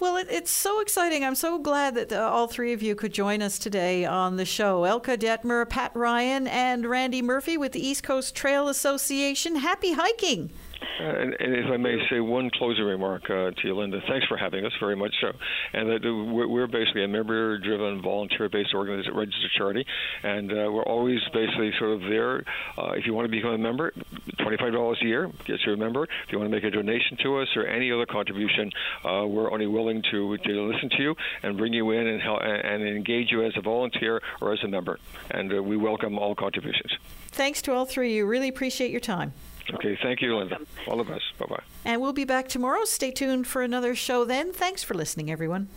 Well, 0.00 0.16
it, 0.16 0.26
it's 0.30 0.50
so 0.50 0.80
exciting. 0.80 1.24
I'm 1.24 1.34
so 1.34 1.58
glad 1.58 1.94
that 1.94 2.12
uh, 2.12 2.20
all 2.20 2.46
three 2.46 2.72
of 2.72 2.82
you 2.82 2.94
could 2.94 3.12
join 3.12 3.42
us 3.42 3.58
today 3.58 4.04
on 4.04 4.36
the 4.36 4.44
show. 4.44 4.84
Elke 4.84 5.06
Detmer, 5.06 5.68
Pat 5.68 5.92
Ryan, 5.94 6.46
and 6.48 6.86
Randy 6.86 7.22
Murphy 7.22 7.56
with 7.56 7.72
the 7.72 7.86
East 7.86 8.02
Coast 8.02 8.34
Trail 8.34 8.68
Association. 8.68 9.56
Happy 9.56 9.92
hiking! 9.92 10.50
Uh, 11.00 11.04
and, 11.04 11.36
and, 11.38 11.54
if 11.54 11.66
I 11.70 11.76
may 11.76 11.96
say 12.10 12.20
one 12.20 12.50
closing 12.50 12.84
remark 12.84 13.24
uh, 13.24 13.50
to 13.50 13.60
you, 13.64 13.74
Linda, 13.74 14.00
thanks 14.08 14.26
for 14.26 14.36
having 14.36 14.64
us 14.64 14.72
very 14.80 14.96
much 14.96 15.14
so. 15.20 15.32
And 15.72 15.90
that 15.90 16.02
we're, 16.04 16.46
we're 16.46 16.66
basically 16.66 17.04
a 17.04 17.08
member-driven, 17.08 18.02
volunteer-based 18.02 18.74
organization, 18.74 19.14
registered 19.14 19.50
charity, 19.56 19.86
and 20.22 20.50
uh, 20.50 20.70
we're 20.70 20.84
always 20.84 21.20
basically 21.32 21.72
sort 21.78 21.92
of 21.92 22.00
there. 22.02 22.44
Uh, 22.78 22.92
if 22.92 23.06
you 23.06 23.14
want 23.14 23.26
to 23.26 23.30
become 23.30 23.52
a 23.52 23.58
member, 23.58 23.92
twenty-five 24.40 24.72
dollars 24.72 24.98
a 25.02 25.06
year 25.06 25.30
gets 25.44 25.64
you 25.66 25.72
a 25.72 25.76
member. 25.76 26.04
If 26.04 26.32
you 26.32 26.38
want 26.38 26.50
to 26.50 26.54
make 26.56 26.64
a 26.64 26.70
donation 26.70 27.16
to 27.22 27.38
us 27.38 27.48
or 27.56 27.66
any 27.66 27.90
other 27.90 28.06
contribution, 28.06 28.70
uh, 29.04 29.26
we're 29.26 29.50
only 29.50 29.66
willing 29.66 30.02
to 30.10 30.36
to 30.36 30.72
listen 30.72 30.90
to 30.90 31.02
you 31.02 31.14
and 31.42 31.56
bring 31.56 31.72
you 31.72 31.90
in 31.90 32.06
and 32.06 32.20
help 32.20 32.40
and 32.42 32.82
engage 32.82 33.30
you 33.30 33.44
as 33.44 33.52
a 33.56 33.60
volunteer 33.60 34.20
or 34.40 34.52
as 34.52 34.62
a 34.64 34.68
member. 34.68 34.98
And 35.30 35.52
uh, 35.52 35.62
we 35.62 35.76
welcome 35.76 36.18
all 36.18 36.34
contributions. 36.34 36.92
Thanks 37.28 37.62
to 37.62 37.72
all 37.72 37.84
three 37.84 38.10
of 38.10 38.16
you. 38.16 38.26
Really 38.26 38.48
appreciate 38.48 38.90
your 38.90 39.00
time. 39.00 39.32
Okay, 39.72 39.98
thank 40.02 40.20
you, 40.20 40.36
Linda. 40.36 40.58
All 40.86 40.98
the 40.98 41.04
best. 41.04 41.24
Bye 41.38 41.46
bye. 41.46 41.62
And 41.84 42.00
we'll 42.02 42.12
be 42.12 42.24
back 42.24 42.48
tomorrow. 42.48 42.84
Stay 42.84 43.10
tuned 43.10 43.46
for 43.46 43.62
another 43.62 43.94
show 43.94 44.24
then. 44.24 44.52
Thanks 44.52 44.82
for 44.82 44.94
listening, 44.94 45.30
everyone. 45.30 45.68